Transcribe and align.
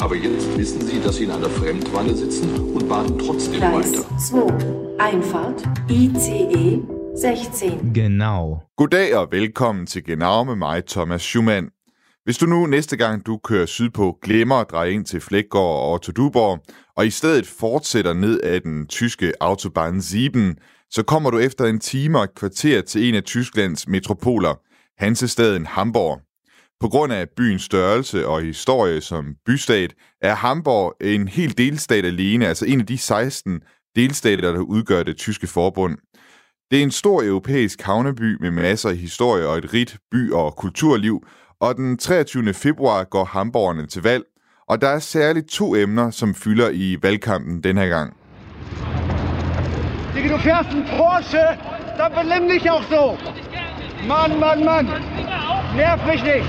Aber 0.00 0.16
jetzt 0.16 0.58
wissen 0.58 0.80
Sie, 0.80 1.00
dass 1.00 1.16
Sie 1.16 1.24
in 1.24 1.30
einer 1.30 1.48
Fremdwanne 1.48 2.14
sitzen 2.14 2.50
und 2.74 2.88
baden 2.88 3.18
trotzdem 3.18 3.60
Gleis 3.60 3.92
weiter. 3.92 4.18
2. 4.18 4.98
Einfahrt 4.98 5.62
ICE 5.88 6.80
16. 7.16 7.92
Genau. 7.94 8.62
Goddag 8.76 9.16
og 9.16 9.28
velkommen 9.30 9.86
til 9.86 10.04
Genau 10.04 10.44
med 10.44 10.56
mig, 10.56 10.86
Thomas 10.86 11.22
Schumann. 11.22 11.70
Hvis 12.24 12.38
du 12.38 12.46
nu 12.46 12.66
næste 12.66 12.96
gang 12.96 13.26
du 13.26 13.38
kører 13.38 13.66
sydpå 13.66 14.18
glemmer 14.22 14.56
at 14.56 14.70
dreje 14.70 14.92
ind 14.92 15.04
til 15.04 15.20
Flækgård 15.20 15.92
og 15.92 16.02
til 16.02 16.14
Duborg, 16.14 16.58
og 16.96 17.06
i 17.06 17.10
stedet 17.10 17.46
fortsætter 17.46 18.12
ned 18.12 18.40
ad 18.42 18.60
den 18.60 18.86
tyske 18.86 19.32
Autobahn 19.40 20.02
7, 20.02 20.30
så 20.90 21.02
kommer 21.02 21.30
du 21.30 21.38
efter 21.38 21.64
en 21.64 21.80
time 21.80 22.18
og 22.18 22.24
et 22.24 22.34
kvarter 22.34 22.80
til 22.80 23.08
en 23.08 23.14
af 23.14 23.22
Tysklands 23.22 23.88
metropoler, 23.88 24.54
Hansestaden 24.98 25.66
Hamburg. 25.66 26.20
På 26.80 26.88
grund 26.88 27.12
af 27.12 27.28
byens 27.36 27.62
størrelse 27.62 28.26
og 28.26 28.42
historie 28.42 29.00
som 29.00 29.34
bystat, 29.46 29.94
er 30.22 30.34
Hamburg 30.34 30.94
en 31.00 31.28
hel 31.28 31.58
delstat 31.58 32.04
alene, 32.04 32.46
altså 32.46 32.66
en 32.66 32.80
af 32.80 32.86
de 32.86 32.98
16 32.98 33.60
delstater, 33.96 34.52
der 34.52 34.60
udgør 34.60 35.02
det 35.02 35.16
tyske 35.16 35.46
forbund. 35.46 35.98
Det 36.70 36.78
er 36.78 36.82
en 36.82 36.90
stor 36.90 37.22
europæisk 37.22 37.82
havneby 37.82 38.36
med 38.40 38.50
masser 38.50 38.88
af 38.88 38.96
historie 38.96 39.48
og 39.48 39.58
et 39.58 39.74
rigt 39.74 39.96
by- 40.10 40.32
og 40.32 40.56
kulturliv, 40.56 41.26
og 41.60 41.76
den 41.76 41.98
23. 41.98 42.54
februar 42.54 43.04
går 43.04 43.24
hamborgerne 43.24 43.86
til 43.86 44.02
valg, 44.02 44.24
og 44.68 44.80
der 44.80 44.88
er 44.88 44.98
særligt 44.98 45.48
to 45.48 45.76
emner, 45.76 46.10
som 46.10 46.34
fylder 46.34 46.70
i 46.72 46.96
valgkampen 47.02 47.62
den 47.62 47.78
her 47.78 47.86
gang. 47.86 48.16
Digga, 50.14 50.28
du 50.28 50.38
fährst 50.38 50.70
en 50.72 50.84
Porsche, 50.96 51.44
der 51.98 52.08
benimm 52.08 52.48
dich 52.48 52.70
auch 52.70 52.84
so. 52.90 53.16
Mann, 54.08 54.38
Mann, 54.38 54.64
Mann. 54.64 54.86
Nerv 55.76 56.06
mich 56.06 56.22
nicht. 56.22 56.44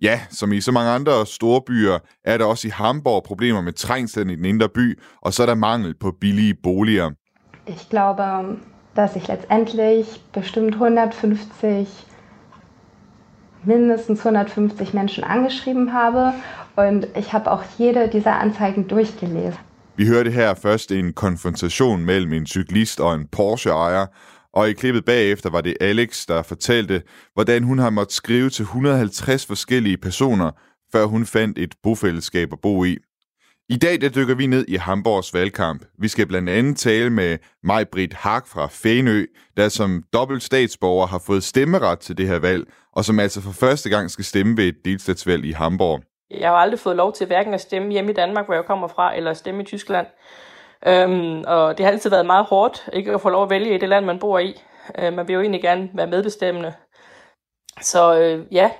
Ja, 0.00 0.20
som 0.30 0.52
i 0.52 0.60
så 0.60 0.72
mange 0.72 0.90
andre 0.90 1.26
store 1.26 1.62
byer, 1.66 1.98
er 2.24 2.38
der 2.38 2.44
også 2.44 2.68
i 2.68 2.70
Hamburg 2.70 3.22
problemer 3.24 3.60
med 3.60 3.72
trængslen 3.72 4.30
i 4.30 4.36
den 4.36 4.44
indre 4.44 4.68
by, 4.68 4.98
og 5.20 5.32
så 5.32 5.42
er 5.42 5.46
der 5.46 5.54
mangel 5.54 5.94
på 5.94 6.10
billige 6.20 6.54
boliger. 6.62 7.10
Ich 7.66 7.88
glaube, 7.88 8.22
dass 8.96 9.16
ich 9.16 9.28
letztendlich 9.28 10.06
bestimmt 10.32 10.74
150, 10.74 12.06
mindestens 13.64 14.18
150 14.18 14.94
Menschen 14.94 15.24
angeschrieben 15.24 15.92
habe 15.92 16.32
und 16.76 17.06
ich 17.16 17.32
habe 17.32 17.50
auch 17.50 17.62
jede 17.78 18.08
dieser 18.08 18.40
Anzeigen 18.40 18.88
durchgelesen. 18.88 19.71
Vi 19.96 20.06
hørte 20.06 20.30
her 20.30 20.54
først 20.54 20.92
en 20.92 21.12
konfrontation 21.12 22.04
mellem 22.04 22.32
en 22.32 22.46
cyklist 22.46 23.00
og 23.00 23.14
en 23.14 23.26
Porsche-ejer, 23.32 24.06
og 24.54 24.70
i 24.70 24.72
klippet 24.72 25.04
bagefter 25.04 25.50
var 25.50 25.60
det 25.60 25.76
Alex, 25.80 26.26
der 26.26 26.42
fortalte, 26.42 27.02
hvordan 27.34 27.62
hun 27.62 27.78
har 27.78 27.90
måttet 27.90 28.12
skrive 28.14 28.50
til 28.50 28.62
150 28.62 29.46
forskellige 29.46 29.96
personer, 29.96 30.50
før 30.92 31.04
hun 31.04 31.26
fandt 31.26 31.58
et 31.58 31.74
bofællesskab 31.82 32.52
at 32.52 32.58
bo 32.62 32.84
i. 32.84 32.96
I 33.68 33.76
dag 33.76 34.00
der 34.00 34.08
dykker 34.08 34.34
vi 34.34 34.46
ned 34.46 34.64
i 34.68 34.76
Hamburgs 34.76 35.34
valgkamp. 35.34 35.84
Vi 35.98 36.08
skal 36.08 36.26
blandt 36.26 36.48
andet 36.48 36.76
tale 36.76 37.10
med 37.10 37.38
Maj-Britt 37.62 38.14
Hak 38.14 38.46
fra 38.46 38.66
Fænø, 38.66 39.26
der 39.56 39.68
som 39.68 40.02
dobbelt 40.12 40.42
statsborger 40.42 41.06
har 41.06 41.18
fået 41.18 41.44
stemmeret 41.44 41.98
til 41.98 42.18
det 42.18 42.26
her 42.28 42.38
valg, 42.38 42.64
og 42.92 43.04
som 43.04 43.18
altså 43.18 43.40
for 43.40 43.52
første 43.52 43.90
gang 43.90 44.10
skal 44.10 44.24
stemme 44.24 44.56
ved 44.56 44.64
et 44.64 44.84
delstatsvalg 44.84 45.44
i 45.44 45.52
Hamburg. 45.52 46.02
Jeg 46.40 46.48
har 46.48 46.56
aldrig 46.56 46.80
fået 46.80 46.96
lov 46.96 47.12
til 47.12 47.26
hverken 47.26 47.54
at 47.54 47.60
stemme 47.60 47.92
hjemme 47.92 48.10
i 48.10 48.14
Danmark, 48.14 48.44
hvor 48.44 48.54
jeg 48.54 48.64
kommer 48.64 48.88
fra, 48.88 49.16
eller 49.16 49.30
at 49.30 49.36
stemme 49.36 49.62
i 49.62 49.66
Tyskland. 49.66 50.06
Øhm, 50.86 51.44
og 51.46 51.78
det 51.78 51.84
har 51.86 51.92
altid 51.92 52.10
været 52.10 52.26
meget 52.26 52.44
hårdt 52.44 52.88
ikke 52.92 53.12
at 53.12 53.20
få 53.20 53.28
lov 53.28 53.42
at 53.42 53.50
vælge 53.50 53.74
i 53.74 53.78
det 53.78 53.88
land, 53.88 54.04
man 54.04 54.18
bor 54.18 54.38
i. 54.38 54.62
Øh, 54.98 55.12
man 55.12 55.28
vil 55.28 55.34
jo 55.34 55.40
egentlig 55.40 55.62
gerne 55.62 55.90
være 55.94 56.06
medbestemmende. 56.06 56.74
Så 57.80 58.18
øh, 58.18 58.46
ja, 58.50 58.70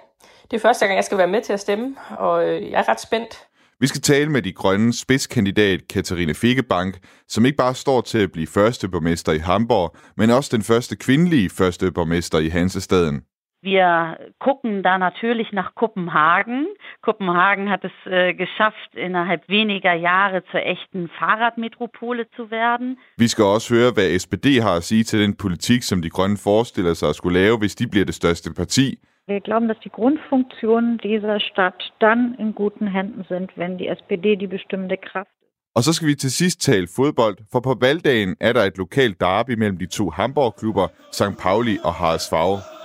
det 0.50 0.56
er 0.56 0.60
første 0.60 0.86
gang, 0.86 0.96
jeg 0.96 1.04
skal 1.04 1.18
være 1.18 1.26
med 1.26 1.42
til 1.42 1.52
at 1.52 1.60
stemme, 1.60 1.96
og 2.18 2.48
øh, 2.48 2.70
jeg 2.70 2.80
er 2.80 2.88
ret 2.88 3.00
spændt. 3.00 3.46
Vi 3.80 3.86
skal 3.86 4.00
tale 4.00 4.30
med 4.30 4.42
de 4.42 4.52
grønne 4.52 4.92
spidskandidat 4.92 5.80
Katarina 5.88 6.32
Fikkebank, 6.32 6.98
som 7.28 7.46
ikke 7.46 7.56
bare 7.56 7.74
står 7.74 8.00
til 8.00 8.18
at 8.18 8.32
blive 8.32 8.46
første 8.46 8.88
borgmester 8.88 9.32
i 9.32 9.38
Hamburg, 9.38 9.96
men 10.16 10.30
også 10.30 10.56
den 10.56 10.62
første 10.62 10.96
kvindelige 10.96 11.50
første 11.50 11.92
borgmester 11.92 12.38
i 12.38 12.48
Hansestaden. 12.48 13.22
Wir 13.62 14.18
gucken 14.40 14.82
da 14.82 14.98
natürlich 14.98 15.52
nach 15.52 15.74
Kopenhagen. 15.76 16.66
Kopenhagen 17.00 17.70
hat 17.70 17.84
es 17.84 17.92
äh, 18.06 18.34
geschafft, 18.34 18.90
innerhalb 18.94 19.48
weniger 19.48 19.94
Jahre 19.94 20.42
zur 20.50 20.62
echten 20.66 21.08
Fahrradmetropole 21.18 22.28
zu 22.36 22.50
werden. 22.50 22.98
Vi 23.16 23.28
skal 23.28 23.44
også 23.44 23.74
høre, 23.74 23.92
hvad 23.92 24.10
SPD 24.20 24.60
har 24.60 24.74
at 24.76 24.82
sige 24.82 25.04
til 25.04 25.20
den 25.20 25.34
politik, 25.34 25.82
som 25.82 26.02
de 26.02 26.10
grønne 26.10 26.36
forestiller 26.36 26.94
sig 26.94 27.08
at 27.08 27.14
skulle 27.14 27.40
lave, 27.40 27.58
hvis 27.58 27.74
de 27.74 27.86
bliver 27.86 28.04
det 28.04 28.14
største 28.14 28.50
parti. 28.54 28.98
Wir 29.28 29.40
glauben, 29.40 29.68
dass 29.68 29.78
die 29.78 29.94
Grundfunktionen 29.98 30.98
dieser 30.98 31.38
Stadt 31.38 31.92
dann 32.00 32.34
in 32.40 32.52
guten 32.54 32.88
Händen 32.88 33.24
sind, 33.28 33.50
wenn 33.56 33.78
die 33.78 33.86
SPD 33.86 34.34
die 34.36 34.48
bestimmende 34.48 34.96
Kraft 34.96 35.30
Og 35.74 35.82
så 35.82 35.92
skal 35.92 36.08
vi 36.08 36.14
til 36.14 36.32
sidst 36.32 36.60
tale 36.60 36.88
fodbold, 36.96 37.36
for 37.52 37.60
på 37.60 37.76
valgdagen 37.80 38.36
er 38.40 38.52
der 38.52 38.62
et 38.62 38.78
lokalt 38.78 39.20
derby 39.20 39.54
mellem 39.58 39.78
de 39.78 39.86
to 39.86 40.10
Hamburg-klubber, 40.10 40.88
St. 41.12 41.38
Pauli 41.42 41.78
og 41.84 41.94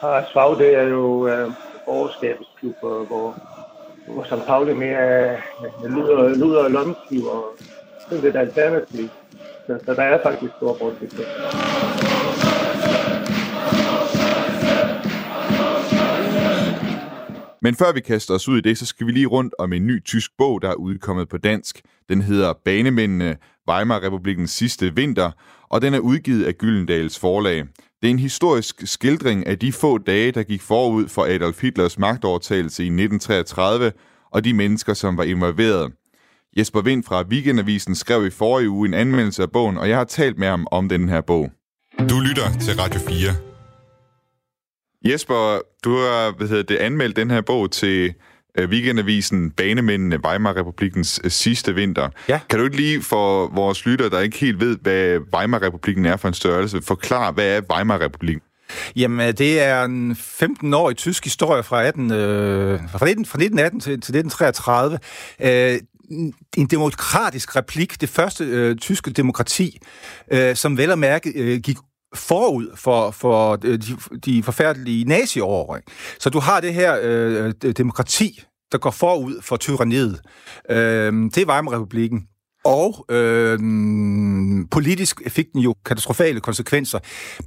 Haraldsvag. 0.02 0.42
Haraldsvag, 0.42 0.66
det 0.66 0.76
er 0.76 0.84
jo 0.84 1.28
øh, 1.28 1.52
borgerskabets 1.86 2.50
klub, 2.60 2.76
hvor, 2.82 3.36
hvor 4.08 4.24
St. 4.24 4.46
Pauli 4.48 4.74
mere 4.74 4.98
er 4.98 5.38
luder, 5.84 6.36
luder 6.36 6.64
og 6.64 6.72
lommeklub, 6.72 7.24
og 7.26 7.46
det 8.10 8.26
er 8.26 8.30
et 8.30 8.36
alternativ. 8.36 9.10
Så, 9.68 9.80
så 9.86 9.94
der 9.94 10.04
er 10.04 10.24
faktisk 10.24 10.54
stor 10.58 10.78
forskel. 10.78 11.26
Men 17.62 17.76
før 17.76 17.94
vi 17.94 18.00
kaster 18.00 18.34
os 18.34 18.48
ud 18.48 18.58
i 18.58 18.62
det, 18.62 18.78
så 18.78 18.86
skal 18.86 19.08
vi 19.08 19.12
lige 19.12 19.28
rundt 19.28 19.54
om 19.60 19.74
en 19.74 19.88
ny 19.88 20.04
tysk 20.04 20.32
bog, 20.38 20.62
der 20.62 20.70
er 20.70 20.74
udkommet 20.74 21.30
på 21.30 21.38
dansk. 21.38 21.82
Den 22.10 22.22
hedder 22.22 22.54
Banemændene, 22.66 23.38
Weimar-republikens 23.70 24.52
sidste 24.52 24.96
vinter, 24.96 25.32
og 25.70 25.82
den 25.82 25.94
er 25.94 26.00
udgivet 26.00 26.46
af 26.46 26.56
Gyldendals 26.56 27.20
forlag. 27.20 27.66
Det 28.02 28.08
er 28.08 28.12
en 28.12 28.20
historisk 28.20 28.82
skildring 28.86 29.48
af 29.48 29.60
de 29.60 29.74
få 29.74 29.98
dage, 29.98 30.32
der 30.32 30.44
gik 30.44 30.62
forud 30.62 31.08
for 31.08 31.26
Adolf 31.26 31.62
Hitlers 31.62 32.00
magtovertagelse 32.00 32.84
i 32.84 32.88
1933, 32.88 33.92
og 34.32 34.44
de 34.44 34.54
mennesker, 34.54 34.94
som 34.94 35.18
var 35.18 35.24
involveret. 35.24 35.94
Jesper 36.58 36.82
Vind 36.82 37.04
fra 37.04 37.24
Weekendavisen 37.30 37.96
skrev 37.96 38.26
i 38.26 38.30
forrige 38.30 38.70
uge 38.70 38.88
en 38.88 38.94
anmeldelse 38.94 39.44
af 39.44 39.52
bogen, 39.52 39.78
og 39.78 39.90
jeg 39.90 39.98
har 39.98 40.04
talt 40.04 40.38
med 40.38 40.48
ham 40.48 40.68
om 40.72 40.90
den 40.90 41.10
her 41.10 41.22
bog. 41.22 41.52
Du 42.10 42.20
lytter 42.20 42.60
til 42.62 42.76
Radio 42.76 43.00
4. 43.00 43.18
Jesper, 45.12 45.62
du 45.84 45.90
har 45.90 46.38
hvad 46.38 46.48
hedder 46.48 46.64
det, 46.64 46.76
anmeldt 46.76 47.16
den 47.16 47.32
her 47.32 47.42
bog 47.42 47.72
til 47.72 48.14
Weekendavisen 48.66 49.52
Banemændene 49.52 50.20
Weimar-republikens 50.26 51.20
uh, 51.24 51.32
sidste 51.32 51.76
vinter. 51.76 52.10
Ja. 52.30 52.40
Kan 52.50 52.60
du 52.60 52.66
ikke 52.66 52.78
lige 52.78 53.02
for 53.02 53.48
vores 53.48 53.86
lytter, 53.86 54.10
der 54.10 54.20
ikke 54.20 54.38
helt 54.38 54.60
ved, 54.60 54.78
hvad 54.82 55.20
Weimar-republiken 55.36 56.06
er 56.06 56.18
for 56.18 56.28
en 56.28 56.34
størrelse, 56.34 56.82
forklare, 56.82 57.32
hvad 57.32 57.58
er 57.58 57.62
Weimar-republiken? 57.74 58.42
Jamen, 58.96 59.36
det 59.36 59.62
er 59.62 59.84
en 59.84 60.12
15-årig 60.12 60.98
tysk 60.98 61.24
historie 61.24 61.64
fra, 61.64 61.84
18, 61.84 62.12
øh, 62.12 62.80
fra, 62.92 63.06
19, 63.06 63.26
fra 63.26 63.38
1918 63.38 63.80
til, 63.80 63.90
til 63.90 64.16
1933. 64.16 65.00
Øh, 65.42 65.80
en 66.58 66.68
demokratisk 66.68 67.56
replik, 67.56 68.02
det 68.02 68.10
første 68.10 68.44
øh, 68.44 68.76
tyske 68.76 69.12
demokrati, 69.12 69.80
øh, 70.32 70.56
som 70.56 70.78
vel 70.78 70.92
og 70.92 71.00
mærke 71.00 71.32
øh, 71.36 71.60
gik 71.60 71.78
forud 72.16 72.76
for, 72.76 73.12
for 73.12 73.58
øh, 73.66 73.80
de, 73.80 73.98
de 74.26 74.44
forfærdelige 74.44 75.06
naziår. 75.06 75.76
Ikke? 75.76 75.92
Så 76.20 76.30
du 76.30 76.40
har 76.40 76.60
det 76.60 76.74
her 76.74 77.00
øh, 77.02 77.54
demokrati, 77.78 78.42
der 78.72 78.78
går 78.78 78.92
forud 78.92 79.42
for 79.42 79.58
tyranniet. 79.58 80.22
Øh, 80.70 81.14
det 81.14 81.38
er 81.38 81.46
Weimar-republiken. 81.46 82.28
Og 82.68 83.06
øh, 83.10 83.60
politisk 84.72 85.22
fik 85.28 85.46
den 85.54 85.62
jo 85.62 85.76
katastrofale 85.86 86.40
konsekvenser, 86.40 87.00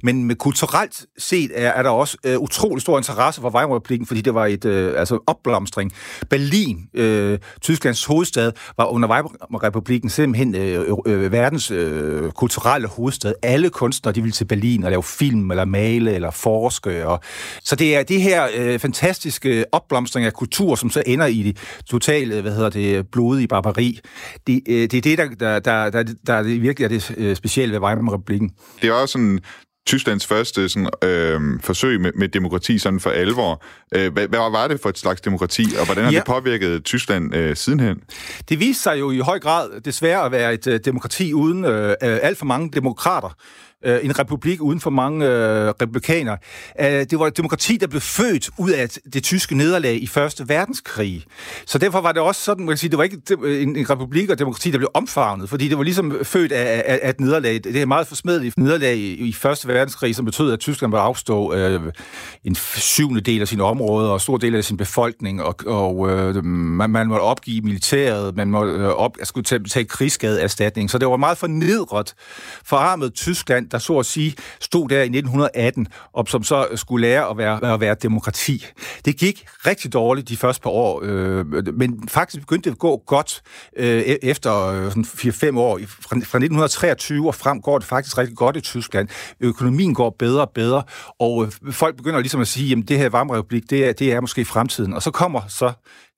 men 0.03 0.23
med 0.23 0.35
kulturelt 0.35 1.05
set 1.17 1.51
er, 1.53 1.69
er 1.69 1.83
der 1.83 1.89
også 1.89 2.17
øh, 2.25 2.37
utrolig 2.39 2.81
stor 2.81 2.97
interesse 2.97 3.41
for 3.41 3.49
Weimarrepublikken, 3.49 4.07
fordi 4.07 4.21
det 4.21 4.33
var 4.33 4.45
et 4.45 4.65
øh, 4.65 4.99
altså 4.99 5.19
opblomstring. 5.27 5.91
Berlin, 6.29 6.77
øh, 6.93 7.39
Tysklands 7.61 8.05
hovedstad, 8.05 8.51
var 8.77 8.85
under 8.85 9.09
Weimarrepublikken 9.09 10.09
simpelthen 10.09 10.55
øh, 10.55 10.97
øh, 11.05 11.31
verdens 11.31 11.71
øh, 11.71 12.31
kulturelle 12.31 12.87
hovedstad. 12.87 13.33
Alle 13.43 13.69
kunstnere 13.69 14.15
de 14.15 14.21
ville 14.21 14.33
til 14.33 14.45
Berlin 14.45 14.83
og 14.83 14.91
lave 14.91 15.03
film, 15.03 15.51
eller 15.51 15.65
male, 15.65 16.13
eller 16.13 16.31
forske. 16.31 17.07
Og, 17.07 17.19
så 17.63 17.75
det 17.75 17.95
er 17.95 18.03
det 18.03 18.21
her 18.21 18.47
øh, 18.57 18.79
fantastiske 18.79 19.65
opblomstring 19.71 20.25
af 20.25 20.33
kultur, 20.33 20.75
som 20.75 20.89
så 20.89 21.03
ender 21.05 21.25
i 21.25 21.43
det 21.43 21.57
totale, 21.85 22.41
hvad 22.41 22.51
hedder 22.51 22.69
det, 22.69 23.07
blodige 23.11 23.47
barbari. 23.47 23.99
Det, 24.47 24.61
øh, 24.67 24.81
det 24.81 24.93
er 24.93 25.01
det, 25.01 25.10
der, 25.15 25.29
der, 25.29 25.59
der, 25.59 25.89
der, 25.89 26.03
der 26.27 26.33
er 26.33 26.43
det 26.43 26.61
virkelig 26.61 26.85
er 26.85 26.89
det 26.89 27.13
øh, 27.17 27.35
specielle 27.35 27.73
ved 27.73 27.81
Weimar-republikken. 27.81 28.51
Det 28.81 28.89
er 28.89 28.93
også 28.93 29.11
sådan 29.11 29.39
Tysklands 29.87 30.27
første 30.27 30.69
sådan, 30.69 30.89
øh, 31.03 31.59
forsøg 31.61 32.01
med, 32.01 32.11
med 32.15 32.27
demokrati 32.27 32.77
sådan 32.77 32.99
for 32.99 33.09
alvor. 33.09 33.63
Øh, 33.95 34.13
hvad, 34.13 34.27
hvad 34.27 34.39
var 34.39 34.67
det 34.67 34.79
for 34.81 34.89
et 34.89 34.97
slags 34.97 35.21
demokrati, 35.21 35.65
og 35.79 35.85
hvordan 35.85 36.03
har 36.03 36.11
ja. 36.11 36.17
det 36.17 36.25
påvirket 36.25 36.83
Tyskland 36.83 37.35
øh, 37.35 37.55
sidenhen? 37.55 37.97
Det 38.49 38.59
viste 38.59 38.83
sig 38.83 38.99
jo 38.99 39.11
i 39.11 39.17
høj 39.17 39.39
grad 39.39 39.81
desværre 39.81 40.25
at 40.25 40.31
være 40.31 40.53
et 40.53 40.67
øh, 40.67 40.79
demokrati 40.85 41.33
uden 41.33 41.65
øh, 41.65 41.95
alt 42.01 42.37
for 42.37 42.45
mange 42.45 42.71
demokrater 42.71 43.35
øh, 43.85 43.99
en 44.03 44.19
republik 44.19 44.61
uden 44.61 44.79
for 44.79 44.89
mange 44.89 45.25
øh, 45.25 45.67
republikanere. 45.67 46.37
Øh, 46.81 46.85
det 46.87 47.19
var 47.19 47.27
et 47.27 47.37
demokrati, 47.37 47.77
der 47.77 47.87
blev 47.87 48.01
født 48.01 48.49
ud 48.57 48.71
af 48.71 48.89
det 49.13 49.23
tyske 49.23 49.57
nederlag 49.57 50.03
i 50.03 50.07
Første 50.07 50.49
Verdenskrig. 50.49 51.25
Så 51.65 51.77
derfor 51.77 52.01
var 52.01 52.11
det 52.11 52.21
også 52.21 52.41
sådan, 52.41 52.65
man 52.65 52.71
kan 52.71 52.77
sige, 52.77 52.89
det 52.89 52.97
var 52.97 53.03
ikke 53.03 53.21
øh, 53.41 53.61
en, 53.61 53.75
en 53.75 53.89
republik 53.89 54.29
og 54.29 54.39
demokrati, 54.39 54.71
der 54.71 54.77
blev 54.77 54.89
omfavnet, 54.93 55.49
fordi 55.49 55.67
det 55.67 55.77
var 55.77 55.83
ligesom 55.83 56.13
født 56.23 56.51
af, 56.51 56.83
af, 56.85 56.99
af 57.01 57.09
et 57.09 57.19
nederlag. 57.19 57.53
Det 57.63 57.81
er 57.81 57.85
meget 57.85 58.07
forsmedeligt 58.07 58.57
nederlag 58.57 58.95
i, 58.95 59.13
i 59.13 59.33
Første 59.33 59.67
Verdenskrig, 59.67 60.15
som 60.15 60.25
betød, 60.25 60.53
at 60.53 60.59
Tyskland 60.59 60.91
ville 60.91 61.01
afstå 61.01 61.53
øh, 61.53 61.81
en 62.43 62.55
syvende 62.55 63.21
del 63.21 63.41
af 63.41 63.47
sine 63.47 63.63
områder 63.63 64.09
og 64.09 64.13
en 64.13 64.19
stor 64.19 64.37
del 64.37 64.55
af 64.55 64.63
sin 64.63 64.77
befolkning, 64.77 65.43
og, 65.43 65.55
og 65.65 66.09
øh, 66.09 66.45
man, 66.45 66.89
man 66.89 67.07
måtte 67.07 67.21
opgive 67.21 67.61
militæret, 67.61 68.35
man 68.35 68.51
måtte 68.51 68.73
øh, 68.73 68.87
op, 68.87 69.17
skulle 69.23 69.45
tage, 69.45 69.63
tage 69.63 69.85
krigsskadeerstatning. 69.85 70.89
Så 70.89 70.97
det 70.97 71.07
var 71.07 71.17
meget 71.17 71.37
fornedret, 71.37 72.13
forarmet 72.65 73.13
Tyskland, 73.13 73.69
der 73.71 73.77
så 73.77 73.99
at 73.99 74.05
sige 74.05 74.35
stod 74.59 74.89
der 74.89 74.97
i 74.97 75.01
1918, 75.01 75.87
og 76.13 76.27
som 76.27 76.43
så 76.43 76.67
skulle 76.75 77.07
lære 77.07 77.29
at 77.29 77.37
være, 77.37 77.73
at 77.73 77.79
være 77.79 77.95
demokrati. 78.01 78.65
Det 79.05 79.17
gik 79.17 79.45
rigtig 79.65 79.93
dårligt 79.93 80.29
de 80.29 80.37
første 80.37 80.61
par 80.61 80.69
år, 80.69 81.01
øh, 81.03 81.45
men 81.73 82.09
faktisk 82.09 82.41
begyndte 82.41 82.69
det 82.69 82.75
at 82.75 82.79
gå 82.79 83.03
godt 83.07 83.41
øh, 83.77 84.01
efter 84.01 84.65
øh, 84.65 84.87
4-5 84.87 85.57
år. 85.59 85.79
Fra, 85.87 86.15
fra 86.15 86.17
1923 86.17 87.27
og 87.27 87.35
frem 87.35 87.61
går 87.61 87.77
det 87.77 87.87
faktisk 87.87 88.17
rigtig 88.17 88.37
godt 88.37 88.55
i 88.55 88.61
Tyskland. 88.61 89.07
Økonomien 89.39 89.93
går 89.93 90.15
bedre 90.19 90.41
og 90.41 90.51
bedre, 90.55 90.83
og 91.19 91.45
øh, 91.45 91.73
folk 91.73 91.97
begynder 91.97 92.19
ligesom 92.19 92.41
at 92.41 92.47
sige, 92.47 92.77
at 92.77 92.87
det 92.87 92.97
her 92.97 93.09
varmerepublik, 93.09 93.69
det 93.69 93.85
er, 93.85 93.93
det 93.93 94.11
er 94.11 94.21
måske 94.21 94.45
fremtiden. 94.45 94.93
Og 94.93 95.01
så 95.01 95.11
kommer 95.11 95.41
så 95.47 95.71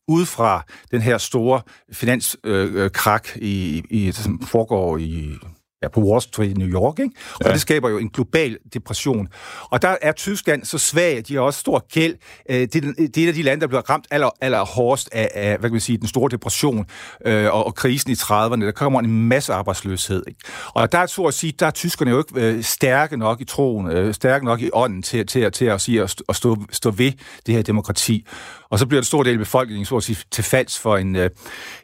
ud 0.07 0.25
fra 0.25 0.65
den 0.91 1.01
her 1.01 1.17
store 1.17 1.61
finanskrak, 1.91 3.27
øh, 3.35 3.41
i, 3.41 3.83
i, 3.89 4.11
som 4.11 4.39
foregår 4.39 4.97
i 4.97 5.37
ja, 5.83 5.87
på 5.87 5.99
Wall 5.99 6.21
Street 6.21 6.49
i 6.49 6.53
New 6.53 6.67
York, 6.67 6.99
ikke? 6.99 7.15
Og 7.33 7.45
ja. 7.45 7.51
det 7.51 7.61
skaber 7.61 7.89
jo 7.89 7.97
en 7.97 8.09
global 8.09 8.57
depression. 8.73 9.27
Og 9.69 9.81
der 9.81 9.95
er 10.01 10.11
Tyskland 10.11 10.65
så 10.65 10.77
svag, 10.77 11.23
de 11.27 11.33
har 11.33 11.41
også 11.41 11.59
stor 11.59 11.85
gæld. 11.93 12.15
Øh, 12.49 12.55
det, 12.55 12.75
er, 12.75 12.93
det 12.97 13.17
er 13.17 13.23
et 13.23 13.27
af 13.27 13.33
de 13.33 13.41
lande, 13.41 13.61
der 13.61 13.67
bliver 13.67 13.89
ramt 13.89 14.05
aller, 14.11 14.29
aller 14.41 14.65
hårdest 14.65 15.09
af, 15.11 15.29
af 15.33 15.57
hvad 15.57 15.69
kan 15.69 15.71
man 15.71 15.81
sige, 15.81 15.97
den 15.97 16.07
store 16.07 16.29
depression 16.31 16.85
øh, 17.25 17.53
og, 17.53 17.65
og 17.65 17.75
krisen 17.75 18.11
i 18.11 18.13
30'erne. 18.13 18.65
Der 18.65 18.71
kommer 18.71 18.99
en 18.99 19.27
masse 19.27 19.53
arbejdsløshed. 19.53 20.23
Ikke? 20.27 20.39
Og 20.73 20.91
der 20.91 20.97
er 20.97 21.05
så 21.05 21.23
at 21.23 21.33
sige, 21.33 21.53
der 21.59 21.65
er 21.65 21.71
tyskerne 21.71 22.11
jo 22.11 22.17
ikke 22.17 22.47
øh, 22.47 22.63
stærke 22.63 23.17
nok 23.17 23.41
i 23.41 23.45
troen, 23.45 23.87
øh, 23.87 24.13
stærke 24.13 24.45
nok 24.45 24.61
i 24.61 24.69
ånden 24.73 25.01
til, 25.01 25.27
til, 25.27 25.51
til 25.51 25.65
at, 25.65 25.81
sige, 25.81 26.01
at, 26.01 26.15
at 26.29 26.35
stå, 26.35 26.57
stå 26.71 26.91
ved 26.91 27.11
det 27.45 27.55
her 27.55 27.61
demokrati. 27.61 28.25
Og 28.69 28.79
så 28.79 28.85
bliver 28.85 29.01
en 29.01 29.05
stor 29.05 29.23
del 29.23 29.33
af 29.33 29.39
befolkningen 29.39 29.85
så 29.85 29.97
at 29.97 30.03
sige, 30.03 30.17
til 30.31 30.43
falds 30.43 30.79
for 30.79 30.97
en, 30.97 31.15
øh, 31.15 31.29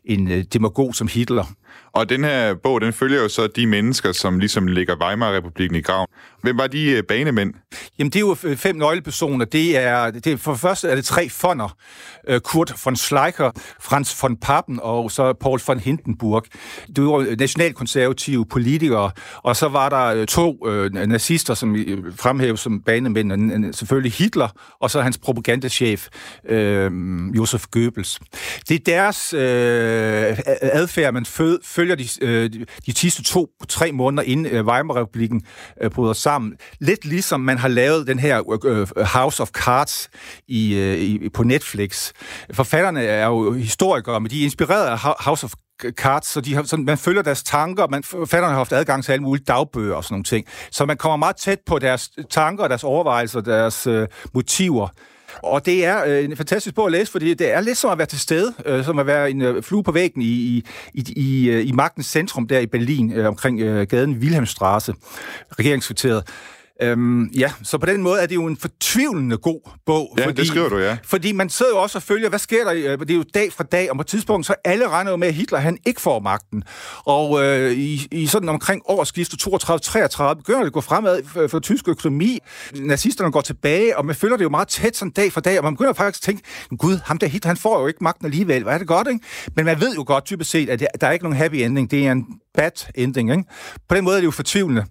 en 0.06 0.32
øh, 0.32 0.44
demagog 0.54 0.96
som 0.96 1.08
Hitler. 1.08 1.46
Og 1.92 2.10
den 2.10 2.24
her 2.24 2.54
bog, 2.54 2.82
den 2.82 2.94
følger 2.94 3.22
jo 3.22 3.30
så 3.30 3.48
de 3.48 3.68
mennesker, 3.68 4.12
som 4.12 4.40
ligesom 4.40 4.68
ligger 4.68 4.96
Weimar-republiken 5.06 5.76
i 5.76 5.82
graven. 5.82 6.08
Hvem 6.42 6.58
var 6.58 6.68
de 6.68 6.92
øh, 6.92 7.04
banemænd? 7.04 7.54
Jamen, 8.00 8.12
det 8.12 8.16
er 8.16 8.20
jo 8.20 8.38
øh, 8.44 8.58
fem 8.58 8.76
nøglepersoner. 8.76 9.46
Det 9.46 9.78
er, 9.78 10.12
det 10.12 10.28
er, 10.28 10.38
for 10.38 10.52
det 10.52 10.62
første 10.62 10.90
er 10.90 10.96
det 10.96 11.06
tre 11.06 11.30
fonder. 11.30 11.78
Øh, 12.28 12.40
Kurt 12.40 12.74
von 12.86 12.96
Schleicher, 12.96 13.52
Franz 13.82 14.24
von 14.24 14.38
Papen 14.38 14.80
og 14.84 15.12
så 15.12 15.34
Paul 15.34 15.60
von 15.68 15.80
Hindenburg. 15.80 16.46
Det 16.96 17.04
var 17.04 17.36
nationalkonservative 17.40 18.46
politikere. 18.46 19.12
Og 19.38 19.56
så 19.56 19.68
var 19.68 19.90
der 19.90 20.26
to 20.26 20.68
øh, 20.68 20.94
nazister, 20.94 21.54
som 21.54 21.76
fremhæves 22.16 22.60
som 22.60 22.82
banemænd. 22.82 23.74
Selvfølgelig 23.74 24.12
Hitler, 24.12 24.48
og 24.82 24.92
så 24.92 25.02
hans 25.02 25.18
propagandachef, 25.18 26.08
øh, 26.50 26.92
Josef 27.38 27.66
Goebbels. 27.72 28.20
Det 28.70 28.76
er 28.76 28.80
deres 28.86 29.34
øh, 29.34 30.38
adfærd, 30.62 31.14
man 31.14 31.26
følger 31.64 31.89
de, 31.96 32.08
øh, 32.22 32.50
de 32.86 32.94
sidste 32.96 33.24
to-tre 33.24 33.92
måneder 33.92 34.24
inden 34.24 34.46
øh, 34.46 34.66
Weimar-republiken 34.66 35.42
øh, 35.82 35.92
bryder 35.92 36.14
sammen. 36.14 36.54
Lidt 36.80 37.06
ligesom 37.06 37.42
man 37.42 37.58
har 37.58 37.68
lavet 37.68 38.08
den 38.08 38.20
her 38.20 38.60
øh, 38.66 39.06
House 39.06 39.42
of 39.44 39.50
Cards 39.50 40.10
i, 40.48 40.76
øh, 40.76 40.98
i, 40.98 41.30
på 41.30 41.44
Netflix. 41.44 42.12
Forfatterne 42.54 43.04
er 43.04 43.26
jo 43.26 43.54
historikere, 43.54 44.20
men 44.20 44.32
de 44.32 44.40
er 44.40 44.44
inspireret 44.44 44.88
af 44.88 45.00
House 45.20 45.46
of 45.46 45.54
cards, 45.88 46.28
så 46.28 46.42
de 46.42 46.54
har, 46.54 46.64
sådan, 46.64 46.86
man 46.86 46.98
følger 46.98 47.22
deres 47.22 47.44
tanker, 47.44 47.88
man, 47.88 48.04
forfatterne 48.04 48.52
har 48.52 48.58
haft 48.58 48.74
adgang 48.74 49.04
til 49.04 49.12
alle 49.12 49.24
mulige 49.24 49.44
dagbøger 49.44 49.96
og 49.96 50.04
sådan 50.04 50.14
nogle 50.14 50.24
ting. 50.24 50.46
Så 50.72 50.86
man 50.86 50.98
kommer 50.98 51.18
meget 51.18 51.36
tæt 51.36 51.60
på 51.66 51.80
deres 51.80 52.10
tanker, 52.30 52.68
deres 52.68 52.84
overvejelser, 52.84 53.42
deres 53.42 53.88
øh, 53.88 54.08
motiver. 54.34 54.88
Og 55.44 55.66
det 55.66 55.86
er 55.86 56.04
øh, 56.06 56.24
en 56.26 56.38
fantastisk 56.38 56.76
bog 56.76 56.86
at 56.86 56.92
læse, 56.92 57.12
fordi 57.12 57.34
det 57.34 57.54
er 57.54 57.62
lidt 57.62 57.78
som 57.78 57.92
at 57.92 57.98
være 57.98 58.08
til 58.08 58.20
stede, 58.20 58.54
øh, 58.66 58.86
som 58.86 59.00
at 59.00 59.08
være 59.08 59.32
en 59.32 59.42
øh, 59.42 59.64
flue 59.64 59.84
på 59.84 59.92
væggen 59.92 60.22
i, 60.22 60.26
i, 60.26 60.66
i, 60.94 61.14
i, 61.16 61.50
øh, 61.50 61.68
i 61.68 61.72
magtens 61.72 62.06
centrum 62.06 62.48
der 62.48 62.60
i 62.60 62.66
Berlin, 62.66 63.14
øh, 63.14 63.28
omkring 63.28 63.62
øh, 63.62 63.88
gaden 63.88 64.14
Wilhelmstraße, 64.14 64.94
regeringskvarteret. 65.60 66.24
Øhm, 66.82 67.26
ja, 67.26 67.52
så 67.64 67.78
på 67.78 67.86
den 67.86 68.04
måde 68.04 68.22
er 68.22 68.26
det 68.26 68.36
jo 68.36 68.46
en 68.46 68.58
fortvivlende 68.58 69.38
god 69.38 69.70
bog. 69.86 70.16
Ja, 70.18 70.26
fordi, 70.26 70.38
det 70.38 70.48
skriver 70.48 70.70
du, 70.70 70.78
ja. 70.78 70.98
Fordi 71.04 71.32
man 71.32 71.50
sidder 71.50 71.72
jo 71.72 71.78
også 71.78 71.98
og 71.98 72.04
følger, 72.04 72.30
hvad 72.30 72.40
sker 72.40 72.64
der? 72.64 72.74
Øh, 72.74 73.00
det 73.00 73.12
er 73.12 73.16
jo 73.16 73.24
dag 73.34 73.54
fra 73.54 73.64
dag, 73.64 73.92
og 73.92 73.98
på 73.98 74.02
et 74.02 74.08
tidspunkt, 74.08 74.46
så 74.46 74.56
alle 74.66 74.90
regner 74.90 75.12
jo 75.12 75.18
med, 75.18 75.28
at 75.28 75.34
Hitler 75.34 75.60
han 75.60 75.78
ikke 75.86 76.02
får 76.02 76.20
magten. 76.20 76.64
Og 77.06 77.46
øh, 77.46 77.72
i, 77.72 78.08
i 78.12 78.28
sådan 78.28 78.50
omkring 78.50 78.82
årsskiftet 78.86 79.42
32-33 79.44 80.34
begynder 80.34 80.60
det 80.60 80.68
at 80.68 80.74
gå 80.74 80.82
fremad 80.82 81.22
for, 81.26 81.48
for 81.48 81.60
tysk 81.60 81.88
økonomi. 81.88 82.40
Nazisterne 82.76 83.32
går 83.32 83.42
tilbage, 83.42 83.98
og 83.98 84.06
man 84.06 84.16
følger 84.16 84.38
det 84.38 84.44
jo 84.44 84.50
meget 84.50 84.68
tæt 84.68 84.96
sådan 84.96 85.12
dag 85.12 85.32
for 85.32 85.42
dag, 85.42 85.58
og 85.58 85.64
man 85.64 85.74
begynder 85.74 85.94
faktisk 85.94 86.22
at 86.22 86.26
tænke, 86.26 86.44
gud, 86.78 87.00
ham 87.06 87.18
der 87.18 87.28
Hitler, 87.28 87.50
han 87.50 87.58
får 87.58 87.82
jo 87.82 87.88
ikke 87.88 88.04
magten 88.04 88.26
alligevel. 88.26 88.64
Hvad 88.64 88.74
er 88.74 88.78
det 88.78 88.88
godt, 88.88 89.08
ikke? 89.08 89.26
Men 89.56 89.66
man 89.66 89.82
ved 89.82 89.96
jo 89.96 90.04
godt 90.08 90.26
typisk 90.26 90.50
set, 90.50 90.70
at 90.70 90.80
der 91.02 91.08
er 91.08 91.12
ikke 91.12 91.26
nogen 91.26 91.38
happy 91.38 91.56
ending. 91.56 91.92
Det 91.92 92.08
er 92.08 92.12
en 92.12 92.26
bad 92.54 92.72
ending, 92.96 93.32
ikke? 93.32 93.44
På 93.90 93.96
den 93.96 94.04
måde 94.04 94.16
er 94.16 94.20
det 94.20 94.26
jo 94.26 94.32
fortvivlende. 94.32 94.86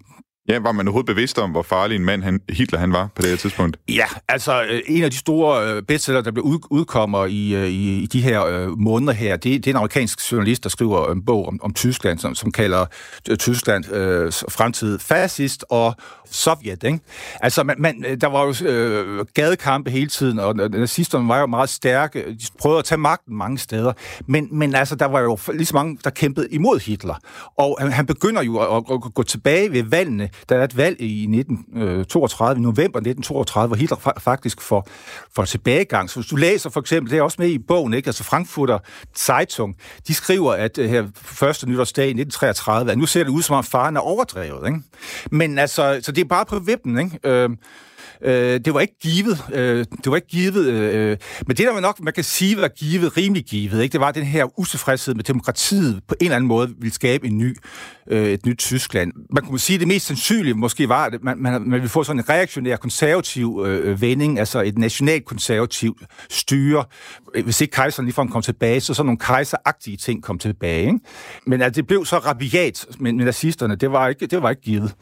Ja, 0.49 0.59
var 0.59 0.71
man 0.71 0.87
overhovedet 0.87 1.05
bevidst 1.05 1.39
om, 1.39 1.51
hvor 1.51 1.61
farlig 1.61 1.95
en 1.95 2.05
mand 2.05 2.23
han, 2.23 2.39
Hitler 2.49 2.79
han 2.79 2.93
var 2.93 3.09
på 3.15 3.21
det 3.21 3.29
her 3.29 3.37
tidspunkt? 3.37 3.77
Ja, 3.89 4.05
altså 4.27 4.63
øh, 4.63 4.81
en 4.87 5.03
af 5.03 5.11
de 5.11 5.17
store 5.17 5.73
øh, 5.73 5.83
bestseller, 5.83 6.21
der 6.21 6.31
blev 6.31 6.43
ud, 6.43 6.59
udkommer 6.69 7.25
i, 7.25 7.55
øh, 7.55 7.67
i, 7.67 8.03
i 8.03 8.05
de 8.05 8.21
her 8.21 8.45
øh, 8.45 8.79
måneder 8.79 9.13
her, 9.13 9.37
det, 9.37 9.43
det 9.43 9.67
er 9.67 9.71
en 9.71 9.75
amerikansk 9.75 10.31
journalist, 10.31 10.63
der 10.63 10.69
skriver 10.69 11.11
en 11.11 11.25
bog 11.25 11.47
om, 11.47 11.59
om 11.63 11.73
Tyskland, 11.73 12.19
som, 12.19 12.35
som 12.35 12.51
kalder 12.51 12.85
Tyskland 13.39 13.91
øh, 13.93 14.33
fremtid 14.49 14.99
fascist 14.99 15.65
og 15.69 15.95
Sovjet. 16.31 16.83
Ikke? 16.83 16.99
Altså, 17.41 17.63
man, 17.63 17.75
man, 17.79 18.17
der 18.21 18.27
var 18.27 18.43
jo 18.45 18.69
øh, 18.69 19.25
gadekampe 19.33 19.91
hele 19.91 20.07
tiden, 20.07 20.39
og 20.39 20.55
nazisterne 20.55 21.27
var 21.29 21.39
jo 21.39 21.45
meget 21.45 21.69
stærke. 21.69 22.19
De 22.19 22.45
prøvede 22.59 22.79
at 22.79 22.85
tage 22.85 22.99
magten 22.99 23.37
mange 23.37 23.57
steder. 23.57 23.93
Men, 24.25 24.47
men 24.51 24.75
altså, 24.75 24.95
der 24.95 25.05
var 25.05 25.19
jo 25.19 25.37
lige 25.53 25.65
så 25.65 25.75
mange, 25.75 25.97
der 26.03 26.09
kæmpede 26.09 26.47
imod 26.51 26.79
Hitler. 26.79 27.15
Og 27.57 27.77
han, 27.79 27.91
han 27.91 28.05
begynder 28.05 28.43
jo 28.43 28.57
at, 28.57 28.83
at, 28.91 28.99
at 29.05 29.13
gå 29.13 29.23
tilbage 29.23 29.71
ved 29.71 29.83
valgene 29.83 30.29
der 30.49 30.57
er 30.57 30.63
et 30.63 30.77
valg 30.77 31.01
i 31.01 31.23
1932, 31.23 32.57
øh, 32.57 32.63
november 32.63 32.99
1932, 32.99 33.67
hvor 33.67 33.75
Hitler 33.75 34.13
faktisk 34.19 34.61
får, 34.61 34.87
får 35.35 35.45
tilbagegang. 35.45 36.09
Så 36.09 36.19
hvis 36.19 36.29
du 36.29 36.35
læser 36.35 36.69
for 36.69 36.79
eksempel, 36.79 37.11
det 37.11 37.19
er 37.19 37.23
også 37.23 37.37
med 37.39 37.49
i 37.49 37.57
bogen, 37.57 37.93
ikke? 37.93 38.07
altså 38.07 38.23
Frankfurter 38.23 38.79
Zeitung, 39.17 39.75
de 40.07 40.13
skriver, 40.13 40.53
at 40.53 40.77
øh, 40.77 40.89
her 40.89 41.07
første 41.15 41.69
nytårsdag 41.69 42.05
i 42.05 42.09
1933, 42.09 42.91
at 42.91 42.97
nu 42.97 43.05
ser 43.05 43.23
det 43.23 43.31
ud 43.31 43.41
som 43.41 43.55
om 43.55 43.63
faren 43.63 43.95
er 43.95 44.01
overdrevet. 44.01 44.67
Ikke? 44.67 44.79
Men 45.31 45.57
altså, 45.57 45.99
så 46.01 46.11
det 46.11 46.21
er 46.21 46.25
bare 46.25 46.45
på 46.45 46.59
vippen. 46.59 46.99
Ikke? 46.99 47.19
Øh, 47.23 47.49
Øh, 48.25 48.59
det 48.65 48.73
var 48.73 48.79
ikke 48.79 48.99
givet. 49.01 49.43
Øh, 49.53 49.85
det 50.03 50.11
var 50.11 50.15
ikke 50.15 50.27
givet. 50.27 50.65
Øh, 50.65 51.17
men 51.47 51.57
det, 51.57 51.65
der 51.65 51.73
man 51.73 51.81
nok 51.81 51.99
man 51.99 52.13
kan 52.13 52.23
sige 52.23 52.57
var 52.57 52.67
givet, 52.67 53.17
rimelig 53.17 53.45
givet, 53.45 53.83
ikke? 53.83 53.93
det 53.93 54.01
var 54.01 54.11
den 54.11 54.23
her 54.23 54.59
utilfredshed 54.59 55.13
med 55.15 55.23
demokratiet 55.23 56.01
på 56.07 56.15
en 56.19 56.25
eller 56.25 56.35
anden 56.35 56.47
måde 56.47 56.73
ville 56.79 56.93
skabe 56.93 57.27
en 57.27 57.37
ny, 57.37 57.57
øh, 58.07 58.29
et 58.29 58.45
nyt 58.45 58.57
Tyskland. 58.57 59.11
Man 59.29 59.43
kunne 59.43 59.59
sige, 59.59 59.75
at 59.75 59.79
det 59.79 59.87
mest 59.87 60.05
sandsynlige 60.05 60.53
måske 60.53 60.89
var, 60.89 61.05
at 61.05 61.23
man, 61.23 61.37
man, 61.37 61.53
man 61.53 61.71
ville 61.71 61.89
få 61.89 62.03
sådan 62.03 62.19
en 62.19 62.29
reaktionær 62.29 62.75
konservativ 62.75 63.63
øh, 63.65 63.91
øh 63.91 64.01
vending, 64.01 64.39
altså 64.39 64.61
et 64.61 64.77
nationalkonservativt 64.77 66.01
styre. 66.29 66.85
Øh, 67.35 67.43
hvis 67.43 67.61
ikke 67.61 67.71
kejseren 67.71 68.05
ligefrem 68.05 68.29
kom 68.29 68.41
tilbage, 68.41 68.81
så 68.81 68.93
sådan 68.93 69.05
nogle 69.05 69.19
kejseragtige 69.19 69.97
ting 69.97 70.23
kom 70.23 70.39
tilbage. 70.39 70.85
Ikke? 70.85 70.99
Men 71.45 71.61
altså, 71.61 71.81
det 71.81 71.87
blev 71.87 72.05
så 72.05 72.17
rabiat 72.17 72.85
med, 72.99 73.13
med 73.13 73.25
nazisterne. 73.25 73.75
Det 73.75 73.91
var 73.91 74.07
ikke, 74.07 74.27
det 74.27 74.41
var 74.41 74.49
ikke 74.49 74.61
givet. 74.61 74.93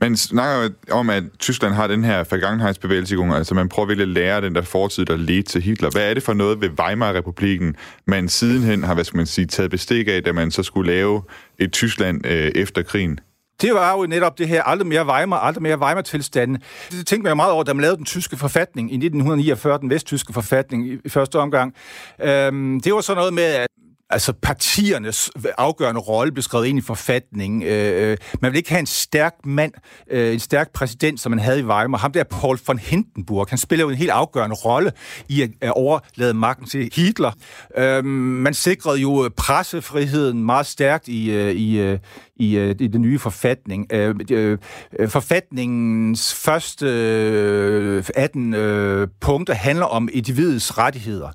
Man 0.00 0.16
snakker 0.16 0.70
om, 0.90 1.10
at 1.10 1.24
Tyskland 1.38 1.74
har 1.74 1.86
den 1.86 2.04
her 2.04 2.24
forgangenhedsbevægelse, 2.24 3.16
altså 3.34 3.54
man 3.54 3.68
prøver 3.68 3.86
virkelig 3.86 4.02
at 4.02 4.08
lære 4.08 4.40
den 4.40 4.54
der 4.54 4.62
fortid, 4.62 5.04
der 5.04 5.16
ledte 5.16 5.52
til 5.52 5.62
Hitler. 5.62 5.90
Hvad 5.90 6.10
er 6.10 6.14
det 6.14 6.22
for 6.22 6.34
noget 6.34 6.60
ved 6.60 6.68
Weimar-republiken, 6.80 7.76
man 8.06 8.28
sidenhen 8.28 8.82
har, 8.82 8.94
hvad 8.94 9.04
skal 9.04 9.16
man 9.16 9.26
sige, 9.26 9.46
taget 9.46 9.70
bestik 9.70 10.08
af, 10.08 10.22
da 10.22 10.32
man 10.32 10.50
så 10.50 10.62
skulle 10.62 10.92
lave 10.92 11.22
et 11.58 11.72
Tyskland 11.72 12.26
øh, 12.26 12.52
efter 12.54 12.82
krigen? 12.82 13.20
Det 13.62 13.74
var 13.74 13.92
jo 13.98 14.06
netop 14.06 14.38
det 14.38 14.48
her 14.48 14.62
aldrig 14.62 14.86
mere 14.86 15.06
Weimar, 15.06 15.38
aldrig 15.38 15.62
mere 15.62 15.78
Weimar-tilstanden. 15.78 16.62
Det 16.90 17.06
tænkte 17.06 17.22
man 17.22 17.30
jo 17.30 17.34
meget 17.34 17.52
over, 17.52 17.64
da 17.64 17.72
man 17.72 17.82
lavede 17.82 17.96
den 17.96 18.04
tyske 18.04 18.36
forfatning 18.36 18.90
i 18.90 18.94
1949, 18.94 19.78
den 19.78 19.90
vesttyske 19.90 20.32
forfatning 20.32 20.86
i 21.04 21.08
første 21.08 21.38
omgang. 21.38 21.74
Øhm, 22.22 22.80
det 22.80 22.94
var 22.94 23.00
så 23.00 23.14
noget 23.14 23.34
med, 23.34 23.42
at 23.44 23.66
altså 24.14 24.32
partiernes 24.32 25.30
afgørende 25.58 26.00
rolle 26.00 26.32
blev 26.32 26.42
skrevet 26.42 26.66
ind 26.66 26.78
i 26.78 26.82
forfatningen. 26.82 27.62
Øh, 27.62 28.10
øh, 28.10 28.16
man 28.40 28.52
vil 28.52 28.58
ikke 28.58 28.70
have 28.70 28.80
en 28.80 28.86
stærk 28.86 29.34
mand, 29.44 29.72
øh, 30.10 30.32
en 30.32 30.40
stærk 30.40 30.72
præsident, 30.72 31.20
som 31.20 31.32
man 31.32 31.38
havde 31.38 31.60
i 31.60 31.62
Weimar. 31.62 31.98
Ham 31.98 32.12
der, 32.12 32.24
Paul 32.24 32.58
von 32.66 32.78
Hindenburg, 32.78 33.46
han 33.48 33.58
spiller 33.58 33.84
jo 33.84 33.90
en 33.90 33.96
helt 33.96 34.10
afgørende 34.10 34.56
rolle 34.56 34.92
i 35.28 35.42
at, 35.42 35.50
at 35.60 35.72
overlade 35.72 36.34
magten 36.34 36.66
til 36.66 36.90
Hitler. 36.94 37.32
Øh, 37.76 38.04
man 38.04 38.54
sikrede 38.54 39.00
jo 39.00 39.24
øh, 39.24 39.30
pressefriheden 39.30 40.44
meget 40.44 40.66
stærkt 40.66 41.08
i, 41.08 41.30
øh, 41.30 41.52
i, 41.52 41.78
øh, 41.78 41.98
i, 42.36 42.56
øh, 42.56 42.74
i 42.80 42.86
den 42.86 43.02
nye 43.02 43.18
forfatning. 43.18 43.86
Øh, 43.92 44.14
øh, 44.30 44.58
øh 44.98 45.08
forfatningens 45.08 46.34
første 46.34 46.86
øh, 46.86 48.04
18 48.14 48.54
øh, 48.54 49.08
punkter 49.20 49.54
handler 49.54 49.86
om 49.86 50.08
individets 50.12 50.78
rettigheder. 50.78 51.28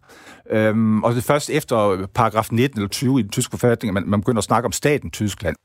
Øhm, 0.51 1.03
og 1.03 1.11
det 1.11 1.17
er 1.17 1.21
først 1.21 1.49
efter 1.49 2.07
paragraf 2.13 2.47
19 2.51 2.79
eller 2.79 2.89
20 2.89 3.19
i 3.19 3.23
den 3.23 3.29
tyske 3.29 3.51
forfatning, 3.51 3.89
at 3.89 3.93
man, 3.93 4.09
man 4.09 4.21
begynder 4.21 4.37
at 4.37 4.43
snakke 4.43 4.65
om 4.65 4.71
staten 4.71 5.11
Tyskland. 5.11 5.55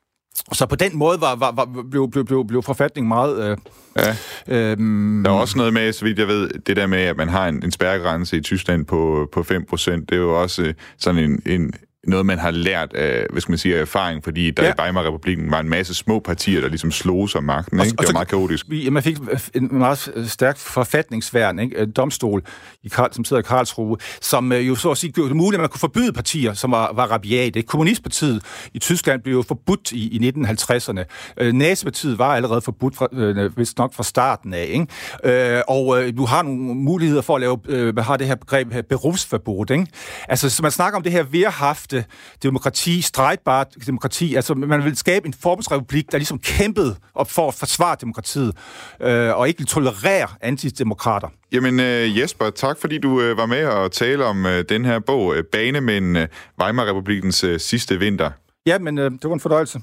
Så 0.52 0.66
på 0.66 0.76
den 0.76 0.96
måde 0.96 1.20
var, 1.20 1.36
var, 1.36 1.52
var, 1.52 1.84
blev, 1.90 2.10
blev, 2.10 2.24
blev, 2.24 2.46
blev 2.46 2.62
forfatningen 2.62 3.08
meget... 3.08 3.50
Øh, 3.50 3.56
ja. 3.96 4.16
øhm, 4.48 5.22
der 5.24 5.30
er 5.30 5.34
også 5.34 5.58
noget 5.58 5.72
med, 5.72 5.92
så 5.92 6.04
vidt 6.04 6.18
jeg 6.18 6.28
ved, 6.28 6.50
det 6.66 6.76
der 6.76 6.86
med, 6.86 6.98
at 6.98 7.16
man 7.16 7.28
har 7.28 7.48
en, 7.48 7.64
en 7.64 7.70
spærregrænse 7.70 8.36
i 8.36 8.40
Tyskland 8.40 8.84
på, 8.84 9.28
på 9.32 9.40
5%, 9.40 9.90
det 9.90 10.12
er 10.12 10.16
jo 10.16 10.42
også 10.42 10.62
øh, 10.62 10.74
sådan 10.98 11.24
en, 11.24 11.42
en, 11.46 11.72
noget, 12.06 12.26
man 12.26 12.38
har 12.38 12.50
lært 12.50 12.92
af, 12.92 13.26
hvad 13.30 13.40
skal 13.40 13.52
man 13.52 13.58
sige, 13.58 13.76
af 13.76 13.80
erfaring, 13.80 14.24
fordi 14.24 14.50
der 14.50 14.64
ja. 14.64 14.70
i 14.70 14.74
Weimar-republiken 14.80 15.50
var 15.50 15.60
en 15.60 15.68
masse 15.68 15.94
små 15.94 16.18
partier, 16.18 16.60
der 16.60 16.68
ligesom 16.68 16.90
slog 16.90 17.30
sig 17.30 17.44
magten. 17.44 17.80
Ikke? 17.80 17.96
det 17.96 18.06
var 18.06 18.12
meget 18.12 18.28
kaotisk. 18.28 18.66
Ja, 18.68 18.90
man 18.90 19.02
fik 19.02 19.16
en 19.54 19.68
meget 19.78 20.12
stærk 20.26 20.58
forfatningsværn, 20.58 21.58
ikke? 21.58 21.86
domstol, 21.86 22.42
i 22.82 22.88
Karl, 22.88 23.12
som 23.12 23.24
sidder 23.24 23.42
i 23.42 23.46
Karlsruhe, 23.46 23.96
som 24.20 24.52
øh, 24.52 24.68
jo 24.68 24.74
så 24.74 24.90
at 24.90 24.98
sige 24.98 25.12
gjorde 25.12 25.28
det 25.28 25.36
muligt, 25.36 25.58
at 25.58 25.60
man 25.60 25.68
kunne 25.68 25.80
forbyde 25.80 26.12
partier, 26.12 26.54
som 26.54 26.70
var, 26.70 26.92
var 26.92 27.06
rabiate. 27.06 27.62
Kommunistpartiet 27.62 28.42
i 28.74 28.78
Tyskland 28.78 29.22
blev 29.22 29.34
jo 29.34 29.42
forbudt 29.42 29.92
i, 29.92 30.16
i 30.16 30.30
1950'erne. 30.30 31.04
Øh, 31.36 31.52
Nazipartiet 31.52 32.18
var 32.18 32.36
allerede 32.36 32.60
forbudt, 32.60 32.96
fra, 32.96 33.08
øh, 33.12 33.58
vist 33.58 33.78
nok 33.78 33.94
fra 33.94 34.02
starten 34.02 34.54
af. 34.54 34.66
Ikke? 34.70 35.56
Øh, 35.56 35.62
og 35.68 36.02
øh, 36.02 36.16
du 36.16 36.24
har 36.24 36.42
nogle 36.42 36.74
muligheder 36.74 37.22
for 37.22 37.34
at 37.34 37.40
lave, 37.40 37.58
øh, 37.68 37.94
hvad 37.94 38.02
har 38.02 38.16
det 38.16 38.26
her 38.26 38.34
begreb 38.34 38.72
her, 38.72 38.82
berufsforbud. 38.82 39.70
Ikke? 39.70 39.86
Altså, 40.28 40.50
så 40.50 40.62
man 40.62 40.70
snakker 40.70 40.96
om 40.96 41.02
det 41.02 41.12
her 41.12 41.22
verhafte 41.22 41.93
direkte 41.94 42.14
demokrati, 42.42 43.02
strejtbart 43.02 43.68
demokrati. 43.86 44.34
Altså, 44.34 44.54
man 44.54 44.84
vil 44.84 44.96
skabe 44.96 45.26
en 45.26 45.34
forbundsrepublik, 45.42 46.12
der 46.12 46.18
ligesom 46.18 46.38
kæmpede 46.38 46.96
op 47.14 47.30
for 47.30 47.48
at 47.48 47.54
forsvare 47.54 47.96
demokratiet, 48.00 48.52
øh, 49.00 49.36
og 49.38 49.48
ikke 49.48 49.58
vil 49.58 49.66
tolerere 49.66 50.28
antidemokrater. 50.40 51.28
Jamen 51.52 51.80
øh, 51.80 52.18
Jesper, 52.18 52.50
tak 52.50 52.80
fordi 52.80 52.98
du 52.98 53.20
øh, 53.20 53.36
var 53.36 53.46
med 53.46 53.64
og 53.66 53.92
tale 53.92 54.24
om 54.24 54.46
øh, 54.46 54.64
den 54.68 54.84
her 54.84 54.98
bog, 54.98 55.36
øh, 55.36 55.44
Banemænd, 55.52 56.18
øh, 56.18 56.28
Weimar-republikens 56.62 57.44
øh, 57.44 57.60
sidste 57.60 57.98
vinter. 57.98 58.30
Ja, 58.66 58.78
men 58.78 58.98
øh, 58.98 59.10
det 59.10 59.24
var 59.24 59.34
en 59.34 59.40
fornøjelse. 59.40 59.80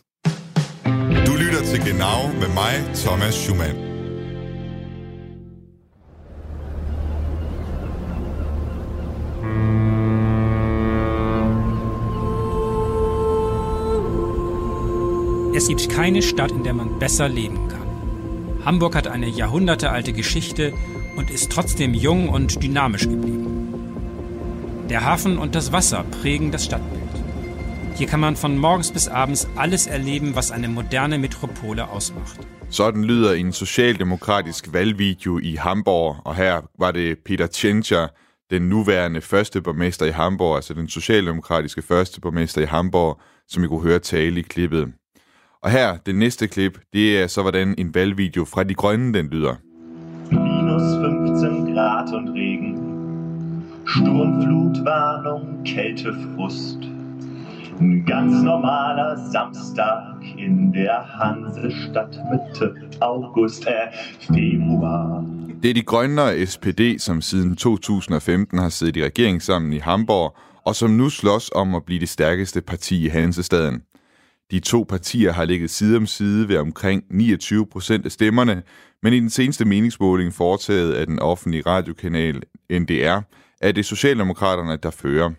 Du 1.25 1.33
lytter 1.35 1.63
til 1.65 1.79
Genau 1.85 2.27
med 2.39 2.53
mig, 2.53 2.95
Thomas 2.95 3.33
Schumann. 3.33 3.91
Es 15.53 15.67
gibt 15.67 15.89
keine 15.89 16.21
Stadt, 16.21 16.51
in 16.51 16.63
der 16.63 16.73
man 16.73 16.97
besser 16.97 17.27
leben 17.27 17.67
kann. 17.67 17.87
Hamburg 18.63 18.95
hat 18.95 19.07
eine 19.07 19.27
jahrhundertealte 19.27 20.13
Geschichte 20.13 20.71
und 21.17 21.29
ist 21.29 21.51
trotzdem 21.51 21.93
jung 21.93 22.29
und 22.29 22.63
dynamisch 22.63 23.07
geblieben. 23.09 24.85
Der 24.89 25.03
Hafen 25.03 25.37
und 25.37 25.53
das 25.53 25.73
Wasser 25.73 26.05
prägen 26.21 26.51
das 26.51 26.65
Stadtbild. 26.65 27.01
Hier 27.95 28.07
kann 28.07 28.21
man 28.21 28.37
von 28.37 28.57
morgens 28.57 28.91
bis 28.91 29.09
abends 29.09 29.45
alles 29.57 29.87
erleben, 29.87 30.35
was 30.35 30.51
eine 30.51 30.69
moderne 30.69 31.17
Metropole 31.17 31.89
ausmacht. 31.89 32.39
Sådan 32.69 33.03
lyder 33.03 33.33
en 33.35 33.51
socialdemokratisk 33.51 34.73
valgvideo 34.73 35.37
i 35.39 35.55
Hamburg, 35.55 36.21
og 36.25 36.35
her 36.35 36.61
var 36.79 36.91
det 36.91 37.19
Peter 37.25 37.47
Tjenscher, 37.47 38.07
den 38.49 38.61
nuværende 38.61 39.21
første 39.21 39.61
borgmester 39.61 40.05
i 40.05 40.11
Hamburg, 40.11 40.55
altså 40.55 40.73
den 40.73 40.87
socialdemokratiske 40.87 41.81
første 41.81 42.21
borgmester 42.21 42.61
i 42.61 42.65
Hamburg, 42.65 43.19
som 43.47 43.63
I 43.63 43.67
kunne 43.67 43.81
høre 43.81 43.99
tale 43.99 44.39
i 44.39 44.43
klippet. 44.43 44.93
Og 45.63 45.71
her, 45.71 45.97
det 46.05 46.15
næste 46.15 46.47
klip, 46.47 46.79
det 46.93 47.21
er 47.21 47.27
så, 47.27 47.41
hvordan 47.41 47.75
en 47.77 47.95
valgvideo 47.95 48.45
fra 48.45 48.63
De 48.63 48.73
Grønne, 48.73 49.13
den 49.13 49.27
lyder. 49.27 49.55
Minus 50.31 50.81
15 51.41 51.73
Grad 51.73 52.13
und 52.13 52.29
Regen. 52.29 52.77
Sturmflutwarnung, 53.87 55.65
Kältefrust. 55.65 56.77
Ein 57.79 58.05
ganz 58.05 58.43
normaler 58.43 59.31
Samstag 59.31 60.01
in 60.37 60.73
der 60.73 60.97
Hansestadt 61.19 62.19
Mitte 62.31 62.75
August, 62.99 63.65
äh, 63.67 63.91
Februar. 64.19 65.25
Det 65.63 65.69
er 65.69 65.73
De 65.73 65.83
Grønne 65.83 66.21
og 66.21 66.33
SPD, 66.47 66.99
som 66.99 67.21
siden 67.21 67.55
2015 67.55 68.59
har 68.59 68.69
siddet 68.69 68.97
i 68.97 69.03
regering 69.03 69.41
sammen 69.41 69.73
i 69.73 69.79
Hamburg, 69.79 70.37
og 70.65 70.75
som 70.75 70.89
nu 70.89 71.09
slås 71.09 71.51
om 71.55 71.75
at 71.75 71.83
blive 71.85 71.99
det 71.99 72.09
stærkeste 72.09 72.61
parti 72.61 73.05
i 73.05 73.07
Hansestaden. 73.07 73.81
De 74.51 74.59
to 74.59 74.85
partier 74.89 75.31
har 75.31 75.45
ligget 75.45 75.69
side 75.69 75.97
om 75.97 76.05
side 76.05 76.47
ved 76.47 76.57
omkring 76.57 77.03
29 77.09 77.65
procent 77.65 78.05
af 78.05 78.11
stemmerne, 78.11 78.63
men 79.03 79.13
i 79.13 79.19
den 79.19 79.29
seneste 79.29 79.65
meningsmåling 79.65 80.33
foretaget 80.33 80.93
af 80.93 81.07
den 81.07 81.19
offentlige 81.19 81.63
radiokanal 81.65 82.41
NDR, 82.71 83.19
er 83.61 83.71
det 83.71 83.85
Socialdemokraterne, 83.85 84.77
der 84.83 84.91
fører. 84.91 85.31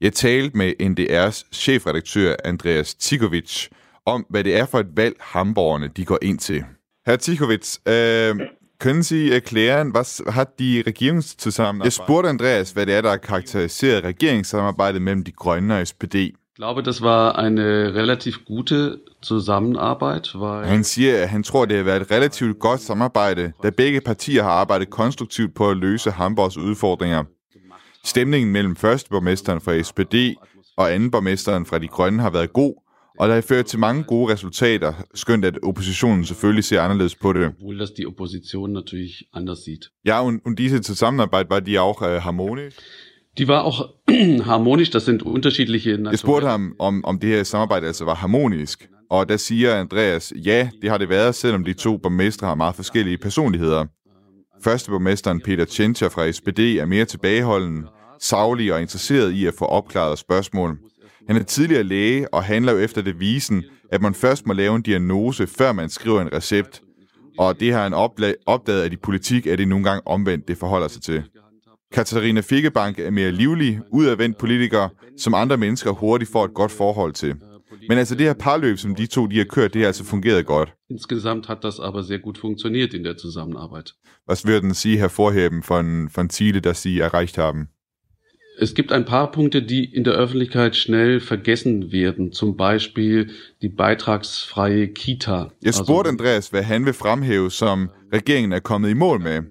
Jeg 0.00 0.12
talte 0.12 0.56
med 0.56 0.72
NDR's 0.80 1.48
chefredaktør 1.52 2.34
Andreas 2.44 2.94
Tikovic 2.94 3.68
om, 4.06 4.26
hvad 4.30 4.44
det 4.44 4.56
er 4.56 4.66
for 4.66 4.80
et 4.80 4.96
valg, 4.96 5.16
hamborgerne 5.20 5.90
de 5.96 6.04
går 6.04 6.18
ind 6.22 6.38
til. 6.38 6.64
Herr 7.06 7.16
Tikovic, 7.16 7.76
øh, 7.88 8.36
Können 8.78 9.02
Sie 9.02 9.32
erklären, 9.32 9.94
was 9.94 10.22
hat 10.28 10.58
die 10.58 10.82
Regierungszusammenarbeit... 10.86 11.84
Jeg 11.84 11.92
spurgte 11.92 12.28
Andreas, 12.28 12.70
hvad 12.70 12.86
det 12.86 12.94
er, 12.94 13.00
der 13.00 13.10
har 13.10 13.16
karakteriseret 13.16 14.04
regeringssamarbejdet 14.04 15.02
mellem 15.02 15.24
de 15.24 15.32
grønne 15.32 15.78
og 15.78 15.86
SPD. 15.86 16.14
Ich 16.56 16.58
glaube, 16.58 16.82
das 16.82 17.02
war 17.02 17.38
eine 17.38 17.94
relativ 17.94 18.46
gute 18.46 19.00
Zusammenarbeit, 19.22 20.32
weil... 20.34 20.64
Han 20.66 20.84
siger, 20.84 21.22
at 21.22 21.28
han 21.28 21.42
tror, 21.42 21.64
det 21.66 21.76
har 21.76 21.84
været 21.84 22.02
et 22.02 22.10
relativt 22.10 22.58
godt 22.58 22.80
samarbejde, 22.80 23.52
da 23.62 23.70
begge 23.70 24.00
partier 24.00 24.42
har 24.42 24.50
arbejdet 24.50 24.90
konstruktivt 24.90 25.54
på 25.54 25.70
at 25.70 25.76
løse 25.76 26.10
Hamburgs 26.10 26.56
udfordringer. 26.56 27.24
Stemningen 28.04 28.52
mellem 28.52 28.76
førsteborgmesteren 28.76 29.60
fra 29.60 29.82
SPD 29.82 30.14
og 30.76 30.94
andenborgmesteren 30.94 31.66
fra 31.66 31.78
De 31.78 31.88
Grønne 31.88 32.22
har 32.22 32.30
været 32.30 32.52
god, 32.52 32.74
og 33.18 33.28
der 33.28 33.34
har 33.34 33.40
ført 33.40 33.66
til 33.66 33.78
mange 33.78 34.02
gode 34.02 34.32
resultater, 34.32 34.92
skønt 35.14 35.44
at 35.44 35.58
oppositionen 35.62 36.24
selvfølgelig 36.24 36.64
ser 36.64 36.82
anderledes 36.82 37.14
på 37.14 37.32
det. 37.32 37.46
Obwohl 37.46 37.78
das 37.78 37.90
die 37.90 38.06
Opposition 38.06 38.72
natürlich 38.72 39.22
anders 39.34 39.58
sieht. 39.58 39.90
Ja, 40.06 40.20
und, 40.20 40.40
und 40.46 40.58
diese 40.58 40.80
Zusammenarbeit, 40.80 41.50
war 41.50 41.60
die 41.60 41.78
auch 41.78 42.02
äh, 42.02 42.20
harmonisch? 42.20 42.74
Die 43.38 43.48
war 43.48 43.64
auch 43.64 43.90
harmonisch, 44.44 44.90
das 44.90 45.04
sind 45.04 45.22
unterschiedliche... 45.22 45.98
Jeg 46.10 46.18
spurgte 46.18 46.48
ham, 46.48 46.74
om, 46.78 47.04
om 47.04 47.18
det 47.18 47.30
her 47.30 47.42
samarbejde 47.42 47.86
altså 47.86 48.04
var 48.04 48.14
harmonisk, 48.14 48.88
og 49.10 49.28
der 49.28 49.36
siger 49.36 49.74
Andreas, 49.74 50.32
ja, 50.44 50.68
det 50.82 50.90
har 50.90 50.98
det 50.98 51.08
været, 51.08 51.34
selvom 51.34 51.64
de 51.64 51.72
to 51.72 51.96
borgmestre 51.96 52.46
har 52.46 52.54
meget 52.54 52.74
forskellige 52.74 53.18
personligheder. 53.18 53.84
Første 54.64 54.90
borgmesteren 54.90 55.40
Peter 55.40 55.64
Tjenscher 55.64 56.08
fra 56.08 56.32
SPD 56.32 56.58
er 56.58 56.86
mere 56.86 57.04
tilbageholden, 57.04 57.84
savlig 58.20 58.72
og 58.72 58.80
interesseret 58.80 59.32
i 59.32 59.46
at 59.46 59.54
få 59.58 59.64
opklaret 59.64 60.18
spørgsmål. 60.18 60.78
Han 61.26 61.36
er 61.36 61.42
tidligere 61.42 61.82
læge 61.82 62.34
og 62.34 62.44
handler 62.44 62.72
jo 62.72 62.78
efter 62.78 63.02
det 63.02 63.20
visen, 63.20 63.64
at 63.92 64.02
man 64.02 64.14
først 64.14 64.46
må 64.46 64.52
lave 64.52 64.76
en 64.76 64.82
diagnose, 64.82 65.46
før 65.46 65.72
man 65.72 65.88
skriver 65.88 66.20
en 66.20 66.32
recept. 66.32 66.82
Og 67.38 67.60
det 67.60 67.72
har 67.72 67.82
han 67.82 67.94
opdaget, 68.46 68.82
at 68.82 68.92
i 68.92 68.96
politik 68.96 69.46
er 69.46 69.56
det 69.56 69.68
nogle 69.68 69.84
gange 69.84 70.06
omvendt, 70.06 70.48
det 70.48 70.58
forholder 70.58 70.88
sig 70.88 71.02
til. 71.02 71.22
Katarina 71.92 72.40
Fikkebank 72.40 72.98
er 72.98 73.10
mere 73.10 73.30
livlig, 73.30 73.80
udadvendt 73.92 74.38
politiker, 74.38 74.88
som 75.18 75.34
andre 75.34 75.56
mennesker 75.56 75.90
hurtigt 75.90 76.32
får 76.32 76.44
et 76.44 76.54
godt 76.54 76.72
forhold 76.72 77.12
til. 77.12 77.34
Men 77.88 77.98
altså 77.98 78.14
det 78.14 78.26
her 78.26 78.34
parløb, 78.34 78.78
som 78.78 78.94
de 78.94 79.06
to 79.06 79.26
de 79.26 79.38
har 79.38 79.44
kørt, 79.44 79.74
det 79.74 79.80
har 79.80 79.86
altså 79.86 80.04
fungeret 80.04 80.46
godt. 80.46 80.72
Insgesamt 80.90 81.46
hat 81.46 81.58
das 81.62 81.78
aber 81.78 82.02
sehr 82.02 82.18
gut 82.18 82.38
funktioniert 82.38 82.94
in 82.94 83.04
der 83.04 83.14
Zusammenarbeit. 83.14 83.92
Was 84.30 84.46
würden 84.46 84.74
Sie 84.74 84.98
hervorheben 84.98 85.62
von, 85.62 86.08
von 86.08 86.30
Ziele, 86.30 86.60
dass 86.60 86.82
Sie 86.82 87.00
erreicht 87.00 87.38
haben? 87.38 87.68
Es 88.58 88.74
gibt 88.74 88.92
ein 88.92 89.04
paar 89.04 89.32
Punkte, 89.32 89.62
die 89.62 89.84
in 89.84 90.04
der 90.04 90.14
Öffentlichkeit 90.14 90.76
schnell 90.76 91.20
vergessen 91.20 91.92
werden. 91.92 92.32
Zum 92.32 92.56
Beispiel 92.56 93.30
die 93.62 93.68
beitragsfreie 93.68 94.88
Kita. 94.88 95.50
Jeg 95.62 95.74
spurgte 95.74 96.08
Andreas, 96.08 96.48
hvad 96.48 96.62
han 96.62 96.84
vil 96.84 96.92
fremhæve, 96.94 97.50
som 97.50 97.90
regeringen 98.12 98.52
er 98.52 98.60
kommet 98.60 98.90
i 98.90 98.94
mål 98.94 99.20
med. 99.20 99.42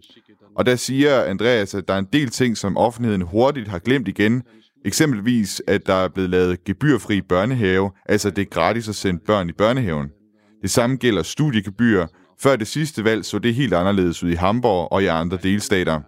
Og 0.55 0.65
der 0.65 0.75
siger 0.75 1.23
Andreas, 1.23 1.73
at 1.73 1.87
der 1.87 1.93
er 1.93 1.99
en 1.99 2.07
del 2.13 2.29
ting, 2.29 2.57
som 2.57 2.77
offentligheden 2.77 3.21
hurtigt 3.21 3.67
har 3.67 3.79
glemt 3.79 4.07
igen. 4.07 4.43
Eksempelvis, 4.85 5.61
at 5.67 5.87
der 5.87 5.93
er 5.93 6.07
blevet 6.07 6.29
lavet 6.29 6.63
gebyrfri 6.63 7.21
børnehave, 7.21 7.91
altså 8.05 8.29
det 8.29 8.41
er 8.41 8.45
gratis 8.45 8.89
at 8.89 8.95
sende 8.95 9.19
børn 9.27 9.49
i 9.49 9.51
børnehaven. 9.51 10.07
Det 10.61 10.69
samme 10.69 10.95
gælder 10.95 11.23
studiegebyr. 11.23 12.05
Før 12.39 12.55
det 12.55 12.67
sidste 12.67 13.03
valg 13.03 13.25
så 13.25 13.39
det 13.39 13.55
helt 13.55 13.73
anderledes 13.73 14.23
ud 14.23 14.29
i 14.29 14.35
Hamburg 14.35 14.91
og 14.91 15.03
i 15.03 15.05
andre 15.05 15.37
delstater. 15.43 16.01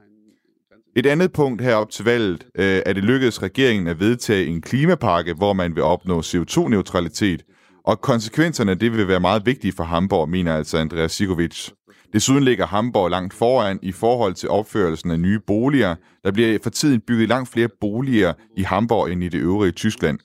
Et 0.95 1.05
andet 1.05 1.33
punkt 1.33 1.61
herop 1.61 1.89
til 1.89 2.05
valget 2.05 2.47
øh, 2.55 2.81
er 2.85 2.93
det 2.93 3.03
lykkedes 3.03 3.43
regeringen 3.43 3.87
at 3.87 3.99
vedtage 3.99 4.45
en 4.45 4.61
klimapakke, 4.61 5.33
hvor 5.33 5.53
man 5.53 5.75
vil 5.75 5.83
opnå 5.83 6.21
CO2-neutralitet, 6.21 7.43
og 7.85 8.01
konsekvenserne 8.01 8.75
det 8.75 8.93
vil 8.93 9.07
være 9.07 9.19
meget 9.19 9.45
vigtige 9.45 9.73
for 9.73 9.83
Hamburg, 9.83 10.29
mener 10.29 10.55
altså 10.55 10.77
Andreas 10.77 11.11
Sigovic. 11.11 11.69
Desuden 12.13 12.43
ligger 12.43 12.65
Hamburg 12.65 13.09
langt 13.09 13.33
foran 13.33 13.79
i 13.81 13.91
forhold 13.91 14.33
til 14.33 14.49
opførelsen 14.49 15.11
af 15.11 15.19
nye 15.19 15.39
boliger. 15.47 15.95
Der 16.23 16.31
bliver 16.31 16.59
for 16.63 16.69
tiden 16.69 17.01
bygget 17.01 17.29
langt 17.29 17.49
flere 17.49 17.69
boliger 17.81 18.33
i 18.57 18.61
Hamburg 18.61 19.11
end 19.11 19.23
i 19.23 19.29
det 19.29 19.39
øvrige 19.39 19.71
Tyskland. 19.71 20.19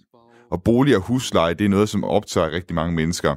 Og 0.50 0.62
bolig 0.62 0.96
og 0.96 1.02
husleje, 1.02 1.54
det 1.54 1.64
er 1.64 1.68
noget, 1.68 1.88
som 1.88 2.04
optager 2.04 2.50
rigtig 2.50 2.74
mange 2.74 2.94
mennesker. 2.94 3.36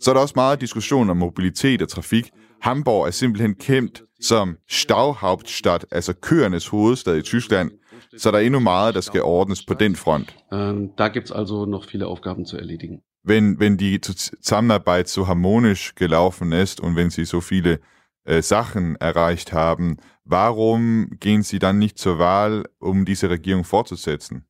Så 0.00 0.10
er 0.10 0.14
der 0.14 0.20
også 0.20 0.34
meget 0.36 0.60
diskussion 0.60 1.10
om 1.10 1.16
mobilitet 1.16 1.82
og 1.82 1.88
trafik. 1.88 2.30
Hamburg 2.62 3.06
er 3.06 3.10
simpelthen 3.10 3.54
kendt 3.54 4.02
som 4.20 4.56
Stauhauptstadt, 4.68 5.86
altså 5.90 6.12
køernes 6.12 6.68
hovedstad 6.68 7.16
i 7.16 7.22
Tyskland. 7.22 7.70
Så 8.18 8.30
der 8.30 8.38
er 8.38 8.42
endnu 8.42 8.60
meget, 8.60 8.94
der 8.94 9.00
skal 9.00 9.22
ordnes 9.22 9.64
på 9.66 9.74
den 9.74 9.96
front. 9.96 10.36
Ähm, 10.52 10.88
der 10.98 11.08
gibt's 11.08 11.38
also 11.38 11.64
noch 11.64 11.86
viele 11.92 12.06
Aufgaben 12.06 12.46
zu 12.46 12.56
erledigen. 12.56 13.00
Wenn, 13.22 13.60
wenn 13.60 13.76
die 13.76 14.00
Zusammenarbeit 14.00 15.08
so 15.08 15.26
harmonisch 15.26 15.94
gelaufen 15.94 16.52
ist 16.52 16.80
und 16.80 16.96
wenn 16.96 17.10
Sie 17.10 17.24
so 17.24 17.40
viele 17.40 17.80
äh, 18.24 18.42
Sachen 18.42 18.96
erreicht 18.96 19.52
haben, 19.52 19.96
warum 20.24 21.10
gehen 21.20 21.42
Sie 21.42 21.58
dann 21.58 21.78
nicht 21.78 21.98
zur 21.98 22.18
Wahl, 22.18 22.64
um 22.78 23.04
diese 23.04 23.28
Regierung 23.28 23.64
fortzusetzen? 23.64 24.44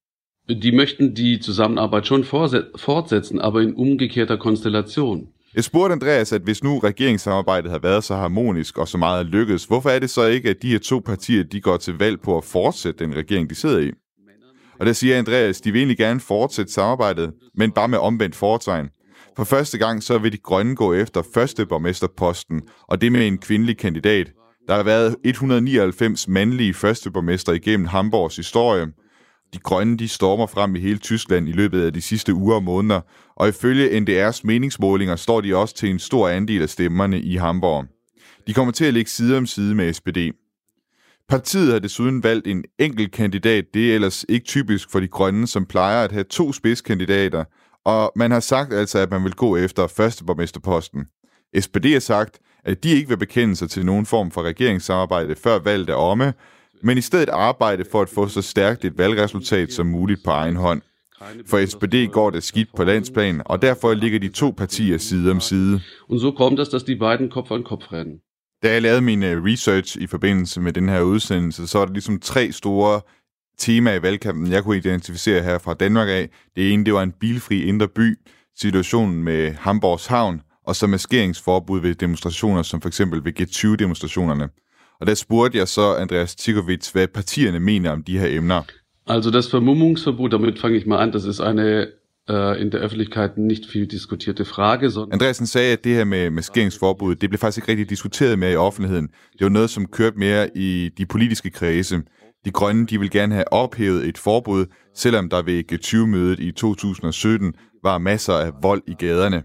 Die 0.49 0.73
möchten 0.73 1.15
die 1.15 1.39
Zusammenarbeit 1.39 2.07
schon 2.07 2.25
fortsetzen, 2.25 3.41
aber 3.41 3.63
in 3.63 3.75
umgekehrter 3.75 4.37
Konstellation. 4.37 5.29
Jeg 5.55 5.65
spurgte 5.65 5.93
Andreas, 5.93 6.33
at 6.33 6.43
hvis 6.43 6.63
nu 6.63 6.79
regeringssamarbejdet 6.79 7.71
har 7.71 7.79
været 7.79 8.05
så 8.05 8.15
harmonisk 8.15 8.79
og 8.79 8.89
så 8.89 8.99
meget 8.99 9.27
lykkedes, 9.27 9.65
hvorfor 9.65 9.91
er 9.91 9.99
det 9.99 10.11
så 10.11 10.27
ikke, 10.27 10.51
at 10.51 10.63
de 10.63 10.69
her 10.69 10.79
to 10.79 10.99
partier 10.99 11.43
de 11.45 11.61
går 11.61 11.77
til 11.77 11.99
valg 11.99 12.21
på 12.21 12.39
at 12.39 12.45
fortsætte 12.45 13.05
den 13.05 13.17
regering, 13.17 13.51
de 13.51 13.55
sidder 13.55 13.79
i? 13.79 13.91
Og 14.81 14.87
der 14.87 14.93
siger 14.93 15.19
Andreas, 15.19 15.61
de 15.61 15.73
vil 15.73 15.79
egentlig 15.79 15.99
gerne 15.99 16.21
fortsætte 16.21 16.73
samarbejdet, 16.73 17.33
men 17.55 17.73
bare 17.73 17.89
med 17.89 17.99
omvendt 17.99 18.37
foretegn. 18.37 18.89
For 19.37 19.45
første 19.45 19.79
gang 19.79 20.03
så 20.03 20.19
vil 20.19 20.33
de 20.33 20.39
grønne 20.39 20.77
gå 20.77 20.95
efter 20.95 21.23
første 21.35 21.67
borgmesterposten, 21.67 22.63
og 22.89 23.01
det 23.01 23.13
med 23.13 23.27
en 23.27 23.39
kvindelig 23.39 23.79
kandidat. 23.79 24.33
Der 24.69 24.75
har 24.75 24.83
været 24.83 25.17
199 25.25 26.29
mandlige 26.29 26.75
førsteborgmester 26.75 27.53
igennem 27.53 27.87
Hamburgs 27.87 28.37
historie, 28.37 28.87
de 29.55 29.59
grønne 29.59 29.97
de 29.97 30.09
stormer 30.09 30.47
frem 30.47 30.77
i 30.77 30.81
hele 30.81 30.99
Tyskland 30.99 31.49
i 31.49 31.53
løbet 31.53 31.83
af 31.83 31.93
de 31.93 32.01
sidste 32.01 32.35
uger 32.35 32.55
og 32.55 32.63
måneder, 32.63 33.01
og 33.37 33.49
ifølge 33.49 33.99
NDR's 34.01 34.41
meningsmålinger 34.45 35.17
står 35.17 35.41
de 35.41 35.57
også 35.57 35.75
til 35.75 35.91
en 35.91 35.99
stor 35.99 36.29
andel 36.29 36.63
af 36.63 36.69
stemmerne 36.69 37.21
i 37.21 37.37
Hamburg. 37.37 37.85
De 38.47 38.55
kommer 38.55 38.73
til 38.73 38.85
at 38.85 38.95
ligge 38.95 39.11
side 39.11 39.37
om 39.37 39.47
side 39.47 39.75
med 39.75 39.93
SPD. 39.93 40.19
Partiet 41.31 41.73
har 41.73 41.79
desuden 41.79 42.23
valgt 42.23 42.47
en 42.47 42.65
enkelt 42.79 43.13
kandidat. 43.13 43.65
Det 43.75 43.91
er 43.91 43.95
ellers 43.95 44.25
ikke 44.29 44.47
typisk 44.47 44.91
for 44.91 45.01
de 45.01 45.09
grønne, 45.09 45.47
som 45.47 45.67
plejer 45.67 46.05
at 46.05 46.13
have 46.13 46.25
to 46.25 46.53
spidskandidater, 46.53 47.45
og 47.85 48.13
man 48.17 48.31
har 48.31 48.41
sagt 48.41 48.73
altså, 48.73 48.99
at 48.99 49.11
man 49.11 49.25
vil 49.25 49.35
gå 49.35 49.57
efter 49.57 49.87
førsteborgmesterposten. 49.87 51.07
SPD 51.61 51.87
har 51.93 52.01
sagt, 52.01 52.39
at 52.65 52.85
de 52.85 52.91
ikke 52.91 53.09
vil 53.09 53.17
bekende 53.17 53.57
sig 53.57 53.71
til 53.71 53.87
nogen 53.87 54.07
form 54.07 54.31
for 54.31 54.43
regeringssamarbejde 54.43 55.35
før 55.37 55.59
valget 55.59 55.91
er 55.91 55.95
omme, 55.95 56.35
men 56.83 56.99
i 56.99 57.01
stedet 57.01 57.29
arbejde 57.29 57.85
for 57.93 58.03
at 58.03 58.09
få 58.09 58.29
så 58.29 58.43
stærkt 58.43 58.85
et 58.85 58.99
valgresultat 58.99 59.73
som 59.73 59.87
muligt 59.87 60.21
på 60.25 60.31
egen 60.31 60.57
hånd. 60.57 60.83
For 61.47 61.67
SPD 61.67 62.13
går 62.13 62.31
det 62.31 62.43
skidt 62.43 62.69
på 62.77 62.85
landsplan, 62.85 63.43
og 63.45 63.63
derfor 63.63 63.95
ligger 63.95 64.19
de 64.19 64.29
to 64.29 64.55
partier 64.57 64.99
side 64.99 65.31
om 65.31 65.41
side. 65.41 65.81
Og 66.09 66.21
så 66.21 66.31
kommt 66.31 66.59
det, 66.59 66.75
at 66.75 66.87
de 66.87 66.97
beiden 66.97 67.31
kop 67.31 67.53
an 67.53 67.63
kop 67.65 67.93
rennen. 67.93 68.21
Da 68.63 68.73
jeg 68.73 68.83
lavede 68.83 69.01
min 69.01 69.23
øh, 69.23 69.45
research 69.45 69.99
i 69.99 70.07
forbindelse 70.07 70.61
med 70.61 70.73
den 70.73 70.89
her 70.89 71.01
udsendelse, 71.01 71.67
så 71.67 71.79
er 71.79 71.85
der 71.85 71.93
ligesom 71.93 72.21
tre 72.21 72.53
store 72.53 73.01
temaer 73.59 73.95
i 73.95 74.03
valgkampen, 74.03 74.53
jeg 74.53 74.65
kunne 74.65 74.77
identificere 74.77 75.43
her 75.43 75.59
fra 75.59 75.75
Danmark 75.75 76.09
af. 76.09 76.29
Det 76.57 76.73
ene, 76.73 76.85
det 76.85 76.95
var 76.95 77.03
en 77.03 77.13
bilfri 77.13 77.63
indre 77.63 77.89
by, 77.89 78.19
situationen 78.57 79.25
med 79.25 79.53
Hamburgs 79.53 80.07
havn, 80.07 80.41
og 80.67 80.77
så 80.77 80.87
maskeringsforbud 80.87 81.81
ved 81.81 81.95
demonstrationer, 81.95 82.63
som 82.63 82.81
for 82.81 82.89
eksempel 82.89 83.25
ved 83.25 83.41
G20-demonstrationerne. 83.41 84.49
Og 85.01 85.07
der 85.07 85.15
spurgte 85.15 85.59
jeg 85.59 85.69
så 85.69 85.95
Andreas 85.95 86.35
Tikovic, 86.35 86.91
hvad 86.93 87.09
partierne 87.09 87.61
mener 87.61 87.91
om 87.91 88.03
de 88.03 88.19
her 88.19 88.37
emner. 88.37 88.63
Also 89.07 89.31
das 89.31 89.55
Vermummungsverbot, 89.55 90.33
damit 90.33 90.59
fange 90.59 90.77
ich 90.77 90.87
mal 90.87 90.99
an, 91.03 91.13
das 91.13 91.25
ist 91.25 91.41
eine 91.41 91.87
äh, 92.31 92.63
in 92.63 92.71
der 92.71 92.79
Öffentlichkeit 92.79 93.39
nicht 93.39 93.67
viel 93.73 93.87
diskutierte 93.87 94.45
Frage. 94.45 94.91
Sondern 94.91 95.13
Andreasen 95.13 95.47
sagde, 95.47 95.73
at 95.73 95.85
det 95.85 95.95
her 95.95 96.05
med 96.05 96.31
maskeringsforbud, 96.31 97.15
det 97.15 97.31
blev 97.31 97.39
faktisk 97.39 97.59
ikke 97.59 97.69
rigtig 97.69 97.91
diskuteret 97.91 98.39
mere 98.39 98.53
i 98.53 98.57
offentligheden. 98.57 99.09
Det 99.33 99.41
var 99.41 99.49
noget, 99.49 99.71
som 99.71 99.87
kørte 99.87 100.19
mere 100.19 100.57
i 100.57 100.91
de 100.99 101.07
politiske 101.07 101.51
kredse. 101.51 102.03
De 102.45 102.51
grønne, 102.51 102.87
de 102.87 103.01
vil 103.01 103.11
gerne 103.11 103.35
have 103.35 103.53
ophævet 103.53 104.09
et 104.09 104.19
forbud, 104.19 104.67
selvom 104.95 105.29
der 105.29 105.43
ved 105.43 105.73
G20-mødet 105.73 106.41
i 106.41 106.53
2017 106.53 107.55
var 107.83 107.99
masser 107.99 108.35
af 108.35 108.53
vold 108.63 108.83
i 108.87 108.95
gaderne. 108.95 109.43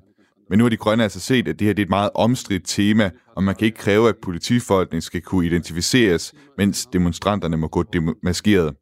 Men 0.50 0.58
nu 0.58 0.66
har 0.66 0.70
de 0.70 0.78
grønne 0.78 1.04
altså 1.04 1.20
set, 1.20 1.48
at 1.48 1.60
det 1.60 1.68
her 1.68 1.74
det 1.74 1.82
er 1.82 1.86
et 1.86 1.90
meget 1.90 2.10
omstridt 2.16 2.64
tema, 2.66 3.12
og 3.36 3.44
man 3.44 3.56
kan 3.56 3.66
ikke 3.66 3.78
kræve, 3.78 4.10
at 4.10 4.16
politifolkene 4.24 5.02
skal 5.02 5.22
kunne 5.22 5.46
identificeres, 5.46 6.34
mens 6.58 6.86
demonstranterne 6.86 7.58
må 7.58 7.68
gå 7.68 7.84
maskeret. 8.24 8.74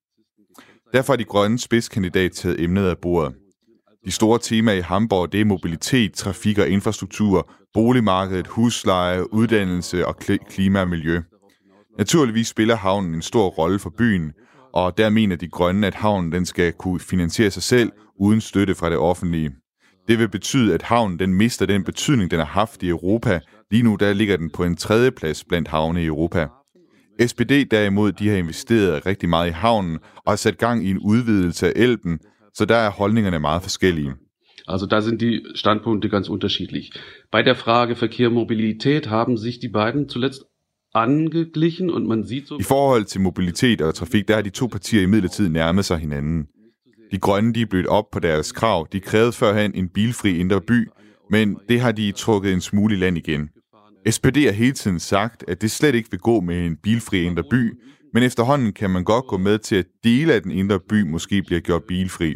Derfor 0.94 1.14
har 1.14 1.18
de 1.18 1.24
grønne 1.24 1.60
spidskandidat 1.60 2.32
taget 2.32 2.64
emnet 2.64 2.86
af 2.86 2.98
bordet. 2.98 3.34
De 4.06 4.12
store 4.12 4.40
temaer 4.40 4.76
i 4.76 4.82
Hamburg, 4.82 5.32
det 5.32 5.42
er 5.42 5.46
mobilitet, 5.46 6.14
trafik 6.14 6.58
og 6.58 6.70
infrastruktur, 6.70 7.52
boligmarkedet, 7.74 8.48
husleje, 8.48 9.34
uddannelse 9.34 10.08
og 10.08 10.16
klima 10.50 10.82
og 10.82 10.88
miljø. 10.88 11.22
Naturligvis 11.98 12.48
spiller 12.48 12.76
havnen 12.76 13.16
en 13.16 13.22
stor 13.22 13.48
rolle 13.50 13.80
for 13.80 13.90
byen, 13.98 14.32
og 14.74 14.98
der 14.98 15.10
mener 15.10 15.36
de 15.36 15.48
grønne, 15.48 15.88
at 15.88 15.96
havnen 15.96 16.32
den 16.32 16.46
skal 16.46 16.74
kunne 16.74 17.00
finansiere 17.00 17.52
sig 17.52 17.64
selv 17.64 17.92
uden 18.20 18.42
støtte 18.42 18.76
fra 18.76 18.90
det 18.90 18.98
offentlige. 18.98 19.52
Det 20.08 20.20
vil 20.20 20.30
betyde, 20.30 20.74
at 20.74 20.82
havnen 20.82 21.20
den 21.20 21.34
mister 21.34 21.66
den 21.66 21.84
betydning, 21.84 22.32
den 22.32 22.40
har 22.40 22.46
haft 22.46 22.84
i 22.84 22.90
Europa. 22.90 23.40
Lige 23.72 23.84
nu 23.84 23.98
der 24.00 24.14
ligger 24.14 24.38
den 24.38 24.50
på 24.50 24.64
en 24.64 24.76
tredje 24.76 25.12
plads 25.12 25.44
blandt 25.44 25.68
havne 25.68 26.04
i 26.04 26.06
Europa. 26.06 26.48
SPD 27.26 27.72
derimod, 27.72 28.12
de 28.12 28.30
har 28.30 28.36
investeret 28.36 29.06
rigtig 29.06 29.30
meget 29.30 29.50
i 29.50 29.52
havnen 29.52 30.00
og 30.16 30.32
har 30.32 30.36
sat 30.36 30.58
gang 30.58 30.86
i 30.86 30.90
en 30.90 31.00
udvidelse 31.00 31.68
af 31.68 31.74
Elben, 31.76 32.20
så 32.54 32.66
der 32.66 32.76
er 32.76 32.92
holdningerne 32.92 33.40
meget 33.40 33.62
forskellige. 33.62 34.14
Also 34.68 34.86
da 34.86 35.02
sind 35.02 35.20
die 35.20 35.42
Standpunkte 35.56 36.10
ganz 36.10 36.30
unterschiedlich. 36.30 36.92
Bei 37.32 37.42
der 37.44 37.56
Frage 37.56 37.96
Verkehr 37.96 38.30
Mobilität 38.30 39.10
haben 39.10 39.38
sich 39.38 39.60
die 39.60 39.70
beiden 39.70 40.10
zuletzt 40.10 40.44
angeglichen 40.94 41.90
und 41.90 42.08
man 42.08 42.24
sieht 42.24 42.48
so... 42.48 42.60
I 42.60 42.64
forhold 42.64 43.06
til 43.06 43.22
mobilitet 43.22 43.82
og 43.82 43.96
trafik, 43.96 44.28
der 44.28 44.36
har 44.36 44.42
de 44.42 44.50
to 44.50 44.68
partier 44.68 45.02
i 45.02 45.06
midlertid 45.06 45.50
nærmet 45.50 45.86
sig 45.86 45.98
hinanden. 45.98 46.48
De 47.12 47.20
grønne 47.20 47.54
de 47.54 47.62
er 47.62 47.66
blødt 47.66 47.88
op 47.88 48.06
på 48.12 48.20
deres 48.20 48.52
krav. 48.52 48.88
De 48.92 49.00
krævede 49.00 49.32
førhen 49.32 49.76
en 49.76 49.90
bilfri 49.90 50.38
indre 50.38 50.62
by, 50.62 50.90
men 51.30 51.58
det 51.70 51.80
har 51.80 51.92
de 51.92 52.12
trukket 52.12 52.54
en 52.54 52.62
smule 52.62 52.96
i 52.96 52.98
land 52.98 53.18
igen. 53.18 53.50
SPD 54.10 54.38
har 54.46 54.52
hele 54.52 54.72
tiden 54.72 55.00
sagt, 55.00 55.44
at 55.48 55.62
det 55.62 55.72
slet 55.72 55.96
ikke 55.96 56.12
vil 56.12 56.20
gå 56.20 56.40
med 56.40 56.66
en 56.66 56.78
bilfri 56.84 57.24
indre 57.24 57.44
by, 57.52 57.74
men 58.14 58.24
efterhånden 58.24 58.74
kan 58.74 58.90
man 58.90 59.04
godt 59.04 59.28
gå 59.28 59.38
med 59.38 59.60
til, 59.60 59.76
at 59.76 59.86
dele 60.04 60.34
af 60.34 60.42
den 60.42 60.52
indre 60.52 60.80
by 60.80 61.02
måske 61.02 61.44
bliver 61.44 61.62
gjort 61.62 61.84
bilfri. 61.84 62.36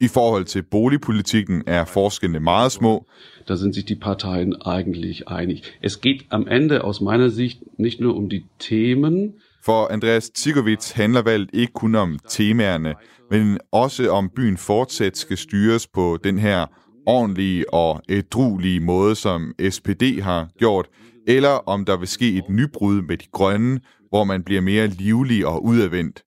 I 0.00 0.08
forhold 0.08 0.44
til 0.44 0.62
boligpolitikken 0.62 1.62
er 1.66 1.84
forskellene 1.84 2.40
meget 2.40 2.72
små. 2.72 3.06
Da 3.48 3.56
sind 3.56 3.74
sich 3.74 3.86
die 3.86 3.96
Parteien 3.96 4.54
eigentlich 4.66 5.28
einig. 5.28 5.62
Es 5.82 6.00
geht 6.00 6.22
am 6.30 6.48
Ende 6.48 6.84
aus 6.84 7.00
meiner 7.00 7.30
Sicht 7.30 7.60
nicht 7.78 8.00
nur 8.00 8.16
um 8.16 8.28
die 8.28 8.44
Themen. 8.58 9.34
For 9.64 9.90
Andreas 9.90 10.30
Tigovits 10.30 10.92
handler 10.92 11.22
valget 11.22 11.50
ikke 11.52 11.72
kun 11.72 11.94
om 11.94 12.18
temaerne, 12.28 12.94
men 13.30 13.58
også 13.72 14.10
om 14.10 14.30
byen 14.36 14.56
fortsat 14.56 15.16
skal 15.16 15.36
styres 15.36 15.86
på 15.86 16.18
den 16.24 16.38
her 16.38 16.66
ordentlige 17.06 17.74
og 17.74 18.02
ædruelige 18.08 18.80
måde, 18.80 19.14
som 19.14 19.54
SPD 19.70 20.20
har 20.22 20.48
gjort, 20.58 20.86
eller 21.26 21.68
om 21.68 21.84
der 21.84 21.96
vil 21.96 22.08
ske 22.08 22.32
et 22.32 22.48
nybrud 22.48 23.02
med 23.02 23.16
de 23.16 23.26
grønne, 23.32 23.80
hvor 24.08 24.24
man 24.24 24.42
bliver 24.42 24.60
mere 24.60 24.86
livlig 24.86 25.46
og 25.46 25.64
udadvendt. 25.64 26.22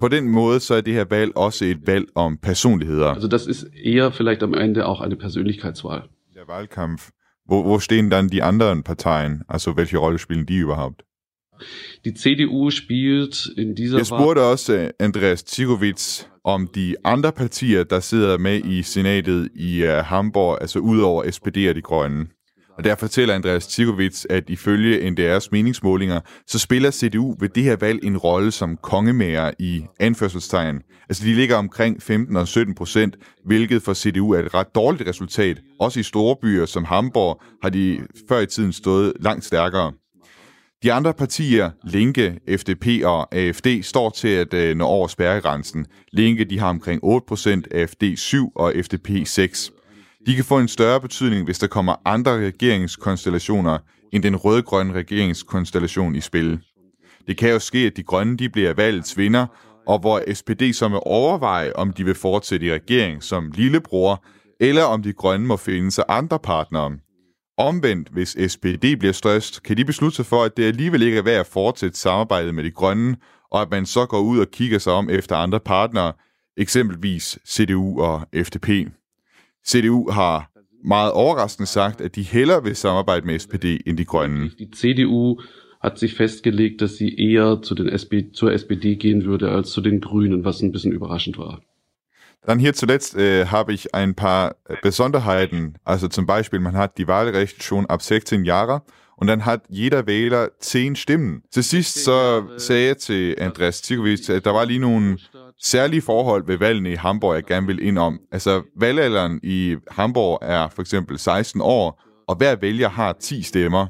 På 0.00 0.08
den 0.08 0.28
måde 0.28 0.60
så 0.60 0.74
er 0.74 0.80
det 0.80 0.94
her 0.94 1.04
valg 1.10 1.36
også 1.36 1.64
et 1.64 1.86
valg 1.86 2.06
om 2.14 2.38
personligheder. 2.42 3.08
Also 3.08 3.28
das 3.28 3.46
ist 3.46 3.66
eher 3.84 4.10
vielleicht 4.10 4.42
am 4.42 4.54
Ende 4.54 4.86
auch 4.86 5.00
eine 5.00 5.16
Persönlichkeitswahl. 5.16 6.02
Der 6.34 6.48
Wahlkampf, 6.48 7.10
wo, 7.48 7.64
wo 7.64 7.78
stehen 7.78 8.10
dann 8.10 8.28
die 8.28 8.42
anderen 8.42 8.82
Parteien? 8.82 9.42
Also 9.48 9.76
welche 9.76 9.98
Rolle 9.98 10.18
spielen 10.18 10.46
die 10.46 10.58
überhaupt? 10.58 11.04
Die 12.04 12.14
CDU 12.14 12.70
spielt 12.70 13.46
in 13.56 13.74
dieser 13.74 13.98
Jeg 13.98 14.06
spurgte 14.06 14.40
også 14.42 14.72
øh, 14.76 14.90
Andreas 14.98 15.44
Tigovits 15.44 16.28
om 16.44 16.68
de 16.74 16.94
andre 17.04 17.32
partier, 17.32 17.84
der 17.84 18.00
sidder 18.00 18.38
med 18.38 18.64
i 18.64 18.82
senatet 18.82 19.48
i 19.54 19.82
uh, 19.82 19.88
Hamburg, 19.88 20.58
altså 20.60 20.78
udover 20.78 21.30
SPD 21.30 21.68
og 21.68 21.74
de 21.74 21.82
grønne. 21.82 22.26
Og 22.78 22.84
der 22.84 22.94
fortæller 22.94 23.34
Andreas 23.34 23.66
Tikovic, 23.66 24.24
at 24.30 24.44
ifølge 24.50 25.10
NDR's 25.10 25.48
meningsmålinger, 25.52 26.20
så 26.46 26.58
spiller 26.58 26.90
CDU 26.90 27.36
ved 27.40 27.48
det 27.48 27.62
her 27.62 27.76
valg 27.76 28.04
en 28.04 28.18
rolle 28.18 28.50
som 28.50 28.76
kongemager 28.76 29.50
i 29.58 29.84
anførselstegn. 30.00 30.80
Altså 31.08 31.24
de 31.24 31.34
ligger 31.34 31.56
omkring 31.56 32.02
15 32.02 32.36
og 32.36 32.48
17 32.48 32.74
procent, 32.74 33.16
hvilket 33.44 33.82
for 33.82 33.94
CDU 33.94 34.32
er 34.32 34.38
et 34.38 34.54
ret 34.54 34.74
dårligt 34.74 35.08
resultat. 35.08 35.60
Også 35.80 36.00
i 36.00 36.02
store 36.02 36.36
byer 36.42 36.66
som 36.66 36.84
Hamburg 36.84 37.42
har 37.62 37.70
de 37.70 38.00
før 38.28 38.40
i 38.40 38.46
tiden 38.46 38.72
stået 38.72 39.12
langt 39.20 39.44
stærkere. 39.44 39.92
De 40.82 40.92
andre 40.92 41.14
partier, 41.14 41.70
Linke, 41.84 42.38
FDP 42.58 42.86
og 43.04 43.34
AFD, 43.34 43.66
står 43.82 44.10
til 44.10 44.28
at 44.28 44.54
øh, 44.54 44.76
nå 44.76 44.84
over 44.84 45.08
spærregrænsen. 45.08 45.86
Linke 46.12 46.44
de 46.44 46.58
har 46.58 46.68
omkring 46.68 47.04
8%, 47.04 47.62
AFD 47.70 48.16
7 48.16 48.52
og 48.56 48.72
FDP 48.84 49.08
6. 49.24 49.70
De 50.28 50.34
kan 50.34 50.44
få 50.44 50.58
en 50.58 50.68
større 50.68 51.00
betydning, 51.00 51.44
hvis 51.44 51.58
der 51.58 51.66
kommer 51.66 51.94
andre 52.04 52.46
regeringskonstellationer 52.46 53.78
end 54.12 54.22
den 54.22 54.36
rød-grønne 54.36 54.92
regeringskonstellation 54.92 56.14
i 56.14 56.20
spil. 56.20 56.60
Det 57.26 57.36
kan 57.36 57.50
jo 57.50 57.58
ske, 57.58 57.78
at 57.78 57.96
de 57.96 58.02
grønne 58.02 58.36
de 58.36 58.48
bliver 58.48 58.72
valgets 58.72 59.16
vinder, 59.16 59.46
og 59.86 59.98
hvor 59.98 60.34
SPD 60.34 60.62
så 60.74 60.88
vil 60.88 60.98
overveje, 61.02 61.72
om 61.72 61.92
de 61.92 62.04
vil 62.04 62.14
fortsætte 62.14 62.66
i 62.66 62.72
regering 62.72 63.22
som 63.22 63.52
lillebror, 63.54 64.24
eller 64.60 64.82
om 64.82 65.02
de 65.02 65.12
grønne 65.12 65.46
må 65.46 65.56
finde 65.56 65.90
sig 65.90 66.04
andre 66.08 66.38
partnere. 66.38 66.92
Omvendt, 67.58 68.08
hvis 68.08 68.36
SPD 68.48 68.84
bliver 68.98 69.12
størst, 69.12 69.62
kan 69.62 69.76
de 69.76 69.84
beslutte 69.84 70.16
sig 70.16 70.26
for, 70.26 70.44
at 70.44 70.56
det 70.56 70.64
alligevel 70.64 71.02
ikke 71.02 71.18
er 71.18 71.22
værd 71.22 71.40
at 71.40 71.46
fortsætte 71.46 71.98
samarbejdet 71.98 72.54
med 72.54 72.64
de 72.64 72.70
grønne, 72.70 73.16
og 73.50 73.62
at 73.62 73.70
man 73.70 73.86
så 73.86 74.06
går 74.06 74.20
ud 74.20 74.38
og 74.38 74.46
kigger 74.52 74.78
sig 74.78 74.92
om 74.92 75.10
efter 75.10 75.36
andre 75.36 75.60
partnere, 75.60 76.12
eksempelvis 76.56 77.38
CDU 77.46 78.02
og 78.02 78.26
FDP. 78.44 78.68
CDU 79.68 80.10
har 80.10 80.50
meget 80.84 81.12
overraskende 81.12 81.66
sagt, 81.66 82.00
at 82.00 82.16
de 82.16 82.22
hellere 82.22 82.62
vil 82.62 82.76
samarbejde 82.76 83.26
med 83.26 83.38
SPD 83.38 83.64
end 83.86 83.98
de 83.98 84.04
grønne. 84.04 84.50
Die 84.58 84.68
CDU 84.74 85.40
hat 85.80 85.98
sich 85.98 86.16
festgelegt, 86.16 86.80
dass 86.80 86.90
sie 86.90 87.32
eher 87.32 87.62
zu 87.62 87.74
den 87.74 87.88
SP, 88.02 88.12
zur 88.34 88.52
SPD 88.52 88.96
gehen 88.96 89.24
würde 89.24 89.50
als 89.50 89.70
zu 89.70 89.80
den 89.80 90.00
Grünen, 90.00 90.44
was 90.44 90.62
ein 90.62 90.72
bisschen 90.72 90.92
überraschend 90.92 91.38
war. 91.38 91.60
Dann 92.46 92.58
hier 92.58 92.72
zuletzt 92.72 93.16
äh, 93.16 93.46
habe 93.46 93.72
ich 93.72 93.94
ein 93.94 94.14
paar 94.14 94.56
Besonderheiten. 94.82 95.74
Also 95.84 96.08
zum 96.08 96.26
Beispiel, 96.26 96.60
man 96.60 96.76
hat 96.76 96.96
die 96.98 97.06
Wahlrecht 97.06 97.62
schon 97.62 97.86
ab 97.86 98.02
16 98.02 98.44
Jahre 98.44 98.82
und 99.16 99.26
dann 99.26 99.44
hat 99.44 99.64
jeder 99.68 100.06
Wähler 100.06 100.50
10 100.58 100.96
Stimmen. 100.96 101.42
Til 101.50 101.64
sidst 101.64 102.04
så 102.04 102.44
sagde 102.56 102.86
jeg 102.86 102.98
til 102.98 103.34
Andreas 103.38 103.82
Tigovic, 103.82 104.30
at 104.30 104.44
der 104.44 104.50
var 104.50 104.64
lige 104.64 104.78
nogle 104.78 105.18
særlige 105.62 106.02
forhold 106.02 106.46
ved 106.46 106.56
valgene 106.56 106.92
i 106.92 106.94
Hamburg, 106.94 107.34
jeg 107.34 107.44
gerne 107.44 107.66
vil 107.66 107.86
ind 107.86 107.98
om. 107.98 108.20
Altså, 108.32 108.62
valgalderen 108.80 109.40
i 109.42 109.76
Hamburg 109.90 110.38
er 110.42 110.68
for 110.68 110.82
eksempel 110.82 111.18
16 111.18 111.60
år, 111.64 112.02
og 112.28 112.36
hver 112.36 112.56
vælger 112.56 112.88
har 112.88 113.12
10 113.12 113.42
stemmer. 113.42 113.86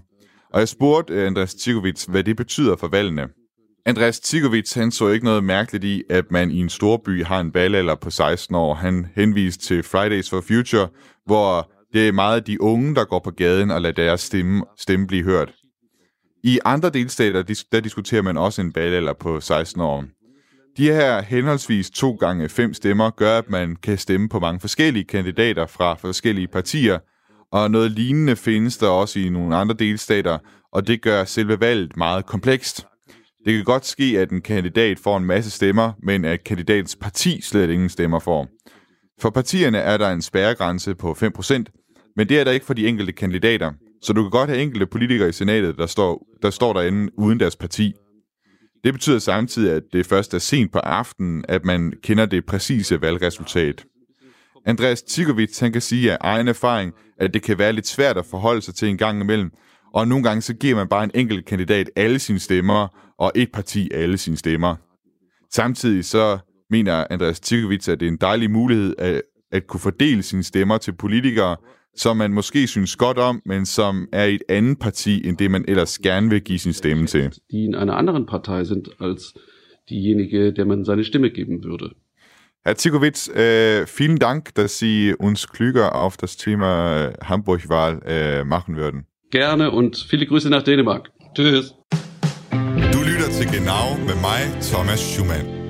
Og 0.53 0.61
jeg 0.61 0.69
spurgte 0.69 1.15
øh, 1.15 1.27
Andreas 1.27 1.55
Tikovic, 1.55 2.05
hvad 2.05 2.25
det 2.25 2.37
betyder 2.37 2.77
for 2.77 2.89
valgene. 2.89 3.29
Andreas 3.87 4.21
Tikovic, 4.21 4.75
han 4.75 4.91
så 4.91 5.09
ikke 5.09 5.25
noget 5.25 5.45
mærkeligt 5.45 5.85
i, 5.85 6.03
at 6.11 6.31
man 6.31 6.51
i 6.51 6.61
en 6.61 6.69
storby 6.69 7.25
har 7.25 7.41
en 7.41 7.55
valgalder 7.55 7.95
på 7.95 8.11
16 8.11 8.55
år. 8.55 8.75
Han 8.75 9.07
henviste 9.15 9.67
til 9.67 9.83
Fridays 9.83 10.31
for 10.31 10.41
Future, 10.41 10.89
hvor 11.27 11.71
det 11.93 12.09
er 12.09 12.13
meget 12.13 12.47
de 12.47 12.61
unge, 12.61 12.95
der 12.95 13.05
går 13.05 13.19
på 13.19 13.31
gaden 13.31 13.71
og 13.71 13.81
lader 13.81 13.95
deres 13.95 14.21
stemme, 14.21 14.65
stemme 14.79 15.07
blive 15.07 15.25
hørt. 15.25 15.55
I 16.45 16.59
andre 16.65 16.91
delstater, 16.91 17.43
der 17.73 17.81
diskuterer 17.81 18.23
man 18.23 18.37
også 18.37 18.61
en 18.61 18.75
valgalder 18.75 19.13
på 19.13 19.41
16 19.41 19.81
år. 19.81 20.05
De 20.79 20.85
her 20.85 21.23
henholdsvis 21.23 21.91
to 21.91 22.13
gange 22.13 22.49
fem 22.49 22.75
stemmer 22.75 23.11
gør, 23.11 23.39
at 23.39 23.51
man 23.51 23.77
kan 23.77 23.99
stemme 23.99 24.29
på 24.29 24.41
mange 24.41 24.61
forskellige 24.61 25.05
kandidater 25.05 25.67
fra 25.67 25.95
forskellige 25.95 26.49
partier, 26.49 26.99
og 27.53 27.71
noget 27.71 27.91
lignende 27.91 28.37
findes 28.37 28.77
der 28.77 28.89
også 28.89 29.19
i 29.19 29.29
nogle 29.29 29.57
andre 29.57 29.75
delstater, 29.75 30.39
og 30.73 30.87
det 30.87 31.03
gør 31.03 31.25
selve 31.25 31.61
valget 31.61 31.97
meget 31.97 32.27
komplekst. 32.27 32.87
Det 33.45 33.55
kan 33.55 33.65
godt 33.65 33.87
ske, 33.87 34.05
at 34.19 34.31
en 34.31 34.41
kandidat 34.41 34.99
får 34.99 35.17
en 35.17 35.25
masse 35.25 35.51
stemmer, 35.51 35.93
men 36.03 36.25
at 36.25 36.45
kandidatens 36.45 36.97
parti 36.97 37.41
slet 37.41 37.71
ingen 37.71 37.89
stemmer 37.89 38.19
får. 38.19 38.49
For 39.21 39.31
partierne 39.31 39.79
er 39.79 39.97
der 39.97 40.11
en 40.11 40.23
spærregrænse 40.23 40.95
på 40.95 41.13
5%, 41.13 42.13
men 42.17 42.29
det 42.29 42.41
er 42.41 42.45
der 42.45 42.51
ikke 42.51 42.67
for 42.67 42.75
de 42.75 42.87
enkelte 42.87 43.13
kandidater. 43.13 43.73
Så 44.03 44.13
du 44.13 44.23
kan 44.23 44.31
godt 44.31 44.51
have 44.51 44.63
enkelte 44.63 44.87
politikere 44.87 45.29
i 45.29 45.33
senatet, 45.33 45.79
der 45.79 45.87
står, 45.87 46.27
der 46.43 46.51
står 46.51 46.73
derinde 46.73 47.13
uden 47.19 47.41
deres 47.41 47.57
parti. 47.57 47.95
Det 48.85 48.95
betyder 48.95 49.19
samtidig, 49.19 49.73
at 49.73 49.83
det 49.93 50.07
først 50.07 50.35
er 50.35 50.39
sent 50.39 50.73
på 50.73 50.79
aftenen, 50.79 51.45
at 51.49 51.65
man 51.65 51.93
kender 52.03 52.27
det 52.27 52.47
præcise 52.47 53.01
valgresultat. 53.01 53.85
Andreas 54.67 55.03
Tigovic 55.03 55.59
han 55.61 55.73
kan 55.73 55.81
sige 55.83 56.13
af 56.13 56.19
egen 56.21 56.49
erfaring, 56.49 56.93
at 57.19 57.35
det 57.35 57.43
kan 57.43 57.59
være 57.59 57.73
lidt 57.73 57.87
svært 57.87 58.17
at 58.17 58.27
forholde 58.27 58.63
sig 58.63 58.75
til 58.75 58.89
en 58.89 58.99
gang 58.99 59.21
imellem, 59.21 59.51
og 59.95 60.09
nogle 60.09 60.25
gange 60.25 60.43
så 60.43 60.55
giver 60.55 60.77
man 60.77 60.89
bare 60.89 61.05
en 61.05 61.11
enkelt 61.15 61.47
kandidat 61.47 61.91
alle 61.97 62.19
sine 62.19 62.39
stemmer, 62.39 62.89
og 63.19 63.33
et 63.35 63.53
parti 63.53 63.91
alle 63.95 64.19
sine 64.19 64.37
stemmer. 64.37 64.77
Samtidig 65.51 66.05
så 66.05 66.39
mener 66.71 67.05
Andreas 67.11 67.41
Tigovic, 67.41 67.89
at 67.89 68.01
det 68.01 68.07
er 68.07 68.11
en 68.11 68.19
dejlig 68.21 68.51
mulighed 68.51 68.95
at, 68.99 69.23
at 69.53 69.67
kunne 69.67 69.81
fordele 69.81 70.23
sine 70.23 70.43
stemmer 70.43 70.79
til 70.79 70.93
politikere, 70.93 71.57
som 71.97 72.17
man 72.17 72.33
måske 72.33 72.67
synes 72.67 72.97
godt 72.97 73.19
om, 73.19 73.43
men 73.45 73.67
som 73.67 74.09
er 74.13 74.25
i 74.25 74.35
et 74.35 74.43
andet 74.49 74.79
parti, 74.79 75.29
end 75.29 75.37
det 75.37 75.51
man 75.51 75.65
ellers 75.69 75.99
gerne 75.99 76.31
vil 76.31 76.41
give 76.41 76.59
sin 76.59 76.73
stemme 76.73 77.07
til. 77.07 77.33
Die 77.51 77.65
in 77.65 77.75
einer 77.75 77.95
anderen 77.95 78.27
Partei 78.27 78.65
sind 78.65 78.89
als 79.01 79.35
diejenige, 79.89 80.53
der 80.53 80.65
man 80.65 80.85
seine 80.85 81.05
Stimme 81.05 81.31
geben 81.31 81.65
würde. 81.65 81.91
Herr 82.65 82.77
Zikowitz, 82.77 83.29
äh, 83.29 83.87
vielen 83.87 84.19
Dank, 84.19 84.55
dass 84.55 84.79
Sie 84.79 85.15
uns 85.19 85.49
klüger 85.49 85.95
auf 85.95 86.17
das 86.17 86.37
Thema 86.37 87.13
Hamburg-Wahl 87.25 88.03
äh, 88.05 88.45
machen 88.45 88.77
würden. 88.77 89.07
Gerne 89.31 89.71
und 89.71 89.97
viele 89.97 90.27
Grüße 90.27 90.51
nach 90.51 90.63
Dänemark. 90.63 91.11
Tschüss. 91.35 91.75
Du 92.93 93.03
lytter 93.03 93.31
til 93.31 93.47
Genau 93.47 93.97
med 94.07 94.17
mig, 94.17 94.43
Thomas 94.71 95.01
Schumann. 95.01 95.68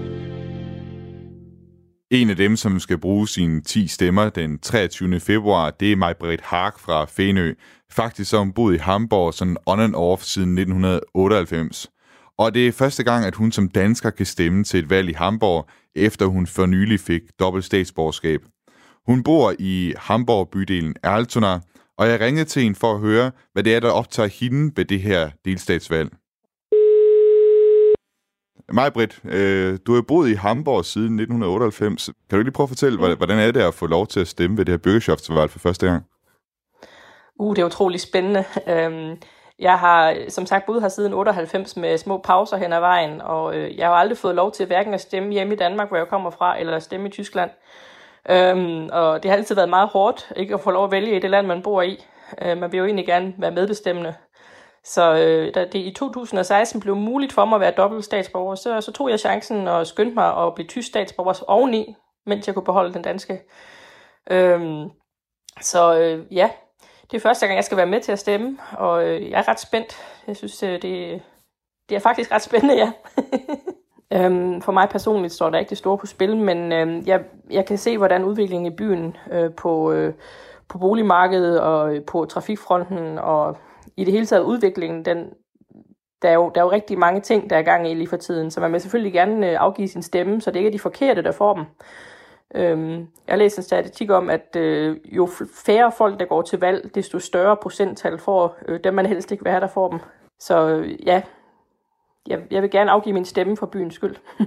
En 2.11 2.31
af 2.31 2.37
dem, 2.37 2.57
som 2.57 2.81
skal 2.81 2.99
bruge 2.99 3.29
sine 3.29 3.61
10 3.61 3.87
stemmer 3.87 4.31
den 4.31 4.59
23. 4.59 5.21
februar, 5.21 5.71
det 5.71 5.93
er 5.93 5.97
Majbrit 5.97 6.41
Haag 6.41 6.73
fra 6.79 7.05
Fenø. 7.05 7.55
Faktisk 7.91 8.31
så 8.31 8.39
hun 8.39 8.53
boet 8.53 8.75
i 8.75 8.79
Hamburg 8.79 9.35
sådan 9.35 9.57
on 9.67 9.81
and 9.81 9.95
off 9.95 10.23
siden 10.23 10.59
1998. 10.59 11.91
Og 12.39 12.55
det 12.55 12.69
er 12.69 12.73
første 12.73 13.05
gang, 13.05 13.25
at 13.25 13.35
hun 13.35 13.53
som 13.53 13.69
dansker 13.69 14.11
kan 14.11 14.27
stemme 14.27 14.65
til 14.65 14.81
et 14.81 14.91
valg 14.91 15.11
i 15.11 15.13
Hamburg, 15.13 15.69
efter 15.95 16.27
hun 16.27 16.47
for 16.47 16.67
nylig 16.67 17.01
fik 17.01 17.23
dobbelt 17.41 17.65
statsborgerskab. 17.65 18.41
Hun 19.07 19.23
bor 19.23 19.55
i 19.59 19.95
Hamburg-bydelen 19.97 20.95
Altona, 21.03 21.61
og 21.99 22.09
jeg 22.09 22.21
ringede 22.21 22.45
til 22.45 22.63
hende 22.63 22.79
for 22.79 22.95
at 22.95 23.01
høre, 23.01 23.31
hvad 23.53 23.63
det 23.63 23.75
er, 23.75 23.81
der 23.81 23.91
optager 23.91 24.29
hende 24.41 24.73
ved 24.77 24.85
det 24.85 25.01
her 25.01 25.31
delstatsvalg. 25.45 26.11
Majbrit, 28.73 29.21
øh, 29.25 29.79
du 29.87 29.95
har 29.95 30.03
boet 30.03 30.29
i 30.29 30.35
Hamburg 30.35 30.85
siden 30.85 31.17
1998. 31.17 32.11
Kan 32.31 32.39
du 32.39 32.43
lige 32.43 32.53
prøve 32.53 32.65
at 32.65 32.69
fortælle, 32.69 32.99
mm. 32.99 33.17
hvordan 33.17 33.39
er 33.39 33.51
det 33.51 33.61
at 33.61 33.75
få 33.75 33.87
lov 33.87 34.07
til 34.07 34.21
at 34.21 34.29
stemme 34.29 34.59
ved 34.59 34.65
det 34.65 34.73
her 34.73 34.79
bürgerschaftsvalg 34.79 35.47
for 35.51 35.59
første 35.59 35.87
gang? 35.87 36.05
Uh, 37.39 37.57
det 37.57 37.63
er 37.63 37.67
utrolig 37.67 38.01
spændende. 38.01 38.45
Øhm, 38.69 39.17
jeg 39.59 39.79
har 39.79 40.17
som 40.29 40.47
sagt 40.47 40.67
boet 40.67 40.83
her 40.83 40.89
siden 40.89 41.13
98 41.13 41.77
med 41.77 41.99
små 41.99 42.19
pauser 42.19 42.57
hen 42.57 42.73
ad 42.73 42.81
vejen, 42.81 43.21
og 43.21 43.57
øh, 43.57 43.79
jeg 43.79 43.87
har 43.89 43.95
aldrig 43.95 44.19
fået 44.19 44.35
lov 44.35 44.53
til 44.53 44.67
hverken 44.67 44.95
at 44.95 45.01
stemme 45.01 45.33
hjemme 45.33 45.55
i 45.55 45.57
Danmark, 45.57 45.89
hvor 45.89 45.97
jeg 45.97 46.09
kommer 46.09 46.31
fra, 46.31 46.61
eller 46.61 46.77
at 46.77 46.83
stemme 46.83 47.09
i 47.09 47.11
Tyskland. 47.11 47.51
Øhm, 48.31 48.89
og 48.93 49.23
det 49.23 49.31
har 49.31 49.39
altid 49.39 49.55
været 49.55 49.69
meget 49.69 49.89
hårdt, 49.89 50.33
ikke 50.37 50.55
at 50.55 50.61
få 50.61 50.71
lov 50.71 50.85
at 50.85 50.91
vælge 50.91 51.17
i 51.17 51.21
det 51.21 51.31
land, 51.31 51.47
man 51.47 51.63
bor 51.63 51.83
i. 51.83 52.05
Øh, 52.43 52.59
man 52.59 52.73
vil 52.73 52.79
jo 52.79 52.85
egentlig 52.85 53.07
gerne 53.07 53.35
være 53.39 53.51
medbestemmende. 53.51 54.15
Så 54.85 55.15
øh, 55.15 55.55
da 55.55 55.65
det 55.65 55.79
i 55.79 55.95
2016 55.97 56.81
blev 56.81 56.97
muligt 56.97 57.33
for 57.33 57.45
mig 57.45 57.57
at 57.57 57.61
være 57.61 57.75
dobbelt 57.77 58.05
statsborger, 58.05 58.55
så, 58.55 58.81
så 58.81 58.93
tog 58.93 59.11
jeg 59.11 59.21
chancen 59.21 59.69
og 59.69 59.87
skyndte 59.87 60.15
mig 60.15 60.47
at 60.47 60.55
blive 60.55 60.67
tysk 60.67 60.89
statsborger 60.89 61.45
oveni, 61.49 61.95
mens 62.27 62.47
jeg 62.47 62.55
kunne 62.55 62.65
beholde 62.65 62.95
den 62.95 63.03
danske. 63.03 63.41
Øhm, 64.31 64.91
så 65.61 65.99
øh, 65.99 66.37
ja, 66.37 66.51
det 67.11 67.17
er 67.17 67.21
første 67.21 67.47
gang, 67.47 67.57
jeg 67.57 67.65
skal 67.65 67.77
være 67.77 67.87
med 67.87 68.01
til 68.01 68.13
at 68.13 68.19
stemme, 68.19 68.59
og 68.73 69.09
øh, 69.09 69.31
jeg 69.31 69.39
er 69.39 69.49
ret 69.49 69.61
spændt. 69.61 69.97
Jeg 70.27 70.37
synes, 70.37 70.63
øh, 70.63 70.83
det, 70.83 71.23
det 71.89 71.97
er 71.97 72.01
faktisk 72.01 72.33
ret 72.33 72.43
spændende, 72.43 72.77
ja. 72.77 72.93
øhm, 74.25 74.63
for 74.63 74.73
mig 74.73 74.89
personligt 74.89 75.33
står 75.33 75.51
der 75.51 75.59
ikke 75.59 75.71
det 75.71 75.79
store 75.79 75.99
på 75.99 76.07
spil, 76.07 76.37
men 76.37 76.73
øh, 76.73 77.09
jeg, 77.09 77.25
jeg 77.51 77.67
kan 77.67 77.79
se, 77.79 77.99
hvordan 77.99 78.25
udviklingen 78.25 78.73
i 78.73 78.77
byen 78.77 79.17
øh, 79.33 79.55
på, 79.55 79.93
øh, 79.93 80.15
på 80.69 80.79
boligmarkedet 80.79 81.61
og 81.61 81.95
øh, 81.95 82.05
på 82.05 82.25
trafikfronten 82.25 83.19
og 83.19 83.57
i 83.99 84.05
det 84.05 84.13
hele 84.13 84.27
taget 84.27 84.45
udviklingen, 84.45 85.05
den, 85.05 85.19
der, 86.23 86.29
er 86.29 86.35
jo, 86.35 86.51
der 86.55 86.61
er 86.61 86.65
jo 86.65 86.71
rigtig 86.71 86.99
mange 86.99 87.21
ting, 87.21 87.51
der 87.51 87.57
er 87.57 87.63
gang 87.63 87.91
i 87.91 87.95
lige 87.95 88.09
for 88.09 88.17
tiden, 88.17 88.51
så 88.51 88.61
man 88.61 88.73
vil 88.73 88.81
selvfølgelig 88.81 89.13
gerne 89.13 89.51
øh, 89.51 89.57
afgive 89.61 89.89
sin 89.89 90.03
stemme, 90.03 90.41
så 90.41 90.51
det 90.51 90.57
ikke 90.57 90.69
er 90.69 90.73
de 90.73 90.79
forkerte, 90.79 91.23
der 91.23 91.33
får 91.33 91.55
dem. 91.55 91.65
Øhm, 92.55 92.99
jeg 92.99 93.29
har 93.29 93.37
læst 93.37 93.57
en 93.57 93.63
statistik 93.63 94.11
om, 94.11 94.31
at 94.31 94.57
øh, 94.57 94.97
jo 95.05 95.29
færre 95.67 95.93
folk, 95.99 96.21
der 96.21 96.27
går 96.27 96.43
til 96.43 96.61
valg, 96.61 96.95
desto 96.95 97.19
større 97.19 97.57
procenttal 97.63 98.19
får 98.19 98.59
øh, 98.69 98.81
dem, 98.85 98.95
man 98.95 99.07
helst 99.07 99.33
ikke 99.33 99.45
vil 99.45 99.51
have, 99.51 99.61
der 99.61 99.69
får 99.75 99.91
dem. 99.91 99.99
Så 100.41 100.69
øh, 100.69 101.07
ja, 101.07 101.23
jeg, 102.27 102.41
jeg 102.51 102.63
vil 102.63 102.71
gerne 102.71 102.91
afgive 102.91 103.13
min 103.13 103.25
stemme 103.25 103.57
for 103.57 103.67
byens 103.67 103.95
skyld. 103.95 104.17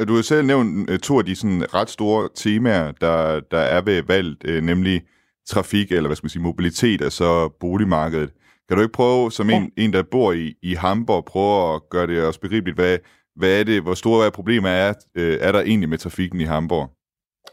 Øh, 0.00 0.08
du 0.08 0.14
har 0.14 0.22
selv 0.22 0.46
nævnt 0.46 0.90
øh, 0.90 0.98
to 0.98 1.18
af 1.18 1.24
de 1.24 1.36
sådan, 1.36 1.74
ret 1.74 1.90
store 1.90 2.28
temaer, 2.34 2.92
der, 2.92 3.40
der 3.40 3.58
er 3.58 3.80
ved 3.80 4.02
valget, 4.02 4.36
øh, 4.44 4.62
nemlig 4.62 5.02
trafik, 5.46 5.92
eller 5.92 6.08
hvad 6.08 6.16
skal 6.16 6.24
man 6.24 6.30
sige, 6.30 6.42
mobilitet, 6.42 7.02
og 7.02 7.12
så 7.12 7.48
boligmarkedet. 7.48 8.30
Kan 8.70 8.76
du 8.76 8.82
ikke 8.82 8.92
prøve, 8.92 9.32
som 9.32 9.50
en, 9.50 9.72
ja. 9.76 9.82
en 9.82 9.92
der 9.92 10.02
bor 10.02 10.32
i, 10.32 10.54
i 10.62 10.74
Hamburg, 10.74 11.24
prøve 11.24 11.74
at 11.74 11.88
gøre 11.90 12.06
det 12.06 12.24
også 12.24 12.40
begribeligt, 12.40 12.76
hvad, 12.76 12.98
hvad 13.36 13.60
er 13.60 13.64
det, 13.64 13.82
hvor 13.82 13.94
store 13.94 14.26
er 14.26 14.30
problemer 14.30 14.68
er, 14.68 14.94
øh, 15.14 15.38
er 15.40 15.52
der 15.52 15.60
egentlig 15.60 15.88
med 15.88 15.98
trafikken 15.98 16.40
i 16.40 16.44
Hamburg? 16.44 16.88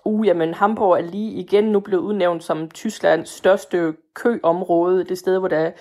Uh, 0.05 0.27
jamen 0.27 0.53
Hamburg 0.53 0.97
er 0.97 1.01
lige 1.01 1.31
igen 1.31 1.63
nu 1.63 1.79
blevet 1.79 2.01
udnævnt 2.01 2.43
som 2.43 2.69
Tysklands 2.69 3.29
største 3.29 3.93
køområde, 4.15 5.03
det 5.03 5.17
sted, 5.17 5.39
hvor 5.39 5.47
der 5.47 5.71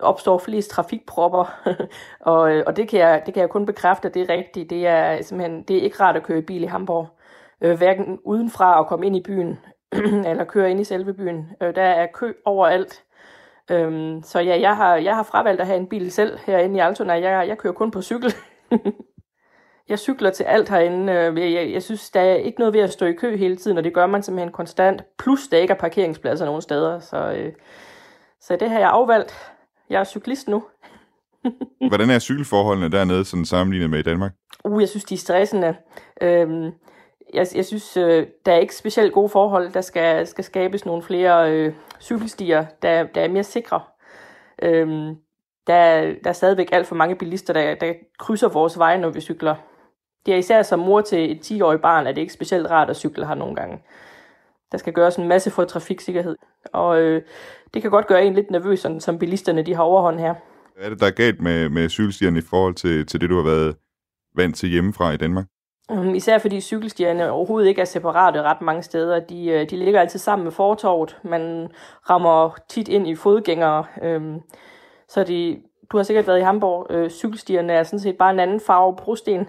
opstår 0.00 0.38
flest 0.38 0.70
trafikpropper, 0.70 1.60
og, 2.20 2.40
og 2.66 2.76
det, 2.76 2.88
kan 2.88 3.00
jeg, 3.00 3.22
det 3.26 3.34
kan 3.34 3.40
jeg 3.40 3.50
kun 3.50 3.66
bekræfte, 3.66 4.08
at 4.08 4.14
det 4.14 4.22
er 4.22 4.34
rigtigt. 4.34 4.70
Det 4.70 4.86
er 4.86 5.22
simpelthen 5.22 5.62
det 5.62 5.76
er 5.76 5.82
ikke 5.82 6.00
rart 6.00 6.16
at 6.16 6.22
køre 6.22 6.38
i 6.38 6.42
bil 6.42 6.62
i 6.62 6.66
Hamburg. 6.66 7.08
Øh, 7.60 7.76
hverken 7.76 8.18
udenfra 8.24 8.80
at 8.80 8.86
komme 8.86 9.06
ind 9.06 9.16
i 9.16 9.22
byen, 9.22 9.58
eller 10.30 10.44
køre 10.44 10.70
ind 10.70 10.80
i 10.80 10.84
selve 10.84 11.14
byen. 11.14 11.46
Øh, 11.62 11.74
der 11.74 11.82
er 11.82 12.06
kø 12.14 12.32
overalt. 12.44 13.02
Øhm, 13.70 14.22
så 14.22 14.40
ja, 14.40 14.60
jeg 14.60 14.76
har, 14.76 14.96
jeg 14.96 15.14
har 15.14 15.22
fravalgt 15.22 15.60
at 15.60 15.66
have 15.66 15.78
en 15.78 15.86
bil 15.86 16.12
selv 16.12 16.38
herinde 16.46 16.76
i 16.76 16.80
Altona. 16.80 17.12
Jeg, 17.12 17.48
jeg 17.48 17.58
kører 17.58 17.74
kun 17.74 17.90
på 17.90 18.02
cykel. 18.02 18.34
jeg 19.88 19.98
cykler 19.98 20.30
til 20.30 20.44
alt 20.44 20.68
herinde. 20.68 21.12
Øh, 21.12 21.38
jeg, 21.38 21.52
jeg, 21.52 21.72
jeg 21.72 21.82
synes, 21.82 22.10
der 22.10 22.20
er 22.20 22.34
ikke 22.34 22.58
noget 22.58 22.74
ved 22.74 22.80
at 22.80 22.92
stå 22.92 23.06
i 23.06 23.12
kø 23.12 23.36
hele 23.36 23.56
tiden, 23.56 23.78
og 23.78 23.84
det 23.84 23.94
gør 23.94 24.06
man 24.06 24.22
simpelthen 24.22 24.52
konstant. 24.52 25.02
Plus, 25.18 25.48
der 25.48 25.58
ikke 25.58 25.72
er 25.72 25.78
parkeringspladser 25.78 26.46
nogen 26.46 26.62
steder. 26.62 27.00
Så, 27.00 27.32
øh, 27.32 27.52
så 28.40 28.56
det 28.60 28.70
har 28.70 28.78
jeg 28.78 28.90
afvalgt. 28.90 29.52
Jeg 29.90 30.00
er 30.00 30.04
cyklist 30.04 30.48
nu. 30.48 30.64
Hvordan 31.88 32.10
er 32.10 32.18
cykelforholdene 32.18 32.90
dernede, 32.90 33.24
sådan 33.24 33.44
sammenlignet 33.44 33.90
med 33.90 33.98
i 33.98 34.02
Danmark? 34.02 34.32
Uh, 34.64 34.80
jeg 34.80 34.88
synes, 34.88 35.04
de 35.04 35.14
er 35.14 35.18
stressende. 35.18 35.76
Øhm, 36.20 36.72
jeg, 37.34 37.46
jeg 37.54 37.64
synes, 37.64 37.96
øh, 37.96 38.26
der 38.46 38.52
er 38.52 38.58
ikke 38.58 38.76
specielt 38.76 39.12
gode 39.12 39.28
forhold. 39.28 39.72
Der 39.72 39.80
skal, 39.80 40.26
skal 40.26 40.44
skabes 40.44 40.86
nogle 40.86 41.02
flere 41.02 41.52
øh, 41.52 41.72
cykelstier, 42.00 42.66
der, 42.82 43.02
der 43.02 43.20
er 43.20 43.28
mere 43.28 43.44
sikre. 43.44 43.80
Øhm, 44.62 45.16
der, 45.66 46.00
der 46.24 46.30
er 46.30 46.32
stadigvæk 46.32 46.68
alt 46.72 46.86
for 46.86 46.94
mange 46.94 47.16
bilister, 47.16 47.52
der, 47.52 47.74
der 47.74 47.92
krydser 48.18 48.48
vores 48.48 48.78
veje, 48.78 48.98
når 48.98 49.10
vi 49.10 49.20
cykler. 49.20 49.54
Det 50.26 50.34
er 50.34 50.38
især 50.38 50.62
som 50.62 50.78
mor 50.78 51.00
til 51.00 51.32
et 51.32 51.50
10-årig 51.50 51.80
barn, 51.80 52.06
at 52.06 52.16
det 52.16 52.20
ikke 52.20 52.32
specielt 52.32 52.70
rart 52.70 52.90
at 52.90 52.96
cykle 52.96 53.26
her 53.26 53.34
nogle 53.34 53.56
gange. 53.56 53.82
Der 54.72 54.78
skal 54.78 54.92
gøres 54.92 55.16
en 55.16 55.28
masse 55.28 55.50
for 55.50 55.64
trafiksikkerhed. 55.64 56.36
Og 56.72 57.00
øh, 57.00 57.22
det 57.74 57.82
kan 57.82 57.90
godt 57.90 58.06
gøre 58.06 58.24
en 58.24 58.34
lidt 58.34 58.50
nervøs, 58.50 58.80
sådan, 58.80 59.00
som 59.00 59.18
bilisterne 59.18 59.62
de 59.62 59.74
har 59.74 59.82
overhånd 59.82 60.18
her. 60.18 60.34
Hvad 60.76 60.84
er 60.84 60.90
det, 60.90 61.00
der 61.00 61.06
er 61.06 61.10
galt 61.10 61.40
med, 61.40 61.68
med 61.68 61.88
cykelstierne 61.88 62.38
i 62.38 62.42
forhold 62.42 62.74
til, 62.74 63.06
til 63.06 63.20
det, 63.20 63.30
du 63.30 63.36
har 63.36 63.44
været 63.44 63.76
vant 64.36 64.56
til 64.56 64.68
hjemmefra 64.68 65.12
i 65.12 65.16
Danmark? 65.16 65.46
Um, 65.88 66.14
især 66.14 66.38
fordi 66.38 66.60
cykelstierne 66.60 67.30
overhovedet 67.30 67.68
ikke 67.68 67.80
er 67.80 67.84
separate 67.84 68.42
ret 68.42 68.62
mange 68.62 68.82
steder. 68.82 69.20
De, 69.20 69.46
øh, 69.46 69.70
de 69.70 69.76
ligger 69.76 70.00
altid 70.00 70.18
sammen 70.18 70.44
med 70.44 70.52
fortorvet. 70.52 71.18
Man 71.24 71.68
rammer 72.10 72.56
tit 72.68 72.88
ind 72.88 73.08
i 73.08 73.14
fodgængere. 73.14 73.84
Øhm, 74.02 74.40
så 75.08 75.24
de, 75.24 75.62
du 75.92 75.96
har 75.96 76.04
sikkert 76.04 76.26
været 76.26 76.38
i 76.38 76.42
Hamburg. 76.42 76.86
Øh, 76.90 77.10
cykelstierne 77.10 77.72
er 77.72 77.82
sådan 77.82 78.00
set 78.00 78.16
bare 78.18 78.30
en 78.30 78.40
anden 78.40 78.60
farve 78.60 78.96
brosten 78.96 79.48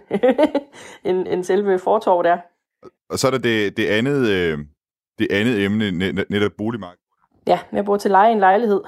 end, 1.07 1.27
end 1.27 1.43
selve 1.43 1.79
fortorvet 1.79 2.25
der. 2.25 2.37
Og 3.09 3.19
så 3.19 3.27
er 3.27 3.31
der 3.31 3.37
det, 3.37 3.77
det 3.77 3.87
andet, 3.87 4.27
øh, 4.27 4.59
det 5.19 5.27
andet 5.31 5.65
emne, 5.65 5.91
netop 6.29 6.51
boligmarkedet. 6.57 7.03
Ja, 7.47 7.59
jeg 7.71 7.85
bor 7.85 7.97
til 7.97 8.11
leje 8.11 8.31
en 8.31 8.39
lejlighed 8.39 8.81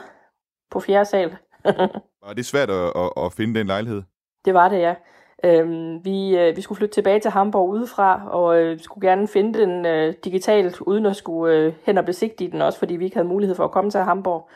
på 0.71 0.79
fjerde 0.79 1.05
sal. 1.05 1.38
var 2.25 2.33
det 2.35 2.45
svært 2.45 2.69
at, 2.69 2.91
at, 2.95 3.12
at 3.17 3.33
finde 3.33 3.59
den 3.59 3.67
lejlighed? 3.67 4.03
Det 4.45 4.53
var 4.53 4.69
det, 4.69 4.79
ja. 4.79 4.95
Øhm, 5.43 6.06
vi, 6.06 6.38
øh, 6.38 6.56
vi 6.56 6.62
skulle 6.62 6.78
flytte 6.78 6.93
tilbage 6.93 7.19
til 7.19 7.32
Hamburg 7.32 7.69
udefra, 7.69 8.30
og 8.30 8.62
øh, 8.62 8.80
skulle 8.80 9.08
gerne 9.08 9.28
finde 9.28 9.60
den 9.60 9.86
øh, 9.86 10.13
digitalt, 10.23 10.82
uden 10.82 11.06
at 11.06 11.15
skulle 11.15 11.56
øh, 11.56 11.73
hen 11.84 11.97
og 11.97 12.06
besigtige 12.06 12.52
den 12.52 12.62
også, 12.62 12.80
fordi 12.80 12.95
vi 12.95 13.06
ikke 13.06 13.15
havde 13.17 13.28
mulighed 13.28 13.56
for 13.56 13.63
at 13.63 13.71
komme 13.71 13.91
til 13.91 13.99
Hamburg. 13.99 14.49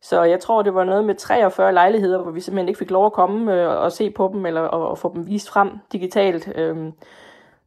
Så 0.00 0.22
jeg 0.22 0.40
tror, 0.40 0.62
det 0.62 0.74
var 0.74 0.84
noget 0.84 1.04
med 1.04 1.14
43 1.14 1.72
lejligheder, 1.72 2.22
hvor 2.22 2.30
vi 2.30 2.40
simpelthen 2.40 2.68
ikke 2.68 2.78
fik 2.78 2.90
lov 2.90 3.06
at 3.06 3.12
komme 3.12 3.54
øh, 3.54 3.68
og 3.68 3.92
se 3.92 4.10
på 4.10 4.30
dem, 4.32 4.46
eller 4.46 4.60
og, 4.60 4.88
og 4.88 4.98
få 4.98 5.12
dem 5.14 5.26
vist 5.26 5.48
frem 5.50 5.70
digitalt. 5.92 6.52
Øh, 6.54 6.92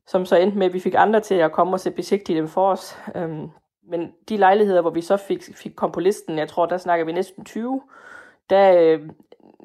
som 0.07 0.25
så 0.25 0.35
endte 0.35 0.57
med, 0.57 0.67
at 0.67 0.73
vi 0.73 0.79
fik 0.79 0.95
andre 0.97 1.19
til 1.19 1.35
at 1.35 1.51
komme 1.51 1.73
og 1.73 1.79
se 1.79 1.91
besigtige 1.91 2.37
dem 2.37 2.47
for 2.47 2.71
os. 2.71 2.97
Øh, 3.15 3.29
men 3.89 4.11
de 4.29 4.37
lejligheder, 4.37 4.81
hvor 4.81 4.89
vi 4.89 5.01
så 5.01 5.17
fik, 5.17 5.43
fik 5.55 5.71
kom 5.75 5.91
på 5.91 5.99
listen, 5.99 6.37
jeg 6.37 6.47
tror, 6.47 6.65
der 6.65 6.77
snakker 6.77 7.05
vi 7.05 7.11
næsten 7.11 7.45
20, 7.45 7.81
der, 8.49 8.81
øh, 8.81 8.99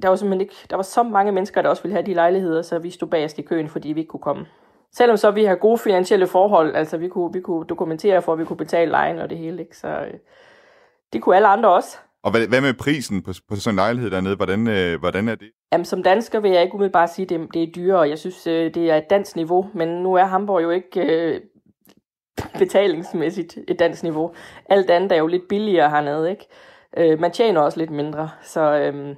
der 0.03 0.09
var 0.09 0.17
simpelthen 0.17 0.41
ikke, 0.41 0.55
der 0.71 0.77
var 0.77 0.83
så 0.83 1.03
mange 1.03 1.33
mennesker, 1.33 1.63
der 1.63 1.69
også 1.69 1.83
ville 1.83 1.95
have 1.95 2.07
de 2.07 2.15
lejligheder, 2.15 2.63
så 2.63 2.79
vi 2.79 2.91
stod 2.91 3.09
bagerst 3.09 3.39
i 3.39 3.43
køen, 3.43 3.69
fordi 3.69 3.89
vi 3.89 4.01
ikke 4.01 4.11
kunne 4.11 4.21
komme. 4.21 4.47
Selvom 4.93 5.17
så 5.17 5.31
vi 5.31 5.45
har 5.45 5.55
gode 5.55 5.79
finansielle 5.79 6.27
forhold, 6.27 6.77
altså 6.77 6.97
vi 6.97 7.09
kunne, 7.09 7.33
vi 7.33 7.41
kunne 7.41 7.67
dokumentere 7.67 8.23
for, 8.23 8.33
at 8.33 8.39
vi 8.39 8.45
kunne 8.45 8.57
betale 8.57 8.91
lejen 8.91 9.19
og 9.19 9.31
det 9.31 9.39
hele, 9.39 9.63
ikke? 9.63 9.77
så 9.77 9.89
øh, 9.89 10.15
det 11.13 11.23
kunne 11.23 11.37
alle 11.37 11.49
andre 11.49 11.73
også. 11.73 11.99
Og 12.23 12.31
hvad, 12.31 12.47
hvad 12.47 12.61
med 12.61 12.75
prisen 12.75 13.23
på, 13.23 13.33
på 13.49 13.57
sådan 13.57 13.75
en 13.75 13.77
lejlighed 13.77 14.11
dernede? 14.11 14.37
Hvordan, 14.37 14.69
øh, 14.69 15.01
hvordan 15.01 15.29
er 15.29 15.35
det? 15.35 15.51
Jamen, 15.73 15.85
som 15.85 16.03
dansker 16.03 16.41
vil 16.41 16.51
jeg 16.51 16.63
ikke 16.63 16.75
umiddelbart 16.75 17.15
sige, 17.15 17.25
at 17.25 17.29
det, 17.31 17.55
det 17.55 17.63
er 17.63 17.73
dyrere. 17.77 18.09
Jeg 18.09 18.19
synes, 18.19 18.47
øh, 18.47 18.75
det 18.75 18.91
er 18.91 18.97
et 18.97 19.11
dansk 19.11 19.37
niveau, 19.37 19.71
men 19.75 19.89
nu 19.89 20.15
er 20.15 20.25
Hamburg 20.25 20.63
jo 20.63 20.71
ikke 20.71 21.01
øh, 21.01 21.41
betalingsmæssigt 22.59 23.59
et 23.69 23.79
dansk 23.79 24.03
niveau. 24.03 24.35
Alt 24.69 24.91
andet 24.91 25.13
er 25.13 25.17
jo 25.17 25.27
lidt 25.27 25.49
billigere 25.49 25.91
hernede, 25.91 26.31
ikke? 26.31 26.47
Øh, 26.97 27.21
man 27.21 27.33
tjener 27.33 27.61
også 27.61 27.79
lidt 27.79 27.91
mindre, 27.91 28.31
så 28.43 28.61
øh, 28.61 29.17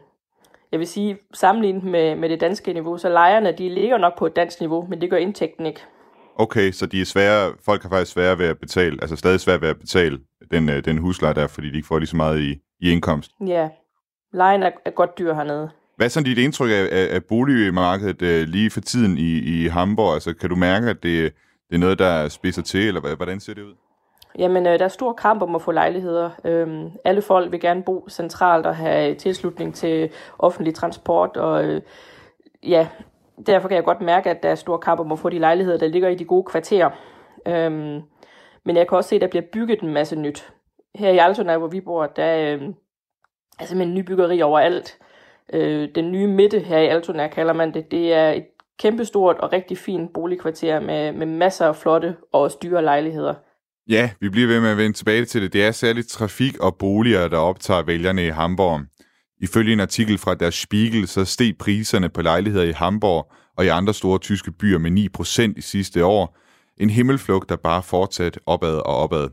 jeg 0.73 0.81
vil 0.81 0.87
sige, 0.87 1.19
sammenlignet 1.35 1.85
med, 1.85 2.17
med 2.17 2.29
det 2.29 2.41
danske 2.41 2.73
niveau, 2.73 2.99
så 2.99 3.09
lejerne, 3.09 3.53
de 3.59 3.69
ligger 3.69 3.99
nok 3.99 4.19
på 4.19 4.27
et 4.27 4.37
dansk 4.37 4.61
niveau, 4.61 4.87
men 4.91 5.01
det 5.01 5.11
gør 5.11 5.17
indtægten 5.17 5.67
ikke. 5.67 5.81
Okay, 6.39 6.71
så 6.71 6.87
de 6.87 7.01
er 7.01 7.05
svære, 7.05 7.53
folk 7.65 7.83
har 7.83 7.89
faktisk 7.89 8.13
svære 8.13 8.39
ved 8.39 8.47
at 8.47 8.59
betale, 8.59 8.99
altså 9.03 9.17
stadig 9.17 9.41
svære 9.41 9.61
ved 9.61 9.69
at 9.69 9.79
betale 9.81 10.19
den, 10.51 10.69
øh, 10.69 10.85
den 10.85 10.99
husleje 10.99 11.35
der, 11.35 11.47
fordi 11.47 11.71
de 11.71 11.77
ikke 11.77 11.89
får 11.89 11.99
lige 11.99 12.09
så 12.09 12.17
meget 12.17 12.41
i, 12.41 12.51
i 12.81 12.91
indkomst. 12.91 13.31
Ja, 13.47 13.69
lejen 14.33 14.63
er, 14.63 14.71
er 14.85 14.91
godt 14.91 15.19
dyr 15.19 15.35
hernede. 15.35 15.71
Hvad 15.97 16.07
er 16.07 16.11
sådan 16.11 16.25
dit 16.25 16.39
indtryk 16.39 16.71
af, 16.71 16.89
af, 16.93 17.15
af 17.15 17.25
boligmarkedet 17.25 18.23
uh, 18.23 18.49
lige 18.49 18.71
for 18.71 18.81
tiden 18.81 19.19
i, 19.19 19.39
i 19.39 19.67
Hamburg? 19.67 20.15
Altså, 20.15 20.35
kan 20.35 20.51
du 20.51 20.57
mærke, 20.57 20.91
at 20.91 21.03
det, 21.03 21.33
det 21.69 21.75
er 21.75 21.79
noget, 21.79 21.99
der 21.99 22.29
spidser 22.29 22.63
til, 22.63 22.89
eller 22.89 23.17
hvordan 23.17 23.41
ser 23.41 23.55
det 23.55 23.63
ud? 23.63 23.75
Jamen, 24.39 24.67
øh, 24.67 24.79
der 24.79 24.85
er 24.85 24.89
stor 24.89 25.13
kamp 25.13 25.43
om 25.43 25.55
at 25.55 25.63
få 25.63 25.71
lejligheder. 25.71 26.31
Øhm, 26.45 26.91
alle 27.05 27.23
folk 27.23 27.53
vil 27.53 27.61
gerne 27.61 27.83
bo 27.83 28.09
centralt 28.09 28.67
og 28.67 28.77
have 28.77 29.15
tilslutning 29.15 29.75
til 29.75 30.11
offentlig 30.39 30.75
transport, 30.75 31.37
og 31.37 31.65
øh, 31.65 31.83
ja, 32.63 32.89
derfor 33.47 33.69
kan 33.69 33.77
jeg 33.77 33.85
godt 33.85 34.01
mærke, 34.01 34.31
at 34.31 34.43
der 34.43 34.49
er 34.49 34.55
stor 34.55 34.77
kamp 34.77 35.01
om 35.01 35.13
at 35.13 35.19
få 35.19 35.29
de 35.29 35.39
lejligheder, 35.39 35.79
der 35.79 35.89
ligger 35.89 36.09
i 36.09 36.15
de 36.15 36.25
gode 36.25 36.45
kvarterer. 36.45 36.91
Øhm, 37.47 38.03
men 38.65 38.77
jeg 38.77 38.89
kan 38.89 38.97
også 38.97 39.09
se, 39.09 39.17
at 39.17 39.23
der 39.23 39.29
bliver 39.29 39.45
bygget 39.53 39.81
en 39.81 39.93
masse 39.93 40.17
nyt. 40.17 40.53
Her 40.95 41.11
i 41.11 41.19
Altona, 41.19 41.59
hvor 41.59 41.69
vi 41.69 41.81
bor, 41.81 42.07
der 42.07 42.37
øh, 42.37 42.63
er 43.59 43.65
simpelthen 43.65 43.95
nybyggeri 43.95 44.43
overalt. 44.43 44.99
Øh, 45.53 45.89
den 45.95 46.13
nye 46.13 46.27
midte 46.27 46.59
her 46.59 46.79
i 46.79 46.87
Altona, 46.87 47.29
kalder 47.29 47.53
man 47.53 47.75
det, 47.75 47.91
det 47.91 48.15
er 48.15 48.31
et 48.31 48.47
kæmpestort 48.79 49.39
og 49.39 49.53
rigtig 49.53 49.79
fint 49.79 50.13
boligkvarter 50.13 50.81
med, 50.81 51.13
med 51.13 51.27
masser 51.27 51.67
af 51.67 51.77
flotte 51.77 52.17
og 52.33 52.41
også 52.41 52.59
dyre 52.63 52.83
lejligheder. 52.83 53.35
Ja, 53.89 54.11
vi 54.21 54.29
bliver 54.29 54.49
ved 54.49 54.61
med 54.61 54.71
at 54.71 54.77
vende 54.77 54.97
tilbage 54.97 55.25
til 55.25 55.43
det. 55.43 55.53
Det 55.53 55.65
er 55.65 55.73
særligt 55.73 56.09
trafik 56.09 56.59
og 56.59 56.77
boliger, 56.79 57.29
der 57.29 57.39
optager 57.39 57.83
vælgerne 57.83 58.27
i 58.27 58.31
Hamburg. 58.31 58.81
Ifølge 59.41 59.73
en 59.73 59.81
artikel 59.81 60.19
fra 60.19 60.35
Der 60.35 60.51
Spiegel, 60.51 61.09
så 61.09 61.25
steg 61.25 61.55
priserne 61.59 62.09
på 62.09 62.23
lejligheder 62.23 62.65
i 62.65 62.73
Hamburg 62.73 63.33
og 63.57 63.65
i 63.65 63.69
andre 63.69 63.95
store 63.95 64.19
tyske 64.19 64.53
byer 64.53 64.79
med 64.79 65.09
9% 65.21 65.53
i 65.57 65.61
sidste 65.61 66.05
år. 66.05 66.39
En 66.77 66.91
himmelflugt, 66.91 67.49
der 67.49 67.57
bare 67.57 67.83
fortsat 67.83 68.39
opad 68.47 68.75
og 68.75 68.97
opad. 68.97 69.29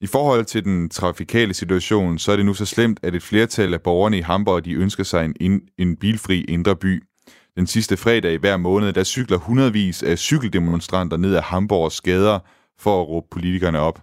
I 0.00 0.06
forhold 0.06 0.44
til 0.44 0.64
den 0.64 0.88
trafikale 0.88 1.54
situation, 1.54 2.18
så 2.18 2.32
er 2.32 2.36
det 2.36 2.46
nu 2.46 2.54
så 2.54 2.66
slemt, 2.66 3.00
at 3.02 3.14
et 3.14 3.22
flertal 3.22 3.74
af 3.74 3.80
borgerne 3.80 4.18
i 4.18 4.20
Hamburg 4.20 4.64
de 4.64 4.72
ønsker 4.72 5.04
sig 5.04 5.24
en, 5.24 5.34
en, 5.40 5.60
en 5.78 5.96
bilfri 5.96 6.44
indre 6.44 6.76
by. 6.76 7.02
Den 7.56 7.66
sidste 7.66 7.96
fredag 7.96 8.32
i 8.32 8.36
hver 8.36 8.56
måned, 8.56 8.92
der 8.92 9.04
cykler 9.04 9.38
hundredvis 9.38 10.02
af 10.02 10.18
cykeldemonstranter 10.18 11.16
ned 11.16 11.34
ad 11.34 11.42
Hamburgs 11.42 12.00
gader 12.00 12.38
for 12.80 13.02
at 13.02 13.08
råbe 13.08 13.26
politikerne 13.30 13.78
op. 13.78 14.02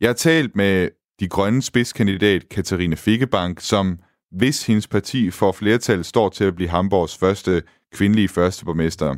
Jeg 0.00 0.08
har 0.08 0.14
talt 0.14 0.56
med 0.56 0.88
de 1.20 1.28
grønne 1.28 1.62
spidskandidat 1.62 2.48
Katarina 2.48 2.96
Fikkebank, 2.96 3.60
som 3.60 3.98
hvis 4.30 4.66
hendes 4.66 4.86
parti 4.86 5.30
får 5.30 5.52
flertal, 5.52 6.04
står 6.04 6.28
til 6.28 6.44
at 6.44 6.54
blive 6.54 6.68
Hamburgs 6.68 7.18
første 7.18 7.62
kvindelige 7.92 8.28
førsteborgmester. 8.28 9.14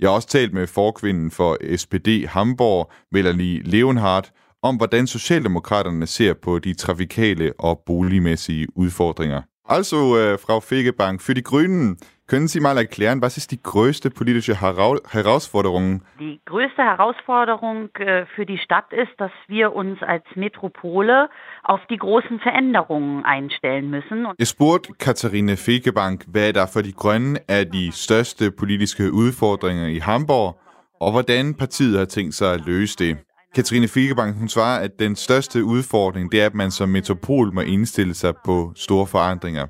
Jeg 0.00 0.08
har 0.08 0.14
også 0.14 0.28
talt 0.28 0.54
med 0.54 0.66
forkvinden 0.66 1.30
for 1.30 1.76
SPD 1.76 2.26
Hamburg, 2.26 2.92
Melanie 3.12 3.62
Leonhardt, 3.62 4.32
om 4.62 4.76
hvordan 4.76 5.06
Socialdemokraterne 5.06 6.06
ser 6.06 6.34
på 6.34 6.58
de 6.58 6.74
trafikale 6.74 7.52
og 7.58 7.82
boligmæssige 7.86 8.66
udfordringer 8.76 9.38
øh, 9.38 9.44
Also, 9.66 10.18
äh, 10.18 10.38
Frau 10.38 10.60
Fegebank, 10.60 11.22
für 11.22 11.34
die 11.34 11.42
Grünen, 11.42 11.96
können 12.26 12.48
Sie 12.48 12.60
mal 12.60 12.76
erklären, 12.78 13.20
was 13.22 13.36
ist 13.36 13.50
die 13.50 13.62
größte 13.62 14.10
politische 14.10 14.60
Hera 14.60 14.96
Herausforderung? 15.08 16.02
Die 16.18 16.40
größte 16.44 16.82
Herausforderung 16.82 17.88
äh, 17.96 18.26
für 18.34 18.46
die 18.46 18.58
Stadt 18.58 18.92
ist, 18.92 19.12
dass 19.18 19.32
wir 19.48 19.74
uns 19.74 20.02
als 20.02 20.24
Metropole 20.34 21.28
auf 21.62 21.80
die 21.90 21.96
großen 21.96 22.40
Veränderungen 22.40 23.24
einstellen 23.24 23.90
müssen. 23.90 24.26
Jeg 24.38 24.46
spurgte 24.46 24.92
Katarine 24.94 25.56
Fegebank, 25.56 26.24
hvad 26.28 26.52
der 26.52 26.66
for 26.66 26.82
de 26.82 26.92
grønne 26.92 27.38
er 27.48 27.64
de 27.64 27.92
største 27.92 28.50
politiske 28.50 29.12
udfordringer 29.12 29.86
i 29.86 29.98
Hamburg, 29.98 30.58
og 31.00 31.12
hvordan 31.12 31.54
partiet 31.54 31.98
har 31.98 32.04
tænkt 32.06 32.34
sig 32.34 32.54
at 32.54 32.66
løse 32.66 32.96
det. 32.98 33.18
Katrine 33.54 33.88
Fegebank, 33.88 34.38
hun 34.38 34.48
svarer, 34.48 34.80
at 34.80 34.98
den 34.98 35.16
største 35.16 35.64
udfordring, 35.64 36.32
det 36.32 36.42
er, 36.42 36.46
at 36.46 36.54
man 36.54 36.70
som 36.70 36.88
metropol 36.88 37.52
må 37.52 37.60
indstille 37.60 38.14
sig 38.14 38.34
på 38.44 38.72
store 38.76 39.06
forandringer. 39.06 39.66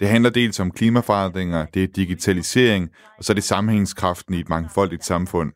Det 0.00 0.08
handler 0.08 0.30
dels 0.30 0.60
om 0.60 0.70
klimaforandringer, 0.70 1.66
det 1.74 1.82
er 1.82 1.86
digitalisering, 1.86 2.90
og 3.18 3.24
så 3.24 3.32
er 3.32 3.34
det 3.34 3.44
sammenhængskraften 3.44 4.34
i 4.34 4.40
et 4.40 4.48
mangfoldigt 4.48 5.04
samfund. 5.04 5.52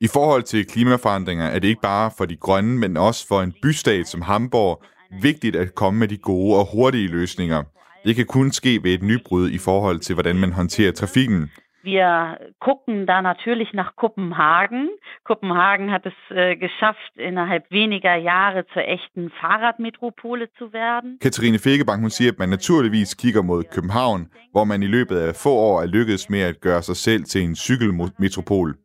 I 0.00 0.06
forhold 0.06 0.42
til 0.42 0.66
klimaforandringer 0.66 1.44
er 1.44 1.58
det 1.58 1.68
ikke 1.68 1.82
bare 1.82 2.10
for 2.18 2.24
de 2.24 2.36
grønne, 2.36 2.78
men 2.78 2.96
også 2.96 3.26
for 3.28 3.42
en 3.42 3.54
bystat 3.62 4.08
som 4.08 4.22
Hamburg 4.22 4.84
vigtigt 5.22 5.56
at 5.56 5.74
komme 5.74 6.00
med 6.00 6.08
de 6.08 6.16
gode 6.16 6.58
og 6.58 6.68
hurtige 6.72 7.08
løsninger. 7.08 7.62
Det 8.04 8.16
kan 8.16 8.26
kun 8.26 8.52
ske 8.52 8.82
ved 8.82 8.94
et 8.94 9.02
nybrud 9.02 9.50
i 9.50 9.58
forhold 9.58 9.98
til, 9.98 10.14
hvordan 10.14 10.36
man 10.36 10.52
håndterer 10.52 10.92
trafikken. 10.92 11.50
Wir 11.82 12.38
gucken 12.60 13.06
da 13.06 13.22
natürlich 13.22 13.72
nach 13.72 13.96
Kopenhagen. 13.96 14.88
Kopenhagen 15.24 15.90
hat 15.90 16.06
es 16.06 16.12
äh, 16.30 16.56
geschafft, 16.56 17.12
innerhalb 17.16 17.64
weniger 17.70 18.14
Jahre 18.16 18.64
zur 18.72 18.84
echten 18.84 19.30
Fahrradmetropole 19.40 20.48
zu 20.58 20.72
werden. 20.72 21.18
Katrine 21.20 21.58
Fegebank 21.58 22.02
hun 22.02 22.10
siger, 22.10 22.32
at 22.32 22.38
man 22.38 22.48
naturligvis 22.48 23.14
kigger 23.14 23.42
mod 23.42 23.64
København, 23.64 24.28
hvor 24.52 24.64
man 24.64 24.82
i 24.82 24.86
løbet 24.86 25.16
af 25.16 25.34
få 25.34 25.50
år 25.50 25.82
er 25.82 25.86
lykkedes 25.86 26.30
med 26.30 26.40
at 26.40 26.60
gøre 26.60 26.82
sig 26.82 26.96
selv 26.96 27.24
til 27.24 27.42
en 27.42 27.56
cykelmetropol. 27.56 28.76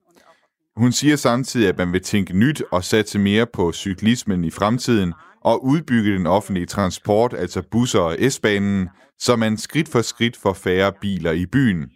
Hun 0.76 0.92
siger 0.92 1.16
samtidig, 1.16 1.70
at 1.70 1.78
man 1.78 1.94
vil 1.94 2.02
tænke 2.02 2.38
nyt 2.38 2.64
og 2.72 2.84
satse 2.84 3.20
mere 3.20 3.46
på 3.46 3.72
cyklismen 3.72 4.44
i 4.44 4.52
fremtiden 4.52 5.14
og 5.42 5.66
udbygge 5.66 6.14
den 6.14 6.28
offentlige 6.28 6.66
transport, 6.66 7.34
altså 7.34 7.64
busser 7.72 8.00
og 8.00 8.16
S-banen, 8.30 8.90
så 9.18 9.36
man 9.36 9.58
skridt 9.58 9.90
for 9.92 10.02
skridt 10.02 10.38
får 10.38 10.54
færre 10.54 10.92
biler 11.02 11.32
i 11.32 11.46
byen. 11.46 11.92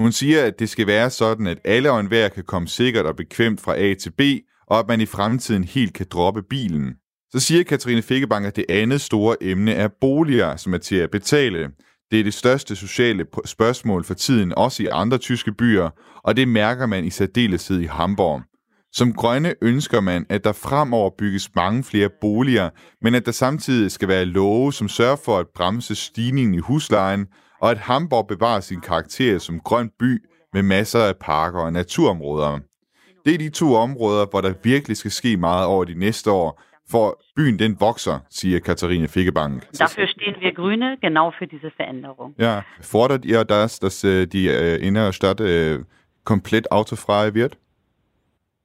Hun 0.00 0.12
siger, 0.12 0.44
at 0.44 0.58
det 0.58 0.68
skal 0.68 0.86
være 0.86 1.10
sådan, 1.10 1.46
at 1.46 1.58
alle 1.64 1.90
og 1.90 2.00
enhver 2.00 2.28
kan 2.28 2.44
komme 2.44 2.68
sikkert 2.68 3.06
og 3.06 3.16
bekvemt 3.16 3.60
fra 3.60 3.76
A 3.78 3.94
til 3.94 4.10
B, 4.10 4.20
og 4.66 4.78
at 4.78 4.88
man 4.88 5.00
i 5.00 5.06
fremtiden 5.06 5.64
helt 5.64 5.94
kan 5.94 6.06
droppe 6.10 6.42
bilen. 6.42 6.94
Så 7.30 7.40
siger 7.40 7.64
Katrine 7.64 8.02
Fikkebank, 8.02 8.46
at 8.46 8.56
det 8.56 8.64
andet 8.68 9.00
store 9.00 9.36
emne 9.40 9.72
er 9.72 9.88
boliger, 10.00 10.56
som 10.56 10.74
er 10.74 10.78
til 10.78 10.96
at 10.96 11.10
betale. 11.10 11.70
Det 12.10 12.20
er 12.20 12.24
det 12.24 12.34
største 12.34 12.76
sociale 12.76 13.26
spørgsmål 13.44 14.04
for 14.04 14.14
tiden, 14.14 14.54
også 14.56 14.82
i 14.82 14.86
andre 14.92 15.18
tyske 15.18 15.52
byer, 15.52 15.90
og 16.24 16.36
det 16.36 16.48
mærker 16.48 16.86
man 16.86 17.04
i 17.04 17.10
særdeleshed 17.10 17.80
i 17.80 17.86
Hamburg. 17.86 18.42
Som 18.92 19.12
grønne 19.12 19.54
ønsker 19.62 20.00
man, 20.00 20.26
at 20.28 20.44
der 20.44 20.52
fremover 20.52 21.10
bygges 21.18 21.54
mange 21.54 21.84
flere 21.84 22.08
boliger, 22.20 22.70
men 23.02 23.14
at 23.14 23.26
der 23.26 23.32
samtidig 23.32 23.90
skal 23.90 24.08
være 24.08 24.24
love, 24.24 24.72
som 24.72 24.88
sørger 24.88 25.16
for 25.24 25.38
at 25.38 25.46
bremse 25.54 25.94
stigningen 25.94 26.54
i 26.54 26.58
huslejen, 26.58 27.26
og 27.60 27.70
at 27.70 27.78
Hamburg 27.78 28.26
bevarer 28.26 28.60
sin 28.60 28.80
karakter 28.80 29.38
som 29.38 29.60
grøn 29.60 29.90
by 29.98 30.24
med 30.52 30.62
masser 30.62 31.04
af 31.04 31.16
parker 31.16 31.60
og 31.60 31.72
naturområder. 31.72 32.58
Det 33.24 33.34
er 33.34 33.38
de 33.38 33.50
to 33.50 33.74
områder, 33.74 34.26
hvor 34.30 34.40
der 34.40 34.54
virkelig 34.62 34.96
skal 34.96 35.10
ske 35.10 35.36
meget 35.36 35.66
over 35.66 35.84
de 35.84 35.94
næste 35.94 36.30
år, 36.30 36.62
for 36.90 37.20
byen 37.36 37.58
den 37.58 37.80
vokser, 37.80 38.18
siger 38.30 38.60
Katharine 38.60 39.08
Fikkebank. 39.08 39.62
Dafür 39.78 40.06
stehen 40.06 40.34
wir 40.40 40.52
Grüne, 40.52 40.96
genau 41.00 41.30
für 41.30 41.46
diese 41.46 41.70
Veränderung. 41.70 42.34
Ja, 42.38 42.62
fordert 42.80 43.24
ihr 43.24 43.44
das, 43.44 43.78
dass 43.78 44.04
äh, 44.04 44.26
die 44.26 44.48
äh, 44.48 44.86
innere 44.86 45.12
Stadt 45.12 45.40
äh, 45.40 45.78
komplett 46.24 46.72
autofrei 46.72 47.34
wird? 47.34 47.58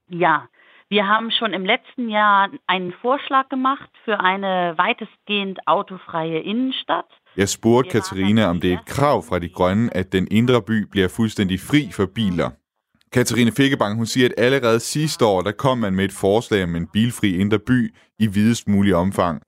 Ja, 0.10 0.47
wir 0.89 1.08
haben 1.08 1.31
schon 1.31 1.53
im 1.53 1.65
letzten 1.65 2.10
Jahr 2.10 2.49
einen 2.67 2.93
Vorschlag 2.93 3.49
gemacht 3.49 3.89
für 4.03 4.19
eine 4.19 4.73
weitestgehend 4.77 5.67
autofreie 5.67 6.39
Innenstadt. 6.39 7.10
Jeg 7.38 7.50
spurgte 7.50 7.91
Katarina, 7.91 8.45
om 8.45 8.60
det 8.60 8.74
er 8.74 8.80
et 8.80 8.86
krav 8.86 9.24
fra 9.24 9.39
de 9.39 9.50
grønne, 9.50 9.98
at 9.98 10.12
den 10.12 10.28
indre 10.32 10.62
by 10.62 10.86
bliver 10.91 11.08
fuldstændig 11.08 11.60
fri 11.60 11.89
for 11.91 12.06
biler. 12.06 12.50
Katarina 13.12 13.52
Fikkebank, 13.58 13.98
hun 13.98 14.06
siger, 14.06 14.26
at 14.26 14.34
allerede 14.38 14.80
sidste 14.80 15.26
år, 15.26 15.41
der 15.41 15.52
kom 15.52 15.78
man 15.78 15.95
med 15.95 16.06
et 16.06 16.12
forslag 16.12 16.63
om 16.63 16.76
en 16.76 16.88
bilfri 16.93 17.36
indre 17.36 17.60
by 17.60 17.95
i 18.19 18.28
videst 18.28 18.67
mulig 18.67 18.95
omfang. 18.95 19.41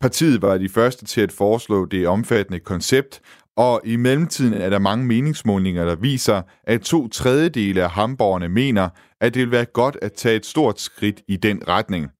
Partiet 0.00 0.42
var 0.42 0.58
de 0.58 0.68
første 0.68 1.04
til 1.04 1.20
at 1.20 1.32
foreslå 1.32 1.84
det 1.84 2.08
omfattende 2.08 2.60
koncept, 2.60 3.20
og 3.56 3.80
i 3.84 3.96
mellemtiden 3.96 4.54
er 4.54 4.70
der 4.70 4.78
mange 4.78 5.06
meningsmålinger, 5.06 5.84
der 5.84 5.96
viser, 5.96 6.42
at 6.64 6.80
to 6.80 7.08
tredjedele 7.08 7.82
af 7.82 7.90
hamborgerne 7.90 8.48
mener, 8.48 8.88
at 9.20 9.34
det 9.34 9.42
vil 9.42 9.50
være 9.50 9.64
godt 9.64 9.96
at 10.02 10.12
tage 10.12 10.36
et 10.36 10.46
stort 10.46 10.80
skridt 10.80 11.22
i 11.28 11.36
den 11.36 11.62
retning. 11.68 12.10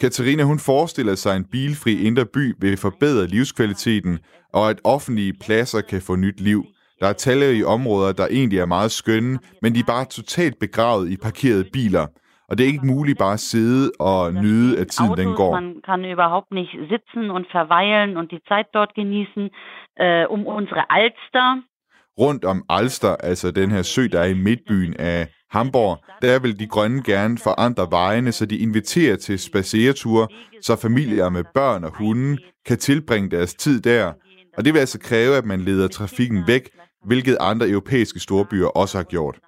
Katarina 0.00 0.42
hun 0.42 0.58
forestiller 0.58 1.14
sig, 1.14 1.36
en 1.36 1.44
bilfri 1.52 2.06
indre 2.06 2.26
by 2.26 2.54
vil 2.60 2.76
forbedre 2.76 3.26
livskvaliteten, 3.26 4.18
og 4.52 4.70
at 4.70 4.80
offentlige 4.84 5.34
pladser 5.44 5.80
kan 5.80 6.02
få 6.02 6.16
nyt 6.16 6.40
liv. 6.40 6.64
Der 7.00 7.06
er 7.08 7.12
talrige 7.12 7.66
områder, 7.66 8.12
der 8.12 8.26
egentlig 8.26 8.58
er 8.58 8.66
meget 8.66 8.90
skønne, 8.90 9.38
men 9.62 9.74
de 9.74 9.80
er 9.80 9.84
bare 9.86 10.04
totalt 10.04 10.58
begravet 10.60 11.10
i 11.10 11.16
parkerede 11.16 11.64
biler. 11.72 12.06
Og 12.48 12.58
det 12.58 12.64
er 12.64 12.72
ikke 12.72 12.86
muligt 12.86 13.18
bare 13.18 13.32
at 13.32 13.40
sidde 13.40 13.90
og 14.00 14.32
nyde, 14.32 14.78
at 14.80 14.88
tiden 14.88 15.16
den 15.16 15.34
går. 15.34 15.52
Man 15.60 15.74
kann 15.88 16.04
überhaupt 16.04 16.50
nicht 16.58 16.72
sitzen 16.92 17.30
und 17.36 17.46
verweilen 17.58 18.16
und 18.16 18.28
die 18.34 18.42
Zeit 18.48 18.68
dort 18.74 18.92
genießen. 19.00 19.44
Äh, 20.00 20.26
um 20.34 20.46
unsere 20.46 20.84
Alster. 20.90 21.62
Rundt 22.18 22.44
om 22.44 22.64
Alster, 22.68 23.16
altså 23.30 23.50
den 23.50 23.70
her 23.70 23.82
sø, 23.82 24.02
der 24.12 24.20
er 24.20 24.24
i 24.24 24.34
midtbyen 24.34 24.94
af 24.98 25.28
Hamburg, 25.50 25.98
der 26.22 26.38
vil 26.38 26.58
de 26.58 26.66
grønne 26.66 27.02
gerne 27.02 27.38
forandre 27.38 27.90
vejene, 27.90 28.32
så 28.32 28.46
de 28.46 28.58
inviterer 28.58 29.16
til 29.16 29.38
spacereture, 29.38 30.28
så 30.62 30.76
familier 30.76 31.28
med 31.28 31.44
børn 31.54 31.84
og 31.84 31.92
hunde 31.98 32.38
kan 32.66 32.78
tilbringe 32.78 33.30
deres 33.30 33.54
tid 33.54 33.80
der. 33.80 34.12
Og 34.56 34.64
det 34.64 34.74
vil 34.74 34.80
altså 34.80 34.98
kræve, 34.98 35.36
at 35.36 35.44
man 35.44 35.60
leder 35.60 35.88
trafikken 35.88 36.46
væk, 36.46 36.70
hvilket 37.04 37.36
andre 37.40 37.68
europæiske 37.68 38.20
storbyer 38.20 38.66
også 38.66 38.98
har 38.98 39.04
gjort. 39.04 39.38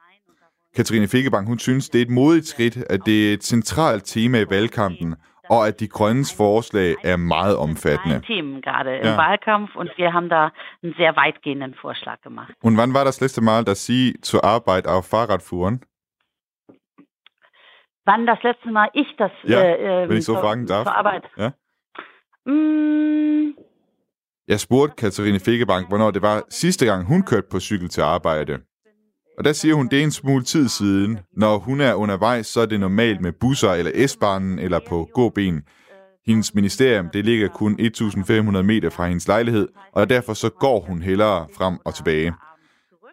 Katrine 0.76 1.08
Fikkebank, 1.08 1.48
hun 1.48 1.58
synes, 1.58 1.88
det 1.88 1.98
er 1.98 2.02
et 2.04 2.10
modigt 2.10 2.46
skridt, 2.46 2.76
at 2.90 3.00
det 3.06 3.28
er 3.28 3.34
et 3.34 3.44
centralt 3.44 4.04
tema 4.06 4.40
i 4.40 4.50
valgkampen, 4.50 5.14
og 5.48 5.66
at 5.68 5.80
de 5.80 5.88
grønnes 5.88 6.36
forslag 6.36 6.94
er 7.04 7.16
meget 7.16 7.56
omfattende. 7.56 8.20
Themen 8.26 8.62
gerade 8.62 8.98
im 8.98 9.06
ja. 9.06 9.16
Wahlkampf 9.16 9.76
und 9.76 9.90
wir 9.96 10.12
haben 10.12 10.28
da 10.28 10.42
einen 10.82 10.94
sehr 10.96 11.16
weitgehenden 11.16 11.74
Vorschlag 11.74 12.20
gemacht. 12.22 12.52
Und 12.62 12.76
wann 12.76 12.94
war 12.94 13.04
das 13.04 13.20
letzte 13.20 13.40
Mal, 13.40 13.64
dass 13.64 13.86
Sie 13.86 14.14
zur 14.22 14.44
Arbeit 14.44 14.86
auf 14.86 15.06
Fahrrad 15.06 15.42
fuhren? 15.42 15.80
Wann 18.04 18.26
das 18.26 18.42
letzte 18.42 18.70
Mal 18.70 18.88
ich 18.94 19.08
das 19.18 19.32
ja, 19.44 19.60
äh, 19.60 20.08
wenn 20.08 20.16
ich 20.18 20.24
so 20.24 20.32
zur, 20.34 20.42
fragen 20.42 20.66
darf. 20.66 20.84
zur 20.84 20.96
Arbeit? 20.96 21.24
Ja. 21.36 21.52
Mm, 22.44 23.54
Jeg 24.48 24.60
spurgte 24.60 24.96
Katarine 24.96 25.40
Fikkebank, 25.40 25.88
hvornår 25.88 26.10
det 26.10 26.22
var 26.22 26.42
sidste 26.50 26.86
gang, 26.86 27.06
hun 27.06 27.22
kørte 27.22 27.48
på 27.50 27.60
cykel 27.60 27.88
til 27.88 28.00
arbejde. 28.00 28.58
Og 29.38 29.44
der 29.44 29.52
siger 29.52 29.74
hun, 29.74 29.88
det 29.88 29.98
er 29.98 30.02
en 30.02 30.12
smule 30.12 30.44
tid 30.44 30.68
siden. 30.68 31.18
Når 31.36 31.58
hun 31.58 31.80
er 31.80 31.94
undervejs, 31.94 32.46
så 32.46 32.60
er 32.60 32.66
det 32.66 32.80
normalt 32.80 33.20
med 33.20 33.32
busser 33.32 33.70
eller 33.70 34.06
S-banen 34.06 34.58
eller 34.58 34.80
på 34.88 35.08
gåben. 35.14 35.62
Hendes 36.26 36.54
ministerium, 36.54 37.08
det 37.12 37.24
ligger 37.24 37.48
kun 37.48 37.80
1.500 37.80 38.62
meter 38.62 38.90
fra 38.90 39.06
hendes 39.06 39.28
lejlighed, 39.28 39.68
og 39.92 40.10
derfor 40.10 40.34
så 40.34 40.48
går 40.48 40.80
hun 40.80 41.02
hellere 41.02 41.46
frem 41.56 41.78
og 41.84 41.94
tilbage. 41.94 42.32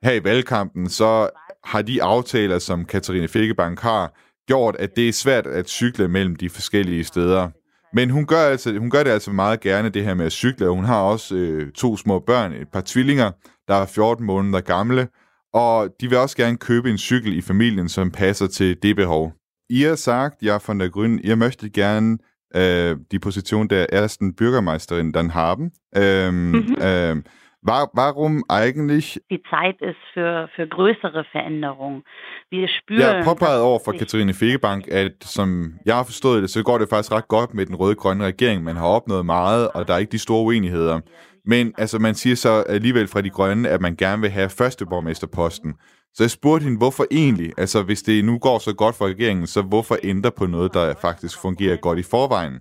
Her 0.04 0.14
i 0.14 0.24
valgkampen, 0.24 0.90
så 0.90 1.30
har 1.64 1.82
de 1.82 2.04
aftaler, 2.04 2.60
som 2.60 2.86
Katarine 2.86 3.28
Fikkebank 3.28 3.80
har, 3.80 4.14
gjort, 4.48 4.76
at 4.80 4.96
det 4.96 5.10
er 5.10 5.14
svært 5.14 5.48
at 5.48 5.70
cykle 5.70 6.08
mellem 6.08 6.36
de 6.36 6.50
forskellige 6.50 7.04
steder. 7.04 7.50
Men 7.94 8.10
hun 8.10 8.26
gør, 8.26 8.42
altså, 8.42 8.78
hun 8.78 8.90
gør 8.90 9.04
det 9.04 9.12
altså 9.12 9.32
meget 9.32 9.60
gerne, 9.60 9.90
det 9.90 10.04
her 10.04 10.14
med 10.14 10.26
at 10.26 10.32
cykle. 10.32 10.70
Hun 10.70 10.86
har 10.86 11.02
også 11.02 11.36
øh, 11.36 11.72
to 11.72 11.98
små 11.98 12.20
børn, 12.20 12.54
et 12.54 12.68
par 12.74 12.84
tvillinger, 12.86 13.32
der 13.68 13.76
er 13.76 13.86
14 13.86 14.26
måneder 14.26 14.62
gamle, 14.62 15.08
og 15.54 15.90
de 16.02 16.10
vil 16.10 16.18
også 16.18 16.38
gerne 16.38 16.58
købe 16.58 16.90
en 16.90 16.98
cykel 16.98 17.38
i 17.38 17.42
familien, 17.42 17.90
som 17.90 18.12
passer 18.12 18.48
til 18.48 18.84
det 18.84 18.96
behov. 18.96 19.34
Ihr 19.70 19.96
sagt 19.96 20.44
ja 20.44 20.58
von 20.68 20.80
der 20.80 20.90
Grünen, 20.90 21.20
ihr 21.20 21.36
möchtet 21.36 21.74
gerne 21.74 22.18
äh, 22.56 22.96
die 23.12 23.20
Position 23.20 23.68
der 23.68 23.94
ersten 23.94 24.36
Bürgermeisterin 24.36 25.12
dann 25.14 25.34
haben. 25.34 25.72
Ähm, 25.96 26.52
Mhm. 26.52 26.76
ähm, 26.82 27.24
war, 27.66 27.90
warum 27.94 28.44
eigentlich... 28.50 29.20
die 29.32 29.42
Zeit 29.50 29.78
ist 29.82 30.04
für, 30.14 30.50
für 30.56 30.68
größere 30.68 31.24
Veränderungen. 31.32 32.04
Wir 32.52 32.68
spüren... 32.68 33.02
Jeg 33.02 33.24
påpegede 33.24 33.62
over 33.64 33.80
for 33.86 33.92
Katarine 33.94 34.34
Fikkebank, 34.34 34.88
at 34.92 35.14
som 35.22 35.74
jeg 35.86 35.96
har 35.96 36.04
forstået 36.04 36.42
det, 36.42 36.50
så 36.50 36.64
går 36.64 36.78
det 36.78 36.90
faktisk 36.90 37.12
ret 37.12 37.28
godt 37.28 37.54
med 37.54 37.66
den 37.66 37.76
røde-grønne 37.76 38.26
regering. 38.26 38.64
Man 38.64 38.76
har 38.76 38.88
opnået 38.88 39.26
meget, 39.26 39.70
og 39.74 39.88
der 39.88 39.94
er 39.94 39.98
ikke 39.98 40.12
de 40.12 40.20
store 40.20 40.44
uenigheder. 40.44 41.00
Men 41.46 41.74
altså, 41.78 42.00
man 42.00 42.16
siger 42.16 42.36
så 42.36 42.50
alligevel 42.50 43.08
fra 43.08 43.22
de 43.22 43.30
grønne, 43.30 43.70
at 43.70 43.82
man 43.82 43.96
gerne 43.96 44.22
vil 44.22 44.30
have 44.30 44.50
første 44.50 44.86
borgmesterposten. 44.86 45.74
Så 46.14 46.24
jeg 46.24 46.32
spurgte 46.32 46.64
hende, 46.64 46.78
hvorfor 46.78 47.06
egentlig? 47.12 47.54
Altså, 47.58 47.84
hvis 47.84 48.02
det 48.02 48.26
nu 48.26 48.38
går 48.38 48.60
så 48.60 48.74
godt 48.74 48.96
for 48.96 49.06
regeringen, 49.06 49.48
så 49.48 49.62
hvorfor 49.62 49.98
ændre 50.04 50.32
på 50.32 50.46
noget, 50.46 50.74
der 50.74 50.94
faktisk 51.02 51.42
fungerer 51.42 51.76
godt 51.76 52.00
i 52.00 52.04
forvejen? 52.04 52.54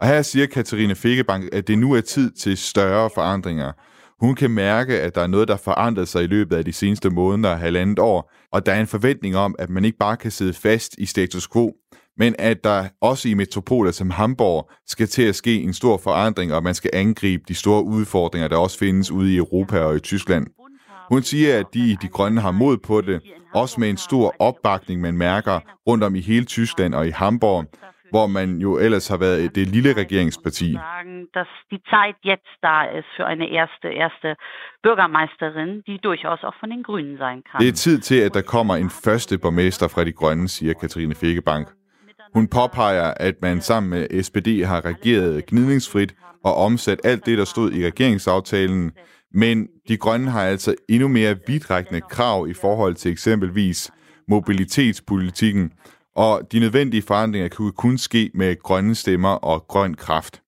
Og 0.00 0.06
her 0.06 0.22
siger 0.22 0.46
Katarina 0.46 0.94
Fikkebank, 0.94 1.48
at 1.52 1.68
det 1.68 1.78
nu 1.78 1.92
er 1.92 2.00
tid 2.00 2.30
til 2.30 2.56
større 2.56 3.10
forandringer. 3.14 3.72
Hun 4.20 4.34
kan 4.34 4.50
mærke, 4.50 5.00
at 5.00 5.14
der 5.14 5.20
er 5.20 5.26
noget, 5.26 5.48
der 5.48 5.56
forandrer 5.56 6.04
sig 6.04 6.24
i 6.24 6.26
løbet 6.26 6.56
af 6.56 6.64
de 6.64 6.72
seneste 6.72 7.10
måneder 7.10 7.50
og 7.50 7.58
halvandet 7.58 7.98
år, 7.98 8.32
og 8.52 8.66
der 8.66 8.72
er 8.72 8.80
en 8.80 8.86
forventning 8.86 9.36
om, 9.36 9.54
at 9.58 9.70
man 9.70 9.84
ikke 9.84 9.98
bare 9.98 10.16
kan 10.16 10.30
sidde 10.30 10.52
fast 10.52 10.94
i 10.98 11.06
status 11.06 11.48
quo, 11.48 11.72
men 12.22 12.34
at 12.38 12.64
der 12.64 12.88
også 13.00 13.28
i 13.28 13.34
metropoler 13.34 13.90
som 13.90 14.10
Hamburg 14.10 14.70
skal 14.86 15.06
til 15.06 15.28
at 15.28 15.34
ske 15.34 15.62
en 15.62 15.72
stor 15.72 15.96
forandring, 16.04 16.54
og 16.54 16.62
man 16.62 16.74
skal 16.74 16.90
angribe 16.94 17.42
de 17.48 17.54
store 17.54 17.82
udfordringer, 17.84 18.48
der 18.48 18.56
også 18.56 18.78
findes 18.78 19.10
ude 19.10 19.34
i 19.34 19.36
Europa 19.36 19.78
og 19.80 19.96
i 19.96 20.00
Tyskland. 20.00 20.46
Hun 21.12 21.22
siger, 21.22 21.58
at 21.58 21.66
de, 21.74 21.96
de 22.02 22.08
grønne 22.08 22.40
har 22.40 22.50
mod 22.50 22.76
på 22.78 23.00
det, 23.00 23.22
også 23.54 23.80
med 23.80 23.90
en 23.90 23.96
stor 23.96 24.34
opbakning, 24.38 25.00
man 25.00 25.16
mærker 25.16 25.60
rundt 25.88 26.04
om 26.04 26.14
i 26.14 26.20
hele 26.20 26.44
Tyskland 26.44 26.94
og 26.94 27.06
i 27.06 27.10
Hamburg, 27.10 27.64
hvor 28.10 28.26
man 28.26 28.58
jo 28.58 28.78
ellers 28.78 29.08
har 29.08 29.16
været 29.16 29.54
det 29.54 29.68
lille 29.68 29.92
regeringsparti. 29.92 30.76
dass 31.38 31.52
die 31.70 31.82
Zeit 31.92 32.16
jetzt 32.32 32.54
da 32.62 32.76
ist 32.98 33.10
für 33.16 33.26
eine 33.32 33.46
erste, 33.60 33.88
erste 34.04 34.28
Bürgermeisterin, 34.82 35.82
die 35.88 35.98
durchaus 36.08 36.40
auch 36.46 36.56
von 36.60 36.70
den 36.70 36.82
Grünen 36.82 37.16
sein 37.18 37.42
kann. 37.44 37.60
Det 37.60 37.68
er 37.68 37.72
tid 37.72 37.98
til, 37.98 38.20
at 38.26 38.34
der 38.34 38.42
kommer 38.42 38.76
en 38.76 38.90
første 38.90 39.38
borgmester 39.38 39.88
fra 39.88 40.04
de 40.04 40.12
grønne, 40.12 40.48
siger 40.48 40.74
Katrine 40.74 41.14
Fikkebank. 41.14 41.68
Hun 42.34 42.46
påpeger, 42.46 43.14
at 43.16 43.34
man 43.42 43.60
sammen 43.60 43.90
med 43.90 44.22
SPD 44.22 44.64
har 44.64 44.84
reageret 44.84 45.46
gnidningsfrit 45.46 46.14
og 46.44 46.54
omsat 46.54 47.00
alt 47.04 47.26
det, 47.26 47.38
der 47.38 47.44
stod 47.44 47.72
i 47.72 47.86
regeringsaftalen, 47.86 48.92
men 49.34 49.68
de 49.88 49.96
grønne 49.96 50.30
har 50.30 50.42
altså 50.42 50.74
endnu 50.88 51.08
mere 51.08 51.36
vidtrækkende 51.46 52.00
krav 52.00 52.48
i 52.48 52.54
forhold 52.54 52.94
til 52.94 53.12
eksempelvis 53.12 53.90
mobilitetspolitikken, 54.28 55.72
og 56.16 56.52
de 56.52 56.60
nødvendige 56.60 57.02
forandringer 57.02 57.48
kan 57.48 57.72
kun 57.76 57.98
ske 57.98 58.30
med 58.34 58.62
grønne 58.62 58.94
stemmer 58.94 59.28
og 59.28 59.64
grøn 59.68 59.94
kraft. 59.94 60.42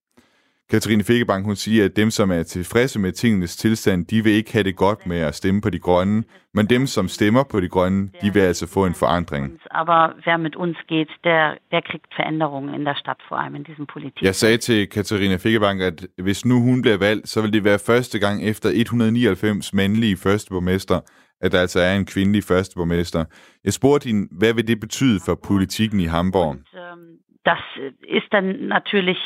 Katrine 0.69 1.03
Fikkebank, 1.03 1.45
hun 1.45 1.55
siger, 1.55 1.85
at 1.85 1.95
dem, 1.95 2.09
som 2.09 2.31
er 2.31 2.43
tilfredse 2.43 2.99
med 2.99 3.11
tingenes 3.11 3.55
tilstand, 3.55 4.05
de 4.05 4.23
vil 4.23 4.33
ikke 4.33 4.53
have 4.53 4.63
det 4.63 4.75
godt 4.75 5.07
med 5.07 5.17
at 5.17 5.35
stemme 5.35 5.61
på 5.61 5.69
de 5.69 5.79
grønne, 5.79 6.23
men 6.53 6.65
dem, 6.65 6.87
som 6.87 7.07
stemmer 7.07 7.43
på 7.43 7.59
de 7.59 7.69
grønne, 7.69 8.09
de 8.21 8.33
vil 8.33 8.39
altså 8.39 8.67
få 8.73 8.85
en 8.85 8.93
forandring. 8.93 9.59
Aber 9.71 10.13
wer 10.25 10.37
mit 10.37 10.55
uns 10.55 10.77
geht, 10.87 11.11
der, 11.23 11.41
der 11.71 11.81
kriegt 11.89 12.11
Veränderungen 12.17 12.73
in 12.73 12.85
der 12.85 12.93
Stadt, 12.95 13.21
vor 13.29 13.37
allem 13.37 13.55
in 13.55 13.63
diesem 13.63 13.85
Politik. 13.93 14.23
Jeg 14.23 14.35
sagde 14.35 14.57
til 14.57 14.89
Katarina 14.89 15.35
Fikkebank, 15.35 15.81
at 15.81 16.07
hvis 16.17 16.45
nu 16.45 16.61
hun 16.61 16.81
bliver 16.81 16.97
valgt, 16.97 17.29
så 17.29 17.41
vil 17.41 17.53
det 17.53 17.63
være 17.63 17.79
første 17.79 18.19
gang 18.19 18.43
efter 18.43 18.69
199 18.69 19.73
mandlige 19.73 20.17
førsteborgmester, 20.17 20.99
at 21.41 21.51
der 21.51 21.59
altså 21.61 21.79
er 21.79 21.95
en 21.95 22.05
kvindelig 22.05 22.43
førsteborgmester. 22.43 23.25
Jeg 23.63 23.73
spurgte 23.73 24.07
hende, 24.07 24.27
hvad 24.31 24.53
vil 24.53 24.67
det 24.67 24.79
betyde 24.79 25.19
for 25.25 25.35
politikken 25.47 25.99
i 25.99 26.05
Hamburg? 26.05 26.55
Das 27.45 27.59
ist 28.07 28.29
dann 28.31 28.67
natürlich 28.67 29.17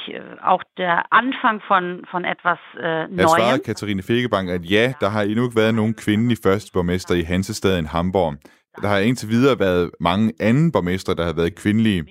auch 0.41 0.63
der 0.77 1.13
Anfang 1.13 1.61
von, 1.67 2.03
von 2.11 2.25
etwas 2.25 2.57
äh, 2.79 3.05
Jeg 3.15 3.29
svarede 3.29 3.59
Katarina 3.59 4.01
Fikkebank, 4.01 4.49
at 4.49 4.65
ja, 4.65 4.93
der 5.01 5.09
har 5.09 5.21
endnu 5.21 5.43
ikke 5.45 5.55
været 5.55 5.75
nogen 5.75 5.93
kvindelig 5.93 6.37
førsteborgmester 6.43 7.15
i 7.15 7.21
Hansestaden 7.21 7.85
Hamburg. 7.85 8.35
Der 8.81 8.87
har 8.87 8.97
indtil 8.97 9.29
videre 9.29 9.59
været 9.59 9.91
mange 9.99 10.33
anden 10.39 10.71
borgmestre, 10.71 11.15
der 11.15 11.25
har 11.25 11.33
været 11.33 11.55
kvindelige. 11.55 12.05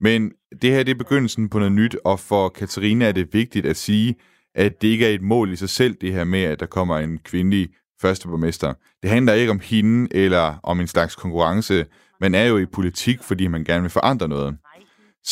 Men 0.00 0.32
det 0.62 0.70
her 0.70 0.82
det 0.82 0.90
er 0.90 0.98
begyndelsen 0.98 1.48
på 1.48 1.58
noget 1.58 1.72
nyt, 1.72 1.96
og 2.04 2.20
for 2.20 2.48
Katarina 2.48 3.08
er 3.08 3.12
det 3.12 3.28
vigtigt 3.32 3.66
at 3.66 3.76
sige, 3.76 4.14
at 4.54 4.82
det 4.82 4.88
ikke 4.88 5.06
er 5.06 5.14
et 5.14 5.22
mål 5.22 5.52
i 5.52 5.56
sig 5.56 5.68
selv, 5.68 5.94
det 6.00 6.12
her 6.12 6.24
med, 6.24 6.42
at 6.42 6.60
der 6.60 6.66
kommer 6.66 6.98
en 6.98 7.18
kvindelig 7.18 7.68
førsteborgmester. 8.02 8.74
Det 9.02 9.10
handler 9.10 9.32
ikke 9.32 9.50
om 9.50 9.60
hende 9.60 10.16
eller 10.16 10.60
om 10.62 10.80
en 10.80 10.86
slags 10.86 11.14
konkurrence. 11.14 11.86
Man 12.20 12.34
er 12.34 12.44
jo 12.44 12.58
i 12.58 12.66
politik, 12.66 13.22
fordi 13.22 13.46
man 13.46 13.64
gerne 13.64 13.82
vil 13.82 13.90
forandre 13.90 14.28
noget. 14.28 14.58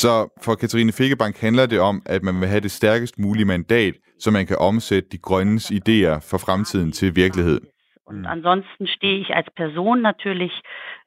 Så 0.03 0.13
for 0.45 0.55
Katarine 0.55 0.93
Fikkebank 0.93 1.41
handler 1.41 1.67
det 1.67 1.81
om, 1.81 2.03
at 2.07 2.23
man 2.23 2.41
vil 2.41 2.49
have 2.49 2.61
det 2.61 2.71
stærkest 2.71 3.19
mulige 3.19 3.45
mandat, 3.45 3.95
så 4.19 4.31
man 4.31 4.47
kan 4.47 4.57
omsætte 4.59 5.09
de 5.13 5.19
grønnes 5.19 5.71
idéer 5.71 6.15
for 6.31 6.39
fremtiden 6.39 6.93
til 6.93 7.17
virkelighed. 7.17 7.61
Und 8.07 8.27
ansonsten 8.27 8.87
stehe 8.87 9.21
ich 9.21 9.31
als 9.39 9.49
Person 9.57 10.03
natürlich 10.03 10.53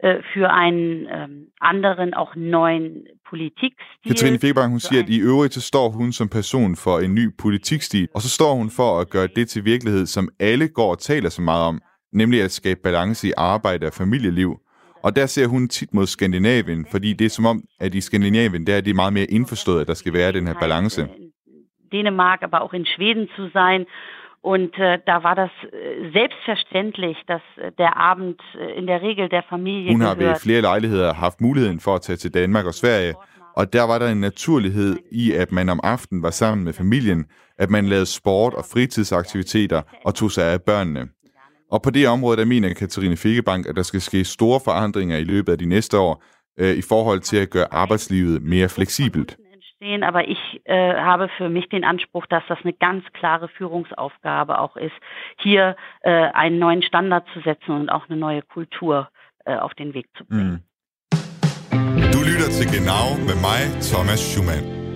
äh, 0.03 0.19
für 0.33 0.47
einen 0.63 1.07
ähm, 1.15 1.51
anderen, 1.61 2.13
auch 2.13 2.35
neuen 2.35 2.85
Politikstil. 3.29 4.07
Katrine 4.07 4.39
Fikkebank, 4.39 4.71
hun 4.71 4.79
siger, 4.79 5.03
at 5.03 5.09
i 5.09 5.19
øvrigt 5.21 5.53
så 5.53 5.61
står 5.61 5.89
hun 5.89 6.11
som 6.11 6.29
person 6.29 6.75
for 6.75 6.99
en 6.99 7.15
ny 7.15 7.25
politikstil, 7.37 8.07
og 8.15 8.21
så 8.21 8.29
står 8.29 8.53
hun 8.53 8.69
for 8.69 8.99
at 8.99 9.09
gøre 9.09 9.27
det 9.35 9.49
til 9.49 9.65
virkelighed, 9.65 10.05
som 10.05 10.29
alle 10.39 10.67
går 10.67 10.91
og 10.91 10.99
taler 10.99 11.29
så 11.29 11.41
meget 11.41 11.63
om, 11.65 11.81
nemlig 12.13 12.41
at 12.41 12.51
skabe 12.51 12.79
balance 12.83 13.27
i 13.27 13.31
arbejde 13.37 13.85
og 13.85 13.93
familieliv. 13.93 14.59
Og 15.03 15.15
der 15.15 15.25
ser 15.25 15.47
hun 15.47 15.67
tit 15.67 15.93
mod 15.93 16.05
Skandinavien, 16.05 16.85
fordi 16.91 17.13
det 17.13 17.25
er 17.25 17.29
som 17.29 17.45
om, 17.45 17.63
at 17.79 17.95
i 17.95 18.01
Skandinavien, 18.01 18.67
der 18.67 18.75
er 18.75 18.81
det 18.81 18.95
meget 18.95 19.13
mere 19.13 19.25
indforstået, 19.25 19.81
at 19.81 19.87
der 19.87 19.93
skal 19.93 20.13
være 20.13 20.31
den 20.31 20.47
her 20.47 20.53
balance. 20.53 21.07
Dänemark, 21.91 22.39
aber 22.41 22.59
auch 22.63 22.73
in 22.73 22.85
Schweden 22.85 23.27
zu 23.35 23.43
sein. 23.53 23.85
Und 24.53 24.73
äh, 24.77 24.99
da 25.05 25.23
war 25.23 25.35
das 25.35 25.49
äh, 25.63 26.11
selbstverständlich, 26.11 27.17
dass 27.27 27.41
äh, 27.57 27.71
der 27.77 27.97
Abend 27.97 28.39
äh, 28.55 28.79
in 28.79 28.85
der 28.87 29.01
Regel 29.01 29.29
der 29.29 29.43
Familie 29.49 29.91
Hun 29.91 30.01
har 30.01 30.15
ved 30.15 30.35
flere 30.35 30.61
lejligheder 30.61 31.13
haft 31.13 31.41
muligheden 31.41 31.79
for 31.79 31.95
at 31.95 32.01
tage 32.01 32.17
til 32.17 32.33
Danmark 32.33 32.65
og 32.65 32.73
Sverige, 32.73 33.13
og 33.55 33.73
der 33.73 33.83
var 33.83 33.99
der 33.99 34.09
en 34.11 34.21
naturlighed 34.21 34.97
i, 35.11 35.31
at 35.31 35.51
man 35.51 35.69
om 35.69 35.79
aftenen 35.83 36.23
var 36.23 36.29
sammen 36.29 36.63
med 36.63 36.73
familien, 36.73 37.25
at 37.57 37.69
man 37.69 37.85
lavede 37.85 38.05
sport 38.05 38.53
og 38.53 38.65
fritidsaktiviteter 38.73 39.81
og 40.05 40.15
tog 40.15 40.31
sig 40.31 40.45
af 40.53 40.61
børnene. 40.61 41.07
Og 41.71 41.81
på 41.81 41.89
det 41.89 42.07
område, 42.07 42.37
der 42.37 42.45
mener 42.45 42.73
Katarine 42.73 43.17
Fikkebank, 43.17 43.67
at 43.69 43.75
der 43.75 43.83
skal 43.83 44.01
ske 44.01 44.23
store 44.23 44.59
forandringer 44.65 45.17
i 45.17 45.23
løbet 45.23 45.51
af 45.51 45.57
de 45.57 45.65
næste 45.65 45.97
år, 45.97 46.23
øh, 46.59 46.77
i 46.77 46.81
forhold 46.89 47.19
til 47.19 47.37
at 47.37 47.49
gøre 47.49 47.67
arbejdslivet 47.71 48.41
mere 48.41 48.69
fleksibelt. 48.69 49.37
Stehen, 49.79 50.03
aber 50.03 50.21
ich 50.35 50.43
äh, 50.65 50.95
habe 51.09 51.29
für 51.37 51.49
mich 51.49 51.65
den 51.69 51.83
Anspruch, 51.83 52.25
dass 52.33 52.43
das 52.47 52.57
eine 52.63 52.73
ganz 52.73 53.03
klare 53.13 53.47
Führungsaufgabe 53.57 54.57
auch 54.57 54.75
ist, 54.75 54.97
hier 55.37 55.75
äh, 56.01 56.09
einen 56.43 56.57
neuen 56.57 56.81
Standard 56.81 57.25
zu 57.33 57.41
setzen 57.41 57.71
und 57.79 57.89
auch 57.89 58.09
eine 58.09 58.17
neue 58.17 58.41
Kultur 58.41 59.07
äh, 59.45 59.55
auf 59.55 59.75
den 59.75 59.93
Weg 59.93 60.07
zu 60.17 60.25
bringen. 60.25 60.63
Mm. 61.13 62.11
Du 62.11 62.19
lytter 62.23 62.49
til 62.57 62.67
Genau 62.71 63.05
med 63.27 63.35
mig, 63.35 63.61
Thomas 63.91 64.19
Schumann. 64.33 64.86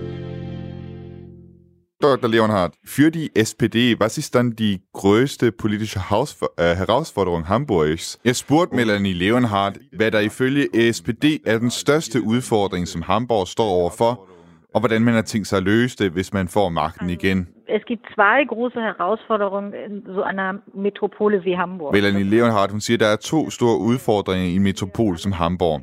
Dr. 2.01 2.27
Leonhardt, 2.29 2.73
für 2.83 3.11
die 3.11 3.29
SPD, 3.35 3.99
was 3.99 4.17
ist 4.17 4.35
dann 4.35 4.55
die 4.55 4.81
größte 4.93 5.51
politische 5.51 5.99
Hausf- 6.09 6.43
äh, 6.57 6.75
Herausforderung 6.75 7.47
Hamburgs? 7.47 8.19
Jeg 8.25 8.35
spurgte 8.35 8.75
Melanie 8.75 9.13
Leonhardt, 9.13 9.79
hvad 9.91 10.11
der 10.11 10.21
ifølge 10.21 10.67
SPD 10.89 11.39
er 11.45 11.59
den 11.59 11.71
største 11.71 12.21
udfordring, 12.21 12.87
som 12.87 13.01
Hamburg 13.01 13.47
står 13.47 13.69
overfor, 13.69 14.27
og 14.73 14.79
hvordan 14.79 15.01
man 15.03 15.13
har 15.13 15.21
tænkt 15.21 15.47
sig 15.47 15.57
at 15.57 15.63
løse 15.63 15.97
det, 15.97 16.11
hvis 16.11 16.33
man 16.33 16.47
får 16.47 16.69
magten 16.69 17.09
igen. 17.09 17.47
Es 17.67 17.83
gibt 17.87 18.03
zwei 18.15 18.43
große 18.53 18.79
Herausforderungen 18.81 19.73
in 19.73 20.03
so 20.15 20.21
einer 20.23 20.53
Metropole 20.75 21.37
wie 21.45 21.55
Hamburg. 21.57 21.93
Melanie 21.93 22.23
Leonhardt, 22.23 22.71
hun 22.71 22.81
siger, 22.81 22.97
at 22.97 22.99
der 22.99 23.07
er 23.07 23.15
to 23.15 23.49
store 23.49 23.77
udfordringer 23.77 24.45
i 24.47 24.55
en 24.55 24.63
metropol 24.63 25.17
som 25.17 25.31
Hamburg. 25.31 25.81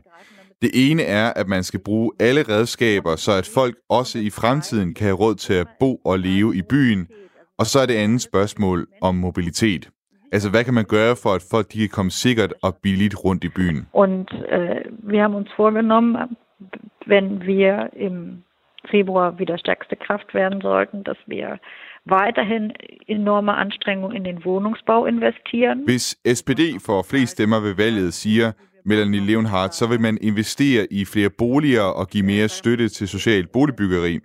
Det 0.63 0.71
ene 0.75 1.03
er, 1.03 1.33
at 1.37 1.49
man 1.49 1.63
skal 1.63 1.81
bruge 1.81 2.13
alle 2.21 2.43
redskaber, 2.43 3.17
så 3.17 3.33
at 3.33 3.51
folk 3.55 3.77
også 3.89 4.19
i 4.19 4.31
fremtiden 4.31 4.95
kan 4.95 5.05
have 5.05 5.17
råd 5.17 5.35
til 5.35 5.55
at 5.55 5.67
bo 5.81 5.97
og 6.05 6.19
leve 6.19 6.57
i 6.57 6.63
byen. 6.63 7.09
Og 7.59 7.67
så 7.67 7.79
er 7.81 7.87
det 7.87 7.95
andet 7.95 8.23
spørgsmål 8.23 8.87
om 9.03 9.15
mobilitet. 9.15 9.91
Altså, 10.33 10.51
hvad 10.51 10.65
kan 10.65 10.75
man 10.75 10.85
gøre 10.85 11.17
for, 11.23 11.31
at 11.31 11.45
folk 11.51 11.73
de 11.73 11.79
kan 11.79 11.89
komme 11.89 12.11
sikkert 12.11 12.55
og 12.63 12.77
billigt 12.83 13.25
rundt 13.25 13.45
i 13.45 13.49
byen? 13.49 13.87
Und 13.93 14.29
äh, 14.33 15.11
wir 15.13 15.23
haben 15.23 15.35
uns 15.35 15.51
vorgenommen, 15.57 16.17
wenn 17.07 17.29
wir 17.47 17.73
im 17.97 18.45
Februar 18.91 19.39
wieder 19.39 19.59
stärkste 19.59 19.97
Kraft 19.97 20.35
werden 20.35 20.61
sollten, 20.61 21.05
dass 21.05 21.19
wir 21.27 21.59
weiterhin 22.05 22.73
enorme 23.07 23.53
Anstrengungen 23.55 24.17
in 24.17 24.25
den 24.25 24.45
Wohnungsbau 24.45 25.07
investieren. 25.07 25.85
Hvis 25.85 26.17
SPD 26.25 26.63
får 26.87 27.03
flest 27.11 27.33
stemmer 27.33 27.61
ved 27.61 27.75
valget, 27.75 28.15
siger 28.15 28.53
Melanie 28.87 29.21
Leonhardt, 29.21 29.75
så 29.75 29.87
vil 29.87 30.01
man 30.01 30.19
investere 30.21 30.87
i 30.93 31.05
flere 31.05 31.31
boliger 31.31 31.83
og 31.83 32.09
give 32.09 32.27
mere 32.27 32.49
støtte 32.49 32.89
til 32.89 33.09
social 33.09 33.47
boligbyggeri. 33.53 34.19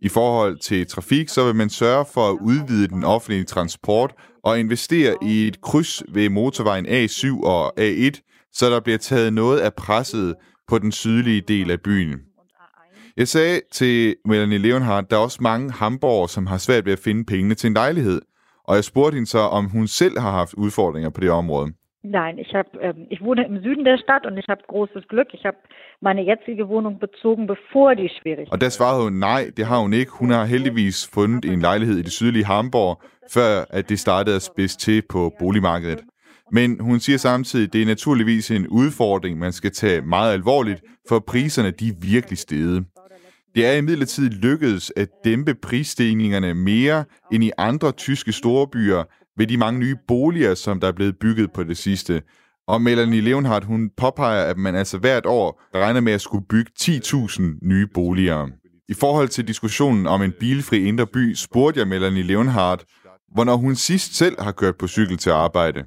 I 0.00 0.08
forhold 0.08 0.58
til 0.58 0.86
trafik, 0.86 1.28
så 1.28 1.44
vil 1.44 1.54
man 1.54 1.70
sørge 1.70 2.04
for 2.14 2.30
at 2.30 2.38
udvide 2.40 2.88
den 2.88 3.04
offentlige 3.04 3.44
transport 3.44 4.14
og 4.44 4.60
investere 4.60 5.16
i 5.22 5.48
et 5.48 5.60
kryds 5.60 6.02
ved 6.08 6.28
motorvejen 6.28 6.86
A7 6.86 7.44
og 7.44 7.80
A1, 7.80 8.48
så 8.52 8.70
der 8.70 8.80
bliver 8.80 8.98
taget 8.98 9.32
noget 9.32 9.60
af 9.60 9.74
presset 9.74 10.34
på 10.68 10.78
den 10.78 10.92
sydlige 10.92 11.40
del 11.48 11.70
af 11.70 11.80
byen. 11.80 12.18
Jeg 13.16 13.28
sagde 13.28 13.60
til 13.72 14.16
Melanie 14.24 14.58
Leonhardt, 14.58 15.10
der 15.10 15.16
er 15.16 15.20
også 15.20 15.38
mange 15.40 15.70
hamborgere, 15.70 16.28
som 16.28 16.46
har 16.46 16.58
svært 16.58 16.84
ved 16.84 16.92
at 16.92 16.98
finde 16.98 17.24
pengene 17.24 17.54
til 17.54 17.66
en 17.66 17.74
lejlighed. 17.74 18.20
Og 18.64 18.76
jeg 18.76 18.84
spurgte 18.84 19.14
hende 19.14 19.30
så, 19.30 19.38
om 19.38 19.64
hun 19.64 19.86
selv 19.86 20.18
har 20.18 20.30
haft 20.30 20.54
udfordringer 20.54 21.10
på 21.10 21.20
det 21.20 21.30
område. 21.30 21.72
Nein, 22.04 22.38
ich 22.38 22.52
habe, 22.54 22.68
ähm, 22.80 23.06
ich 23.10 23.20
wohne 23.20 23.46
im 23.46 23.62
Süden 23.62 23.84
der 23.84 23.96
Stadt 23.96 24.26
und 24.26 24.36
ich 24.36 24.48
habe 24.48 24.62
großes 24.66 25.06
Glück. 25.08 25.28
Ich 25.34 25.44
habe 25.44 25.56
meine 26.00 26.22
jetzige 26.22 26.68
Wohnung 26.68 26.98
bezogen, 26.98 27.46
bevor 27.46 27.94
die 27.94 28.08
Schwierigkeiten. 28.08 28.52
Og 28.52 28.60
der 28.60 28.70
svarede 28.70 29.04
hun, 29.04 29.12
nej, 29.12 29.52
det 29.56 29.66
har 29.66 29.78
hun 29.78 29.92
ikke. 29.92 30.10
Hun 30.12 30.30
har 30.30 30.44
heldigvis 30.44 31.10
fundet 31.14 31.44
en 31.44 31.60
lejlighed 31.60 31.96
i 31.98 32.02
det 32.02 32.12
sydlige 32.12 32.44
Hamburg, 32.44 33.02
før 33.30 33.64
at 33.70 33.88
det 33.88 33.98
startede 34.00 34.36
at 34.36 34.42
spidse 34.42 34.78
til 34.78 35.02
på 35.08 35.32
boligmarkedet. 35.38 36.00
Men 36.52 36.80
hun 36.80 37.00
siger 37.00 37.18
samtidig, 37.18 37.66
at 37.66 37.72
det 37.72 37.82
er 37.82 37.86
naturligvis 37.86 38.50
en 38.50 38.68
udfordring, 38.68 39.38
man 39.38 39.52
skal 39.52 39.70
tage 39.70 40.00
meget 40.00 40.32
alvorligt, 40.32 40.82
for 41.08 41.18
priserne 41.18 41.70
de 41.70 41.88
er 41.88 41.92
virkelig 42.00 42.38
steget. 42.38 42.84
Det 43.54 43.66
er 43.66 43.72
imidlertid 43.72 44.30
lykkedes 44.30 44.92
at 44.96 45.08
dæmpe 45.24 45.54
prisstigningerne 45.54 46.54
mere 46.54 47.04
end 47.32 47.44
i 47.44 47.50
andre 47.58 47.92
tyske 47.92 48.32
storbyer, 48.32 49.04
ved 49.36 49.46
de 49.46 49.56
mange 49.56 49.80
nye 49.80 49.96
boliger, 50.08 50.54
som 50.54 50.80
der 50.80 50.88
er 50.88 50.92
blevet 50.92 51.18
bygget 51.18 51.52
på 51.52 51.64
det 51.64 51.76
sidste. 51.76 52.22
Og 52.68 52.82
Melanie 52.82 53.20
Leonhardt, 53.20 53.64
hun 53.64 53.90
påpeger, 53.96 54.44
at 54.44 54.56
man 54.56 54.74
altså 54.74 54.98
hvert 54.98 55.26
år 55.26 55.62
regner 55.74 56.00
med 56.00 56.12
at 56.12 56.20
skulle 56.20 56.44
bygge 56.48 56.70
10.000 56.80 57.42
nye 57.62 57.86
boliger. 57.94 58.48
I 58.88 58.94
forhold 58.94 59.28
til 59.28 59.48
diskussionen 59.48 60.06
om 60.06 60.22
en 60.22 60.32
bilfri 60.40 60.78
indre 60.88 61.06
by, 61.06 61.34
spurgte 61.34 61.80
jeg 61.80 61.88
Melanie 61.88 62.22
Leonhardt, 62.22 62.84
hvornår 63.34 63.56
hun 63.56 63.74
sidst 63.74 64.16
selv 64.16 64.40
har 64.40 64.52
kørt 64.52 64.76
på 64.76 64.86
cykel 64.88 65.16
til 65.18 65.30
arbejde. 65.30 65.84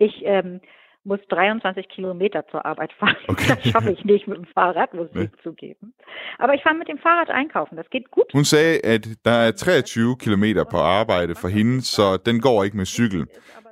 Ich 0.00 0.16
ähm, 0.26 0.60
muss 1.04 1.20
23 1.28 1.88
Kilometer 1.88 2.44
zur 2.50 2.64
Arbeit 2.64 2.92
fahren. 2.98 3.16
Okay. 3.28 3.44
Das 3.54 3.70
schaffe 3.70 3.92
ich 3.92 4.04
nicht 4.04 4.26
mit 4.26 4.38
dem 4.38 4.46
Fahrrad, 4.54 4.94
muss 4.94 5.08
ich 5.14 5.30
zugeben. 5.42 5.94
Aber 6.38 6.54
ich 6.54 6.62
fahre 6.62 6.76
mit 6.76 6.88
dem 6.88 6.98
Fahrrad 6.98 7.30
einkaufen, 7.30 7.76
das 7.76 7.88
geht 7.90 8.10
gut. 8.10 8.24
Hun 8.32 8.44
sagde, 8.44 8.84
at 8.84 9.08
der 9.24 9.30
er 9.30 9.52
23 9.52 10.18
kilometer 10.18 10.64
på 10.64 10.76
arbejde 10.76 11.34
for 11.34 11.48
hende, 11.48 11.82
så 11.82 12.16
den 12.16 12.40
går 12.40 12.64
ikke 12.64 12.76
med 12.76 12.86
cykel. 12.86 13.26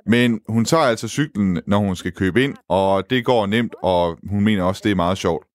Men 0.05 0.41
hun 0.47 0.65
tager 0.65 0.83
altså 0.83 1.07
cyklen, 1.07 1.61
når 1.67 1.77
hun 1.77 1.95
skal 1.95 2.11
købe 2.11 2.43
ind, 2.43 2.55
og 2.69 3.09
det 3.09 3.25
går 3.25 3.45
nemt, 3.45 3.75
og 3.83 4.17
hun 4.29 4.43
mener 4.43 4.63
også, 4.63 4.81
det 4.83 4.91
er 4.91 4.95
meget 4.95 5.17
sjovt. 5.17 5.45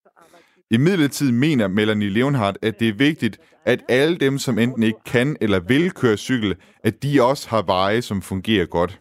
I 0.71 0.77
midlertid 0.77 1.33
mener 1.33 1.69
Melanie 1.69 2.09
Leonhardt, 2.09 2.59
at 2.63 2.81
det 2.81 2.89
er 2.89 2.93
vigtigt, 2.93 3.41
at 3.65 3.85
alle 3.89 4.17
dem, 4.17 4.39
som 4.39 4.59
enten 4.59 4.83
ikke 4.83 4.99
kan 5.07 5.37
eller 5.41 5.61
vil 5.61 5.91
køre 5.91 6.17
cykel, 6.17 6.57
at 6.85 7.03
de 7.03 7.23
også 7.23 7.49
har 7.51 7.63
veje, 7.63 8.03
som 8.03 8.23
fungerer 8.23 8.67
godt. 8.67 9.01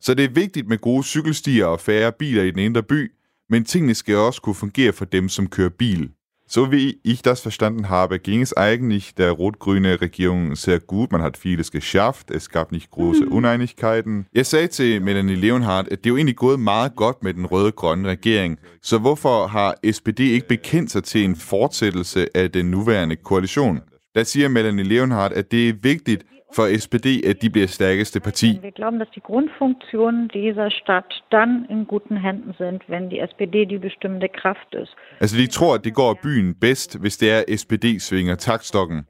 Så 0.00 0.14
det 0.14 0.24
er 0.24 0.28
vigtigt 0.28 0.68
med 0.68 0.78
gode 0.78 1.04
cykelstier 1.04 1.66
og 1.66 1.80
færre 1.80 2.12
biler 2.12 2.42
i 2.42 2.50
den 2.50 2.58
indre 2.58 2.82
by, 2.82 3.12
men 3.50 3.64
tingene 3.64 3.94
skal 3.94 4.16
også 4.16 4.40
kunne 4.42 4.54
fungere 4.54 4.92
for 4.92 5.04
dem, 5.04 5.28
som 5.28 5.46
kører 5.46 5.68
bil. 5.68 6.10
So 6.52 6.72
wie 6.72 6.94
ich 7.04 7.22
das 7.22 7.40
verstanden 7.42 7.88
habe, 7.88 8.18
ging 8.18 8.42
es 8.42 8.52
eigentlich 8.56 9.14
der 9.14 9.30
rot-grüne 9.30 10.00
Regierung 10.00 10.56
sehr 10.56 10.80
gut. 10.80 11.12
Man 11.12 11.22
hat 11.22 11.38
vieles 11.44 11.70
geschafft. 11.70 12.30
Es 12.30 12.48
gab 12.48 12.72
nicht 12.72 12.90
große 12.90 13.24
mhm. 13.24 13.32
Uneinigkeiten. 13.32 14.26
Jeg 14.34 14.46
sagde 14.46 14.66
til 14.66 15.02
Melanie 15.02 15.36
Leonhardt, 15.36 15.88
at 15.88 15.98
det 15.98 16.06
er 16.06 16.10
jo 16.10 16.16
egentlig 16.16 16.36
gået 16.36 16.60
meget 16.60 16.96
godt 16.96 17.22
med 17.22 17.34
den 17.34 17.46
røde-grønne 17.46 18.08
regering. 18.08 18.58
Så 18.82 18.98
hvorfor 18.98 19.46
har 19.46 19.74
SPD 19.92 20.20
ikke 20.20 20.48
bekendt 20.48 20.90
sig 20.90 21.04
til 21.04 21.24
en 21.24 21.36
fortsættelse 21.36 22.36
af 22.36 22.50
den 22.50 22.66
nuværende 22.66 23.16
koalition? 23.16 23.80
Der 24.14 24.24
siger 24.24 24.48
Melanie 24.48 24.84
Leonhardt, 24.84 25.32
at 25.32 25.50
det 25.50 25.68
er 25.68 25.72
vigtigt, 25.82 26.24
for 26.56 26.78
SPD, 26.78 27.06
at 27.30 27.42
de 27.42 27.50
bliver 27.50 27.66
stærkeste 27.66 28.20
parti. 28.20 28.58
Wir 28.62 28.70
glauben, 28.70 28.98
dass 28.98 29.08
die 29.14 29.20
Grundfunktionen 29.20 30.28
dieser 30.28 30.70
Stadt 30.70 31.10
dann 31.32 31.66
in 31.70 31.84
guten 31.86 32.16
Händen 32.16 32.52
sind, 32.58 32.80
wenn 32.88 33.10
die 33.10 33.18
SPD 33.28 33.64
die 33.64 33.78
bestimmende 33.78 34.28
Kraft 34.40 34.74
ist. 34.82 34.94
Altså, 35.20 35.36
de 35.36 35.46
tror, 35.46 35.74
at 35.74 35.84
det 35.84 35.94
går 35.94 36.18
byen 36.22 36.54
bedst, 36.54 36.98
hvis 36.98 37.16
det 37.16 37.30
er, 37.32 37.56
SPD 37.56 38.00
svinger 38.00 38.34
taktstokken. 38.34 39.00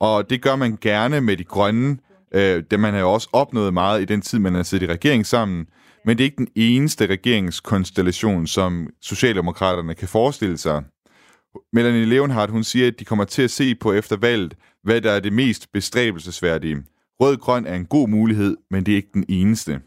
Og 0.00 0.30
det 0.30 0.42
gør 0.42 0.56
man 0.56 0.78
gerne 0.80 1.20
med 1.20 1.36
de 1.36 1.44
grønne. 1.44 1.98
Øh, 2.34 2.62
det 2.70 2.80
man 2.80 2.92
har 2.94 3.00
jo 3.00 3.12
også 3.12 3.28
opnået 3.32 3.74
meget 3.74 4.02
i 4.02 4.04
den 4.04 4.20
tid, 4.20 4.38
man 4.38 4.54
har 4.54 4.62
siddet 4.62 4.88
i 4.88 4.92
regering 4.92 5.26
sammen. 5.26 5.66
Men 6.04 6.18
det 6.18 6.24
er 6.24 6.30
ikke 6.30 6.36
den 6.36 6.48
eneste 6.54 7.06
regeringskonstellation, 7.06 8.46
som 8.46 8.88
Socialdemokraterne 9.02 9.94
kan 9.94 10.08
forestille 10.08 10.58
sig. 10.58 10.84
Melanie 11.72 12.04
Leonhardt, 12.04 12.50
hun 12.50 12.64
siger, 12.64 12.86
at 12.86 13.00
de 13.00 13.04
kommer 13.04 13.24
til 13.24 13.42
at 13.42 13.50
se 13.50 13.74
på 13.74 13.92
efter 13.92 14.16
valget, 14.16 14.54
hvad 14.82 15.00
der 15.00 15.10
er 15.10 15.20
det 15.20 15.32
mest 15.32 15.72
bestræbelsesværdige. 15.72 16.76
Rød-grøn 17.20 17.66
er 17.66 17.74
en 17.74 17.86
god 17.86 18.08
mulighed, 18.08 18.56
men 18.70 18.86
det 18.86 18.92
er 18.92 18.96
ikke 18.96 19.14
den 19.14 19.24
eneste. 19.28 19.80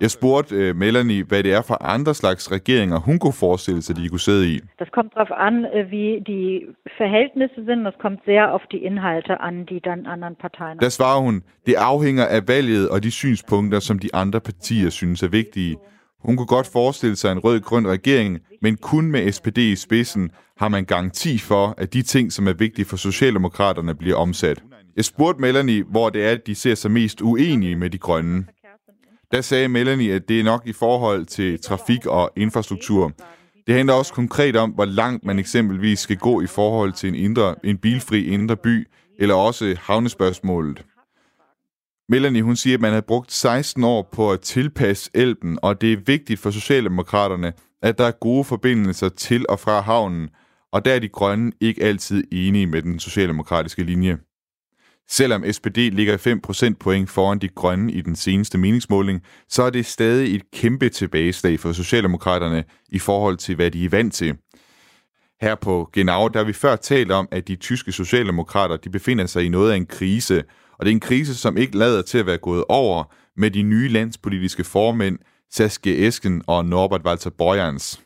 Jeg 0.00 0.10
spurgte 0.10 0.70
uh, 0.70 0.76
Melanie, 0.76 1.24
hvad 1.24 1.42
det 1.42 1.52
er 1.52 1.62
for 1.62 1.82
andre 1.82 2.14
slags 2.14 2.52
regeringer, 2.52 2.98
hun 2.98 3.18
kunne 3.18 3.32
forestille 3.32 3.82
sig, 3.82 3.96
de 3.96 4.08
kunne 4.08 4.20
sidde 4.20 4.54
i. 4.54 4.60
Das 4.78 4.88
kommt 4.96 5.12
darauf 5.14 5.32
an, 5.48 5.54
wie 5.92 6.20
die 6.32 6.66
Verhältnisse 6.98 7.60
sind. 7.68 7.84
Das 7.84 7.94
kommt 8.04 8.20
sehr 8.24 8.44
auf 8.54 8.64
die 8.72 8.82
Inhalte 8.90 9.40
an, 9.40 9.66
die 9.70 9.80
dann 9.80 10.06
anderen 10.06 10.36
Parteien... 10.44 10.78
Der 10.78 10.88
svarer 10.88 11.20
hun, 11.20 11.42
det 11.66 11.74
afhænger 11.74 12.26
af 12.26 12.48
valget 12.48 12.88
og 12.88 13.02
de 13.02 13.10
synspunkter, 13.10 13.80
som 13.80 13.98
de 13.98 14.08
andre 14.14 14.40
partier 14.40 14.90
synes 14.90 15.22
er 15.22 15.28
vigtige. 15.28 15.76
Hun 16.24 16.36
kunne 16.36 16.52
godt 16.56 16.68
forestille 16.72 17.16
sig 17.16 17.32
en 17.32 17.38
rød-grøn 17.38 17.86
regering, 17.88 18.38
men 18.62 18.76
kun 18.76 19.10
med 19.10 19.32
SPD 19.32 19.58
i 19.58 19.76
spidsen 19.76 20.30
har 20.60 20.68
man 20.68 20.84
garanti 20.84 21.38
for, 21.38 21.74
at 21.78 21.92
de 21.92 22.02
ting, 22.02 22.32
som 22.32 22.48
er 22.48 22.52
vigtige 22.52 22.84
for 22.84 22.96
Socialdemokraterne, 22.96 23.94
bliver 23.94 24.16
omsat. 24.16 24.62
Jeg 24.96 25.04
spurgte 25.04 25.40
Melanie, 25.40 25.84
hvor 25.90 26.10
det 26.10 26.24
er, 26.24 26.30
at 26.30 26.46
de 26.46 26.54
ser 26.54 26.74
sig 26.74 26.90
mest 26.90 27.20
uenige 27.20 27.76
med 27.76 27.90
de 27.90 27.98
grønne. 27.98 28.46
Der 29.32 29.40
sagde 29.40 29.68
Melanie, 29.68 30.14
at 30.14 30.28
det 30.28 30.40
er 30.40 30.44
nok 30.44 30.62
i 30.66 30.72
forhold 30.72 31.26
til 31.26 31.62
trafik 31.62 32.06
og 32.06 32.30
infrastruktur. 32.36 33.12
Det 33.66 33.74
handler 33.74 33.94
også 33.94 34.12
konkret 34.12 34.56
om, 34.56 34.70
hvor 34.70 34.84
langt 34.84 35.24
man 35.24 35.38
eksempelvis 35.38 35.98
skal 35.98 36.16
gå 36.16 36.40
i 36.40 36.46
forhold 36.46 36.92
til 36.92 37.08
en, 37.08 37.14
indre, 37.14 37.54
en 37.64 37.78
bilfri 37.78 38.26
indre 38.26 38.56
by, 38.56 38.88
eller 39.18 39.34
også 39.34 39.76
havnespørgsmålet. 39.80 40.84
Melanie, 42.08 42.42
hun 42.42 42.56
siger, 42.56 42.76
at 42.76 42.80
man 42.80 42.92
har 42.92 43.00
brugt 43.00 43.32
16 43.32 43.84
år 43.84 44.08
på 44.12 44.32
at 44.32 44.40
tilpasse 44.40 45.10
Elben, 45.14 45.58
og 45.62 45.80
det 45.80 45.92
er 45.92 45.96
vigtigt 46.06 46.40
for 46.40 46.50
Socialdemokraterne, 46.50 47.52
at 47.82 47.98
der 47.98 48.04
er 48.04 48.10
gode 48.20 48.44
forbindelser 48.44 49.08
til 49.08 49.46
og 49.48 49.60
fra 49.60 49.80
havnen, 49.80 50.30
og 50.72 50.84
der 50.84 50.94
er 50.94 50.98
de 50.98 51.08
grønne 51.08 51.52
ikke 51.60 51.82
altid 51.82 52.24
enige 52.32 52.66
med 52.66 52.82
den 52.82 52.98
socialdemokratiske 52.98 53.82
linje. 53.82 54.18
Selvom 55.08 55.52
SPD 55.52 55.76
ligger 55.76 56.16
5 56.16 56.40
procentpoint 56.40 57.10
foran 57.10 57.38
de 57.38 57.48
grønne 57.48 57.92
i 57.92 58.00
den 58.00 58.16
seneste 58.16 58.58
meningsmåling, 58.58 59.22
så 59.48 59.62
er 59.62 59.70
det 59.70 59.86
stadig 59.86 60.34
et 60.34 60.50
kæmpe 60.52 60.88
tilbageslag 60.88 61.60
for 61.60 61.72
Socialdemokraterne 61.72 62.64
i 62.88 62.98
forhold 62.98 63.36
til, 63.36 63.54
hvad 63.54 63.70
de 63.70 63.84
er 63.84 63.88
vant 63.88 64.14
til. 64.14 64.36
Her 65.40 65.54
på 65.54 65.90
Genau, 65.92 66.28
der 66.28 66.38
har 66.38 66.44
vi 66.44 66.52
før 66.52 66.76
talt 66.76 67.10
om, 67.10 67.28
at 67.30 67.48
de 67.48 67.56
tyske 67.56 67.92
socialdemokrater 67.92 68.76
de 68.76 68.90
befinder 68.90 69.26
sig 69.26 69.44
i 69.44 69.48
noget 69.48 69.72
af 69.72 69.76
en 69.76 69.86
krise, 69.86 70.42
og 70.78 70.86
det 70.86 70.90
er 70.90 70.94
en 70.94 71.00
krise, 71.00 71.34
som 71.34 71.56
ikke 71.56 71.78
lader 71.78 72.02
til 72.02 72.18
at 72.18 72.26
være 72.26 72.38
gået 72.38 72.64
over 72.68 73.04
med 73.36 73.50
de 73.50 73.62
nye 73.62 73.88
landspolitiske 73.88 74.64
formænd, 74.64 75.18
Saskia 75.50 76.08
Esken 76.08 76.42
og 76.46 76.66
Norbert 76.66 77.02
Walter 77.04 77.30
Borjans. 77.30 78.00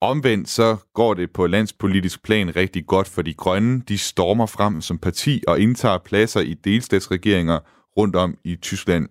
Omvendt 0.00 0.48
så 0.48 0.76
går 0.94 1.14
det 1.14 1.32
på 1.32 1.46
landspolitisk 1.46 2.22
plan 2.22 2.56
rigtig 2.56 2.86
godt 2.86 3.08
for 3.08 3.22
de 3.22 3.34
grønne. 3.34 3.82
De 3.88 3.98
stormer 3.98 4.46
frem 4.46 4.80
som 4.80 4.98
parti 4.98 5.42
og 5.48 5.60
indtager 5.60 5.98
pladser 5.98 6.40
i 6.40 6.54
delstatsregeringer 6.54 7.58
rundt 7.96 8.16
om 8.16 8.36
i 8.44 8.56
Tyskland. 8.56 9.08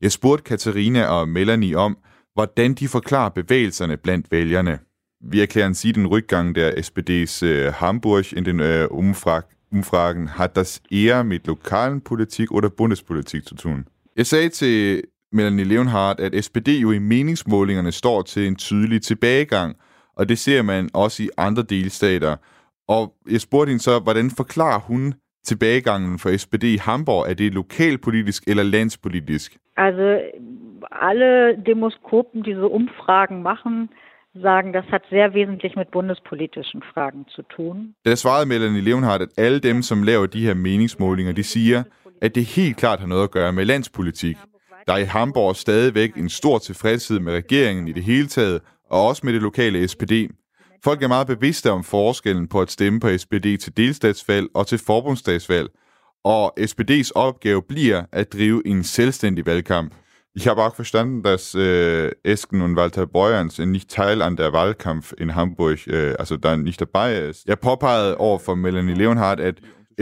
Jeg 0.00 0.12
spurgte 0.12 0.44
Katarina 0.44 1.04
og 1.04 1.28
Melanie 1.28 1.76
om, 1.76 1.98
hvordan 2.34 2.74
de 2.74 2.88
forklarer 2.88 3.28
bevægelserne 3.28 3.96
blandt 3.96 4.32
vælgerne. 4.32 4.78
Vi 5.30 5.40
erklærer 5.40 5.66
en 5.66 5.74
den 5.94 6.06
ryggang 6.06 6.54
der 6.54 6.70
SPD's 6.70 7.44
uh, 7.44 7.50
øh, 7.50 7.72
Hamburg 7.72 8.32
in 8.36 8.44
den 8.44 8.60
øh, 8.60 8.90
uh, 8.90 8.98
Umfrag, 8.98 9.42
Umfragen 9.72 10.28
hat 10.28 10.56
das 10.56 10.82
eher 10.90 11.22
mit 11.22 11.46
lokalen 11.46 12.00
Politik 12.00 12.52
oder 12.52 12.68
Bundespolitik 12.68 13.42
zu 13.44 13.54
tun. 13.54 13.84
Jeg 14.16 14.26
sagde 14.26 14.48
til 14.48 15.02
Melanie 15.32 15.64
Leonhardt, 15.64 16.20
at 16.20 16.44
SPD 16.44 16.68
jo 16.68 16.90
i 16.92 16.98
meningsmålingerne 16.98 17.92
står 17.92 18.22
til 18.22 18.46
en 18.46 18.56
tydelig 18.56 19.02
tilbagegang, 19.02 19.76
og 20.20 20.28
det 20.28 20.38
ser 20.38 20.62
man 20.62 20.90
også 20.94 21.22
i 21.22 21.28
andre 21.36 21.62
delstater. 21.62 22.36
Og 22.88 23.14
jeg 23.30 23.40
spurgte 23.40 23.70
hende 23.70 23.82
så, 23.82 23.98
hvordan 23.98 24.30
forklarer 24.36 24.80
hun 24.80 25.14
tilbagegangen 25.44 26.18
for 26.18 26.36
SPD 26.36 26.64
i 26.64 26.76
Hamburg? 26.76 27.30
Er 27.30 27.34
det 27.34 27.54
lokalpolitisk 27.54 28.40
eller 28.48 28.62
landspolitisk? 28.62 29.56
Also 29.76 30.20
alle 31.08 31.56
Demoskopen, 31.66 32.42
die 32.46 32.54
so 32.54 32.66
Umfragen 32.78 33.42
machen, 33.42 33.88
sagen, 34.42 34.72
das 34.72 34.84
hat 34.94 35.02
sehr 35.10 35.28
wesentlich 35.34 35.72
mit 35.76 35.88
bundespolitischen 35.96 36.82
Fragen 36.94 37.24
zu 37.34 37.42
tun. 37.56 37.94
Der 38.04 38.14
svarede 38.14 38.46
Melanie 38.48 38.80
Leonhardt, 38.80 39.22
at 39.22 39.28
alle 39.36 39.58
dem, 39.58 39.82
som 39.82 40.02
laver 40.02 40.26
de 40.26 40.46
her 40.46 40.54
meningsmålinger, 40.54 41.32
de 41.32 41.42
siger, 41.42 41.82
at 42.22 42.34
det 42.34 42.44
helt 42.44 42.76
klart 42.76 43.00
har 43.00 43.06
noget 43.06 43.24
at 43.24 43.30
gøre 43.30 43.52
med 43.52 43.64
landspolitik. 43.64 44.36
Der 44.86 44.92
er 44.92 44.98
i 44.98 45.04
Hamburg 45.04 45.56
stadigvæk 45.56 46.16
en 46.16 46.28
stor 46.28 46.58
tilfredshed 46.58 47.18
med 47.20 47.32
regeringen 47.32 47.88
i 47.88 47.92
det 47.92 48.02
hele 48.02 48.26
taget, 48.26 48.60
og 48.90 49.06
også 49.06 49.20
med 49.24 49.32
det 49.32 49.42
lokale 49.42 49.88
SPD. 49.88 50.12
Folk 50.84 51.02
er 51.02 51.08
meget 51.08 51.26
bevidste 51.26 51.70
om 51.70 51.84
forskellen 51.84 52.48
på 52.48 52.60
at 52.60 52.70
stemme 52.70 53.00
på 53.00 53.18
SPD 53.18 53.56
til 53.60 53.76
delstatsvalg 53.76 54.48
og 54.54 54.66
til 54.66 54.78
forbundsdagsvalg, 54.78 55.68
og 56.24 56.54
SPD's 56.60 57.10
opgave 57.14 57.62
bliver 57.62 58.02
at 58.12 58.32
drive 58.32 58.66
en 58.66 58.84
selvstændig 58.84 59.46
valgkamp. 59.46 59.94
Ich 60.34 60.46
habe 60.46 60.62
auch 60.62 60.76
verstanden, 60.76 61.22
dass 61.22 61.54
äh, 61.54 62.12
Esken 62.22 62.62
und 62.62 62.76
Walter 62.76 63.06
Beuerns 63.06 63.58
nicht 63.58 63.90
Teil 63.90 64.22
an 64.22 64.36
der 64.36 64.52
Wahlkampf 64.52 65.12
in 65.18 65.34
Hamburg, 65.34 65.88
øh, 65.88 66.12
äh, 66.12 66.16
also 66.18 66.36
da 66.36 66.56
nicht 66.56 66.80
dabei 66.80 67.30
ist. 67.30 67.46
Jeg 67.46 67.58
påpegede 67.58 68.16
over 68.16 68.38
for 68.38 68.54
Melanie 68.54 68.94
Leonhardt, 68.94 69.40
at 69.40 69.54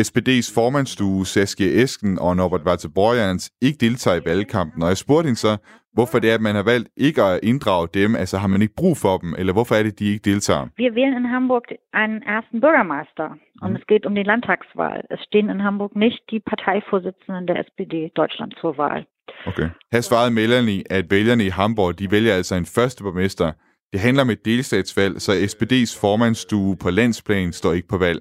SPD's 0.06 0.48
formandsstue 0.54 1.26
Saskia 1.26 1.82
Esken 1.82 2.18
og 2.18 2.36
Norbert 2.36 2.86
Beuerns 2.94 3.50
ikke 3.62 3.78
deltager 3.80 4.16
i 4.20 4.24
valgkampen, 4.24 4.82
og 4.82 4.88
jeg 4.88 4.96
spurgte 4.96 5.26
hende 5.26 5.40
så, 5.46 5.56
hvorfor 5.92 6.18
det 6.18 6.30
er, 6.30 6.34
at 6.34 6.40
man 6.40 6.54
har 6.54 6.62
valgt 6.62 6.88
ikke 6.96 7.22
at 7.22 7.40
inddrage 7.42 7.88
dem, 7.94 8.16
altså 8.16 8.36
har 8.38 8.48
man 8.54 8.62
ikke 8.62 8.74
brug 8.82 8.96
for 8.96 9.14
dem, 9.22 9.34
eller 9.38 9.52
hvorfor 9.52 9.74
er 9.74 9.82
det, 9.82 9.98
de 9.98 10.04
ikke 10.12 10.24
deltager? 10.30 10.64
Wir 10.82 10.90
wählen 10.98 11.16
in 11.22 11.28
Hamburg 11.34 11.66
einen 12.02 12.22
ersten 12.36 12.60
Bürgermeister 12.64 13.28
und 13.62 13.70
es 13.78 13.84
geht 13.90 14.04
um 14.08 14.14
die 14.14 14.26
Landtagswahl. 14.32 15.00
Es 15.14 15.20
stehen 15.28 15.48
in 15.54 15.60
Hamburg 15.66 15.92
nicht 16.04 16.22
die 16.32 16.40
Parteivorsitzenden 16.52 17.46
der 17.50 17.56
SPD 17.64 17.96
Deutschland 18.20 18.52
zur 18.60 18.72
Wahl. 18.78 19.06
Okay. 19.46 19.68
Her 19.92 20.00
svarede 20.00 20.32
Melanie, 20.40 20.82
at 20.90 21.04
vælgerne 21.10 21.44
i 21.44 21.48
Hamburg, 21.60 21.98
de 21.98 22.10
vælger 22.10 22.34
altså 22.34 22.54
en 22.54 22.66
første 22.66 23.02
borgmester. 23.04 23.52
Det 23.92 24.00
handler 24.00 24.22
om 24.22 24.30
et 24.30 24.44
delstatsvalg, 24.44 25.20
så 25.20 25.32
SPD's 25.32 26.00
formandsstue 26.00 26.76
på 26.82 26.90
landsplan 26.90 27.52
står 27.52 27.72
ikke 27.72 27.88
på 27.88 27.98
valg. 27.98 28.20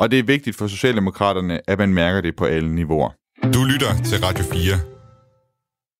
Og 0.00 0.10
det 0.10 0.18
er 0.18 0.22
vigtigt 0.22 0.56
for 0.56 0.66
Socialdemokraterne, 0.66 1.70
at 1.70 1.78
man 1.78 1.94
mærker 1.94 2.20
det 2.20 2.36
på 2.36 2.44
alle 2.44 2.74
niveauer. 2.74 3.10
Du 3.42 3.64
lytter 3.72 4.02
til 4.04 4.18
Radio 4.24 4.44
4. 4.44 4.60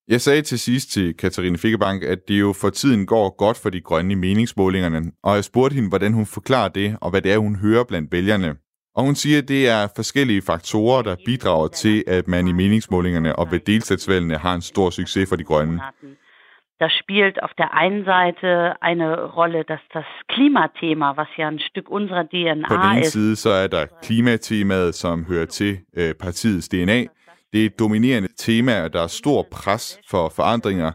Jeg 0.09 0.20
sagde 0.20 0.42
til 0.42 0.59
sidst 0.59 0.90
til 0.90 1.14
Katarina 1.16 1.57
Fikkebank, 1.57 2.03
at 2.03 2.18
det 2.28 2.40
jo 2.40 2.53
for 2.53 2.70
tiden 2.70 3.07
går 3.07 3.36
godt 3.36 3.57
for 3.57 3.70
de 3.70 3.80
grønne 3.80 4.12
i 4.12 4.14
meningsmålingerne, 4.14 5.12
og 5.22 5.34
jeg 5.34 5.44
spurgte 5.44 5.74
hende, 5.74 5.88
hvordan 5.88 6.12
hun 6.12 6.26
forklarer 6.26 6.68
det, 6.68 6.96
og 7.01 7.11
hvad 7.11 7.22
det 7.22 7.32
er, 7.32 7.38
hun 7.38 7.57
hører 7.57 7.84
blandt 7.84 8.12
vælgerne. 8.12 8.55
Og 8.96 9.05
hun 9.05 9.14
siger, 9.14 9.38
at 9.38 9.48
det 9.48 9.68
er 9.68 9.88
forskellige 9.96 10.42
faktorer, 10.42 11.03
der 11.03 11.16
bidrager 11.26 11.68
til, 11.68 12.05
at 12.07 12.28
man 12.28 12.48
i 12.48 12.53
meningsmålingerne 12.53 13.36
og 13.36 13.53
ved 13.53 13.61
delstatsvalgene 13.61 14.36
har 14.36 14.55
en 14.55 14.62
stor 14.62 14.90
succes 14.90 15.28
for 15.28 15.36
de 15.36 15.44
grønne. 15.44 15.80
Da 16.81 16.89
spielt 16.89 17.43
auf 17.43 17.51
der 17.59 17.74
einen 17.74 18.05
Seite 18.05 18.74
eine 18.81 19.24
Rolle, 19.24 19.64
dass 19.64 19.81
das 19.93 20.07
Klimathema, 20.28 21.16
was 21.16 21.28
ja 21.37 21.49
ein 21.49 21.59
Stück 21.59 21.91
unserer 21.91 22.24
DNA 22.24 22.68
På 22.68 22.74
den 22.74 22.93
ene 22.93 23.01
ist, 23.01 23.12
side, 23.12 23.37
så 23.37 23.51
er 23.51 23.66
der 23.66 23.87
klimatemaet, 24.03 24.95
som 24.95 25.24
hører 25.24 25.47
til 25.47 25.78
øh, 25.97 26.14
partiets 26.14 26.68
DNA. 26.68 27.05
Det 27.53 27.62
er 27.62 27.66
et 27.66 27.78
dominerende 27.78 28.28
tema, 28.37 28.83
og 28.85 28.93
der 28.93 29.03
er 29.03 29.07
stor 29.07 29.47
pres 29.51 30.01
for 30.11 30.28
forandringer. 30.28 30.93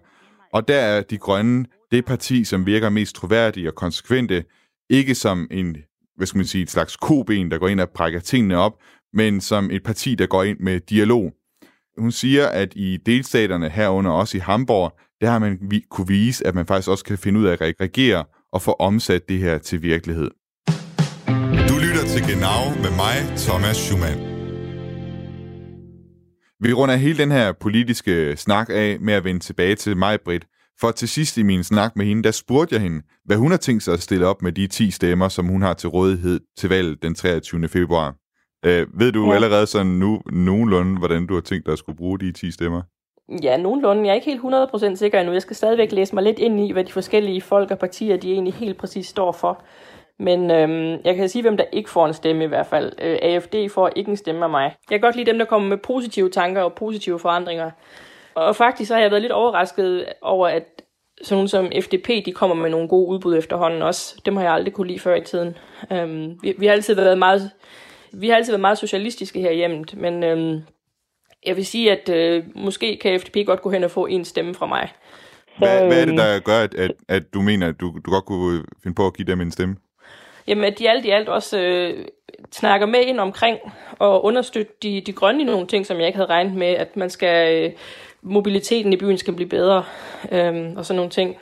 Og 0.54 0.68
der 0.68 0.80
er 0.80 1.02
de 1.02 1.18
grønne 1.18 1.66
det 1.92 2.06
parti, 2.06 2.44
som 2.44 2.66
virker 2.66 2.90
mest 2.90 3.16
troværdige 3.16 3.70
og 3.70 3.76
konsekvente, 3.76 4.44
ikke 4.90 5.16
som 5.16 5.48
en, 5.52 5.78
hvad 6.16 6.28
skal 6.28 6.38
man 6.38 6.46
sige, 6.46 6.62
et 6.62 6.70
slags 6.70 6.98
koben, 6.98 7.52
der 7.52 7.58
går 7.58 7.68
ind 7.68 7.80
og 7.80 7.90
brækker 7.90 8.20
tingene 8.20 8.58
op, 8.58 8.74
men 9.14 9.42
som 9.42 9.72
et 9.72 9.84
parti, 9.84 10.16
der 10.16 10.26
går 10.26 10.44
ind 10.44 10.60
med 10.60 10.80
dialog. 10.80 11.34
Hun 11.98 12.12
siger, 12.12 12.48
at 12.48 12.74
i 12.76 12.98
delstaterne 12.98 13.70
herunder 13.70 14.12
også 14.12 14.38
i 14.38 14.40
Hamburg, 14.40 15.00
der 15.22 15.30
har 15.30 15.40
man 15.40 15.58
vi- 15.62 15.86
kunne 15.92 16.08
vise, 16.08 16.48
at 16.48 16.56
man 16.56 16.66
faktisk 16.66 16.90
også 16.90 17.04
kan 17.04 17.18
finde 17.18 17.40
ud 17.40 17.46
af 17.46 17.52
at 17.62 17.74
regere 17.82 18.26
og 18.54 18.62
få 18.62 18.72
omsat 18.72 19.30
det 19.30 19.40
her 19.40 19.58
til 19.58 19.82
virkelighed. 19.82 20.32
Du 21.70 21.76
lytter 21.86 22.06
til 22.08 22.22
Genau 22.30 22.82
med 22.84 22.92
mig, 22.96 23.38
Thomas 23.38 23.78
Schumann. 23.78 24.20
Vi 26.60 26.74
runder 26.74 26.96
hele 26.96 27.18
den 27.18 27.32
her 27.32 27.52
politiske 27.52 28.38
snak 28.38 28.68
af 28.70 28.98
med 29.02 29.14
at 29.14 29.24
vende 29.24 29.40
tilbage 29.40 29.76
til 29.76 29.98
mig, 29.98 30.20
Britt. 30.26 30.46
For 30.82 30.92
til 30.92 31.08
sidst 31.08 31.38
i 31.38 31.44
min 31.44 31.64
snak 31.64 31.96
med 31.96 32.06
hende, 32.06 32.24
der 32.24 32.32
spurgte 32.32 32.76
jeg 32.76 32.82
hende, 32.82 33.02
hvad 33.26 33.38
hun 33.38 33.52
har 33.52 33.58
tænkt 33.58 33.84
sig 33.84 33.94
at 33.94 34.02
stille 34.02 34.28
op 34.28 34.42
med 34.42 34.52
de 34.52 34.68
10 34.68 34.92
stemmer, 34.92 35.30
som 35.30 35.46
hun 35.46 35.62
har 35.62 35.74
til 35.74 35.90
rådighed 35.90 36.40
til 36.58 36.70
valget 36.70 37.04
den 37.04 37.16
23. 37.16 37.68
februar. 37.68 38.16
Øh, 38.66 38.88
ved 39.00 39.12
du 39.12 39.30
ja. 39.30 39.36
allerede 39.36 39.68
sådan 39.68 39.92
nu 39.92 40.22
nogenlunde, 40.32 40.98
hvordan 40.98 41.26
du 41.28 41.34
har 41.34 41.42
tænkt 41.42 41.66
dig 41.66 41.72
at 41.72 41.80
skulle 41.80 41.98
bruge 41.98 42.20
de 42.20 42.32
10 42.32 42.52
stemmer? 42.52 42.82
Ja, 43.44 43.58
nogenlunde. 43.58 44.04
Jeg 44.04 44.10
er 44.10 44.14
ikke 44.14 44.32
helt 44.32 44.42
100% 44.94 44.96
sikker 44.96 45.20
endnu. 45.20 45.34
Jeg 45.34 45.42
skal 45.42 45.56
stadigvæk 45.56 45.92
læse 45.92 46.16
mig 46.16 46.24
lidt 46.24 46.40
ind 46.40 46.60
i, 46.60 46.72
hvad 46.72 46.84
de 46.84 46.92
forskellige 46.92 47.42
folk 47.42 47.72
og 47.72 47.80
partier, 47.80 48.18
de 48.18 48.32
egentlig 48.32 48.54
helt 48.54 48.78
præcis 48.78 49.08
står 49.08 49.32
for. 49.32 49.64
Men 50.20 50.52
øhm, 50.52 51.02
jeg 51.04 51.16
kan 51.16 51.30
sige, 51.30 51.42
hvem 51.42 51.58
der 51.58 51.64
ikke 51.72 51.90
får 51.90 52.08
en 52.08 52.14
stemme 52.14 52.44
i 52.44 52.48
hvert 52.48 52.68
fald. 52.68 52.92
Øh, 53.02 53.18
AFD 53.22 53.56
får 53.70 53.90
ikke 53.96 54.10
en 54.10 54.18
stemme 54.18 54.44
af 54.44 54.50
mig. 54.50 54.64
Jeg 54.64 55.00
kan 55.00 55.02
godt 55.02 55.16
lide 55.16 55.32
dem, 55.32 55.38
der 55.38 55.46
kommer 55.46 55.70
med 55.70 55.78
positive 55.78 56.30
tanker 56.30 56.62
og 56.62 56.74
positive 56.74 57.20
forandringer. 57.20 57.72
Og 58.36 58.56
faktisk 58.56 58.88
så 58.88 58.94
har 58.94 59.02
jeg 59.02 59.12
været 59.12 59.22
lidt 59.22 59.34
overrasket 59.34 60.06
over, 60.22 60.48
at 60.48 60.82
sådan 61.22 61.36
nogle 61.36 61.50
som 61.50 61.72
FDP, 61.82 62.26
de 62.26 62.32
kommer 62.32 62.56
med 62.56 62.70
nogle 62.70 62.88
gode 62.88 63.08
udbud 63.08 63.38
efterhånden 63.38 63.82
også. 63.82 64.22
Dem 64.26 64.36
har 64.36 64.44
jeg 64.44 64.54
aldrig 64.54 64.74
kunne 64.74 64.88
lide 64.88 65.00
før 65.00 65.16
i 65.16 65.22
tiden. 65.22 65.58
Øhm, 65.92 66.40
vi, 66.42 66.56
vi 66.58 66.66
har 66.66 66.74
altid 66.74 66.96
været 66.96 67.18
meget 67.18 67.52
vi 68.14 68.30
har 68.30 68.36
altid 68.36 68.52
været 68.52 68.62
meget 68.62 68.78
socialistiske 68.78 69.40
herhjemme, 69.40 69.86
men 69.94 70.24
øhm, 70.24 70.62
jeg 71.46 71.56
vil 71.56 71.66
sige, 71.66 71.92
at 71.92 72.10
øh, 72.10 72.44
måske 72.56 73.00
kan 73.02 73.20
FDP 73.20 73.46
godt 73.46 73.62
gå 73.62 73.72
hen 73.72 73.84
og 73.84 73.92
få 73.92 74.06
en 74.06 74.26
stemme 74.26 74.56
fra 74.56 74.66
mig. 74.66 74.90
Hvad, 75.58 75.86
hvad 75.86 76.02
er 76.02 76.06
det, 76.06 76.08
øhm, 76.08 76.18
der 76.18 76.40
gør, 76.40 76.60
at, 76.60 76.76
at, 76.76 76.92
at 77.08 77.34
du 77.34 77.42
mener, 77.42 77.68
at 77.68 77.80
du, 77.80 77.98
du 78.06 78.12
godt 78.12 78.26
kunne 78.26 78.64
finde 78.84 78.96
på 78.96 79.08
at 79.08 79.14
give 79.14 79.28
dem 79.28 79.42
en 79.42 79.52
stemme? 79.52 79.76
Jamen, 80.48 80.64
at 80.64 80.80
de 80.80 80.90
alt 80.90 81.06
i 81.06 81.10
alt 81.10 81.30
også 81.30 81.60
øh, 81.60 82.06
snakker 82.52 82.88
med 82.88 83.00
ind 83.00 83.20
omkring 83.20 83.58
og 84.00 84.26
understøtte 84.26 84.74
de, 84.84 85.02
de 85.06 85.14
grønne 85.14 85.42
i 85.42 85.46
nogle 85.46 85.68
ting, 85.68 85.86
som 85.86 85.98
jeg 85.98 86.08
ikke 86.08 86.18
havde 86.18 86.30
regnet 86.30 86.54
med, 86.54 86.68
at 86.68 86.98
man 86.98 87.10
skal, 87.10 87.64
øh, 87.64 87.72
mobiliteten 88.22 88.94
i 88.94 88.98
byen 88.98 89.18
skal 89.18 89.34
blive 89.34 89.50
bedre, 89.50 89.84
øh, 90.32 90.74
og 90.76 90.86
sådan 90.86 90.96
nogle 90.96 91.12
ting. 91.12 91.36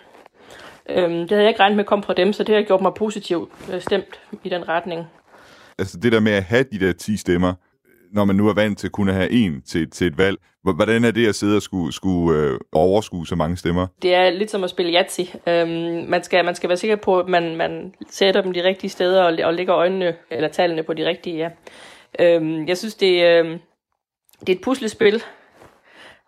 Øh, 0.90 1.10
det 1.10 1.30
havde 1.30 1.42
jeg 1.42 1.50
ikke 1.50 1.60
regnet 1.60 1.78
med 1.78 1.86
kom 1.86 2.04
fra 2.04 2.14
dem, 2.14 2.34
så 2.34 2.44
det 2.44 2.56
har 2.56 2.62
gjort 2.62 2.82
mig 2.82 2.94
positivt 2.94 3.52
øh, 3.74 3.82
stemt 3.82 4.20
i 4.44 4.50
den 4.50 4.70
retning. 4.70 5.06
Altså 5.80 5.98
det 5.98 6.12
der 6.12 6.20
med 6.20 6.32
at 6.32 6.44
have 6.44 6.64
de 6.72 6.80
der 6.80 6.94
10 6.94 7.18
stemmer, 7.18 7.54
når 8.14 8.26
man 8.26 8.36
nu 8.36 8.48
er 8.50 8.54
vant 8.54 8.80
til 8.80 8.90
kun 8.90 9.10
at 9.10 9.16
have 9.16 9.32
en 9.32 9.62
til, 9.62 9.90
til 9.90 10.08
et 10.08 10.18
valg, 10.18 10.38
hvordan 10.64 11.04
er 11.04 11.12
det 11.12 11.28
at 11.28 11.36
sidde 11.36 11.56
og 11.56 11.62
skulle, 11.62 11.94
skulle 11.94 12.40
øh, 12.40 12.60
overskue 12.72 13.28
så 13.28 13.36
mange 13.36 13.58
stemmer? 13.58 13.88
Det 14.02 14.16
er 14.16 14.30
lidt 14.30 14.52
som 14.52 14.64
at 14.64 14.70
spille 14.70 14.94
Yahtzee. 14.94 15.28
Øhm, 15.48 16.10
man, 16.10 16.24
skal, 16.24 16.46
man 16.46 16.56
skal 16.56 16.70
være 16.70 16.78
sikker 16.78 16.96
på, 16.96 17.20
at 17.20 17.28
man, 17.28 17.56
man 17.56 17.94
sætter 18.10 18.42
dem 18.42 18.54
de 18.54 18.64
rigtige 18.64 18.90
steder 18.90 19.24
og, 19.24 19.38
og 19.44 19.54
lægger 19.54 19.76
øjnene 19.76 20.16
eller 20.32 20.48
tallene 20.48 20.84
på 20.84 20.94
de 20.94 21.06
rigtige. 21.06 21.38
Ja. 21.38 21.50
Øhm, 22.20 22.68
jeg 22.68 22.78
synes, 22.78 22.96
det, 22.96 23.24
øh, 23.24 23.60
det 24.40 24.50
er 24.50 24.56
et 24.56 24.62
puslespil, 24.62 25.24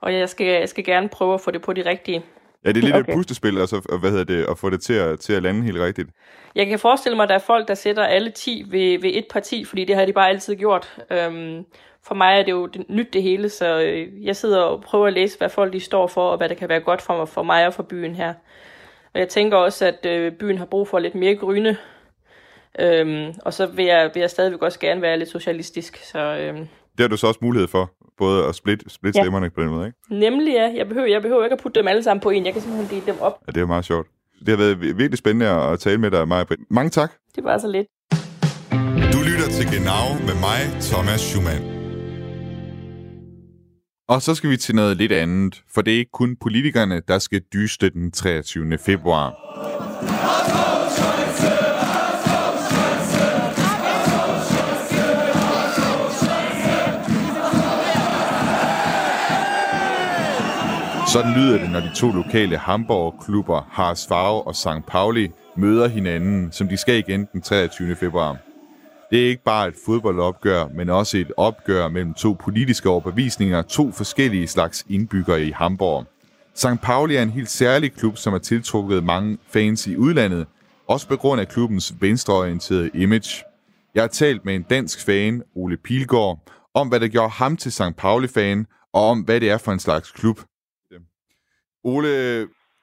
og 0.02 0.14
jeg 0.14 0.30
skal, 0.30 0.48
jeg 0.48 0.70
skal 0.70 0.84
gerne 0.84 1.10
prøve 1.10 1.34
at 1.34 1.42
få 1.42 1.52
det 1.52 1.62
på 1.62 1.74
de 1.74 1.86
rigtige. 1.86 2.24
Ja, 2.66 2.70
det 2.70 2.78
er 2.78 2.82
lidt 2.82 2.96
okay. 2.96 3.12
Et 3.12 3.16
puslespil, 3.16 3.60
altså, 3.60 3.82
og 3.90 4.00
hvad 4.00 4.10
hedder 4.12 4.24
det, 4.24 4.46
at 4.50 4.58
få 4.58 4.70
det 4.70 4.82
til 4.82 4.94
at, 4.94 5.20
til 5.20 5.34
at 5.34 5.44
lande 5.44 5.64
helt 5.64 5.80
rigtigt. 5.80 6.10
Jeg 6.56 6.68
kan 6.68 6.80
forestille 6.80 7.16
mig, 7.16 7.24
at 7.24 7.30
der 7.30 7.36
er 7.36 7.40
folk, 7.40 7.68
der 7.68 7.74
sætter 7.74 8.04
alle 8.04 8.30
10 8.30 8.66
ved, 8.68 9.02
ved 9.02 9.12
et 9.14 9.26
parti, 9.32 9.66
fordi 9.66 9.86
det 9.86 9.96
har 9.96 10.06
de 10.06 10.14
bare 10.14 10.30
altid 10.30 10.56
gjort. 10.56 10.98
Øhm, 11.12 11.66
for 12.04 12.16
mig 12.16 12.40
er 12.40 12.44
det 12.44 12.52
jo 12.52 12.66
det, 12.66 12.86
nyt 12.90 13.14
det 13.14 13.24
hele, 13.24 13.50
så 13.50 13.82
øh, 13.82 14.26
jeg 14.26 14.36
sidder 14.36 14.62
og 14.62 14.82
prøver 14.82 15.08
at 15.08 15.14
læse, 15.14 15.38
hvad 15.38 15.50
folk 15.50 15.74
de 15.74 15.80
står 15.80 16.08
for, 16.08 16.30
og 16.32 16.38
hvad 16.38 16.50
der 16.50 16.56
kan 16.56 16.70
være 16.70 16.80
godt 16.80 17.02
for, 17.02 17.26
for 17.26 17.44
mig 17.44 17.68
og 17.68 17.74
for 17.74 17.84
byen 17.84 18.16
her. 18.16 18.34
Og 19.14 19.20
jeg 19.20 19.30
tænker 19.30 19.58
også, 19.58 19.86
at 19.86 20.06
øh, 20.06 20.32
byen 20.32 20.58
har 20.58 20.66
brug 20.66 20.88
for 20.88 21.00
lidt 21.00 21.16
mere 21.16 21.36
gryne. 21.36 21.78
Øhm, 22.80 23.34
og 23.42 23.54
så 23.54 23.66
vil 23.66 23.86
jeg, 23.86 24.12
vil 24.14 24.22
jeg 24.22 24.30
stadigvæk 24.30 24.62
også 24.62 24.80
gerne 24.80 25.02
være 25.02 25.20
lidt 25.20 25.30
socialistisk. 25.30 25.98
Så, 26.04 26.20
øhm, 26.20 26.68
Det 26.98 27.00
har 27.00 27.08
du 27.08 27.18
så 27.18 27.28
også 27.28 27.40
mulighed 27.42 27.68
for, 27.68 27.92
både 28.18 28.46
at 28.46 28.56
splitte, 28.56 28.86
splitte 28.90 29.20
Ja. 29.20 29.24
stemmerne 29.24 29.50
på 29.50 29.62
den 29.62 29.70
måde, 29.70 29.86
ikke? 29.88 29.98
nemlig 30.10 30.54
ja, 30.54 30.72
jeg 30.78 30.88
behøver, 30.88 31.08
jeg 31.08 31.22
behøver 31.22 31.44
ikke 31.44 31.54
at 31.54 31.60
putte 31.64 31.80
dem 31.80 31.88
alle 31.88 32.04
sammen 32.04 32.22
på 32.22 32.30
en. 32.30 32.46
Jeg 32.46 32.54
kan 32.54 32.62
simpelthen 32.62 33.00
dele 33.00 33.12
dem 33.14 33.22
op. 33.22 33.34
Ja, 33.48 33.52
det 33.52 33.62
er 33.62 33.66
meget 33.66 33.86
sjovt. 33.86 34.08
Det 34.40 34.50
har 34.50 34.58
været 34.58 34.74
vir- 34.76 34.96
virkelig 34.96 35.18
spændende 35.18 35.48
at 35.50 35.80
tale 35.80 35.98
med 35.98 36.12
dig, 36.12 36.28
Maja. 36.28 36.44
Mange 36.70 36.90
tak. 36.90 37.12
Det 37.36 37.44
var 37.44 37.58
så 37.58 37.68
lidt. 37.68 37.88
Du 39.14 39.20
lytter 39.30 39.48
til 39.52 39.66
Genau 39.66 40.06
med 40.28 40.36
mig, 40.48 40.82
Thomas 40.82 41.20
Schumann. 41.22 41.72
Og 44.08 44.22
så 44.22 44.36
skal 44.36 44.50
vi 44.50 44.58
til 44.58 44.76
noget 44.76 44.98
lidt 44.98 45.12
andet, 45.12 45.62
for 45.74 45.82
det 45.82 45.94
er 45.94 45.98
ikke 45.98 46.12
kun 46.12 46.36
politikerne, 46.42 47.02
der 47.08 47.20
skal 47.20 47.42
dyste 47.54 47.90
den 47.90 48.12
23. 48.12 48.78
februar. 48.78 49.34
Sådan 61.16 61.34
lyder 61.34 61.58
det, 61.58 61.72
når 61.72 61.80
de 61.80 61.92
to 61.96 62.12
lokale 62.12 62.58
Hamburg-klubber, 62.58 63.68
Haas 63.72 64.08
Farve 64.08 64.48
og 64.48 64.56
St. 64.56 64.86
Pauli, 64.88 65.32
møder 65.58 65.88
hinanden, 65.88 66.52
som 66.52 66.68
de 66.68 66.78
skal 66.78 66.98
igen 66.98 67.28
den 67.34 67.42
23. 67.42 67.96
februar. 67.96 68.38
Det 69.12 69.24
er 69.24 69.28
ikke 69.30 69.44
bare 69.44 69.68
et 69.68 69.74
fodboldopgør, 69.86 70.68
men 70.74 70.90
også 70.90 71.18
et 71.18 71.32
opgør 71.38 71.88
mellem 71.88 72.14
to 72.14 72.34
politiske 72.34 72.90
overbevisninger, 72.90 73.62
to 73.62 73.92
forskellige 73.92 74.48
slags 74.48 74.86
indbyggere 74.90 75.44
i 75.44 75.52
Hamburg. 75.52 76.06
St. 76.56 76.82
Pauli 76.82 77.16
er 77.16 77.24
en 77.24 77.30
helt 77.30 77.50
særlig 77.50 77.94
klub, 77.94 78.18
som 78.18 78.34
har 78.34 78.40
tiltrukket 78.40 79.04
mange 79.04 79.38
fans 79.50 79.88
i 79.88 79.96
udlandet, 79.96 80.46
også 80.88 81.08
på 81.08 81.16
grund 81.16 81.42
af 81.42 81.48
klubbens 81.48 81.94
venstreorienterede 82.00 82.90
image. 82.94 83.44
Jeg 83.96 84.04
har 84.04 84.08
talt 84.08 84.46
med 84.46 84.56
en 84.56 84.64
dansk 84.64 85.06
fan, 85.06 85.44
Ole 85.56 85.78
Pilgaard, 85.78 86.40
om 86.74 86.88
hvad 86.88 87.00
der 87.00 87.08
gjorde 87.08 87.30
ham 87.30 87.58
til 87.58 87.72
St. 87.72 87.96
Pauli-fan, 87.98 88.66
og 88.94 89.10
om 89.10 89.20
hvad 89.20 89.40
det 89.40 89.50
er 89.50 89.58
for 89.58 89.72
en 89.72 89.80
slags 89.80 90.12
klub. 90.12 90.40
Ole, 91.94 92.12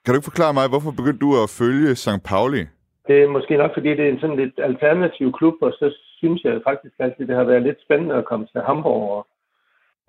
kan 0.03 0.11
du 0.11 0.17
ikke 0.19 0.31
forklare 0.33 0.55
mig, 0.59 0.69
hvorfor 0.69 0.91
begyndte 0.99 1.25
du 1.27 1.31
at 1.43 1.53
følge 1.61 1.95
St. 1.95 2.23
Pauli? 2.31 2.63
Det 3.09 3.17
er 3.23 3.29
måske 3.37 3.57
nok, 3.57 3.71
fordi 3.75 3.89
det 3.89 4.05
er 4.05 4.13
en 4.13 4.21
sådan 4.21 4.41
lidt 4.43 4.57
alternativ 4.59 5.33
klub, 5.33 5.55
og 5.61 5.73
så 5.73 5.87
synes 6.19 6.45
jeg 6.45 6.61
faktisk 6.69 6.95
altid, 6.99 7.27
det 7.27 7.37
har 7.37 7.45
været 7.45 7.63
lidt 7.63 7.83
spændende 7.83 8.15
at 8.15 8.25
komme 8.25 8.47
til 8.47 8.61
Hamburg. 8.61 9.09
Og, 9.17 9.27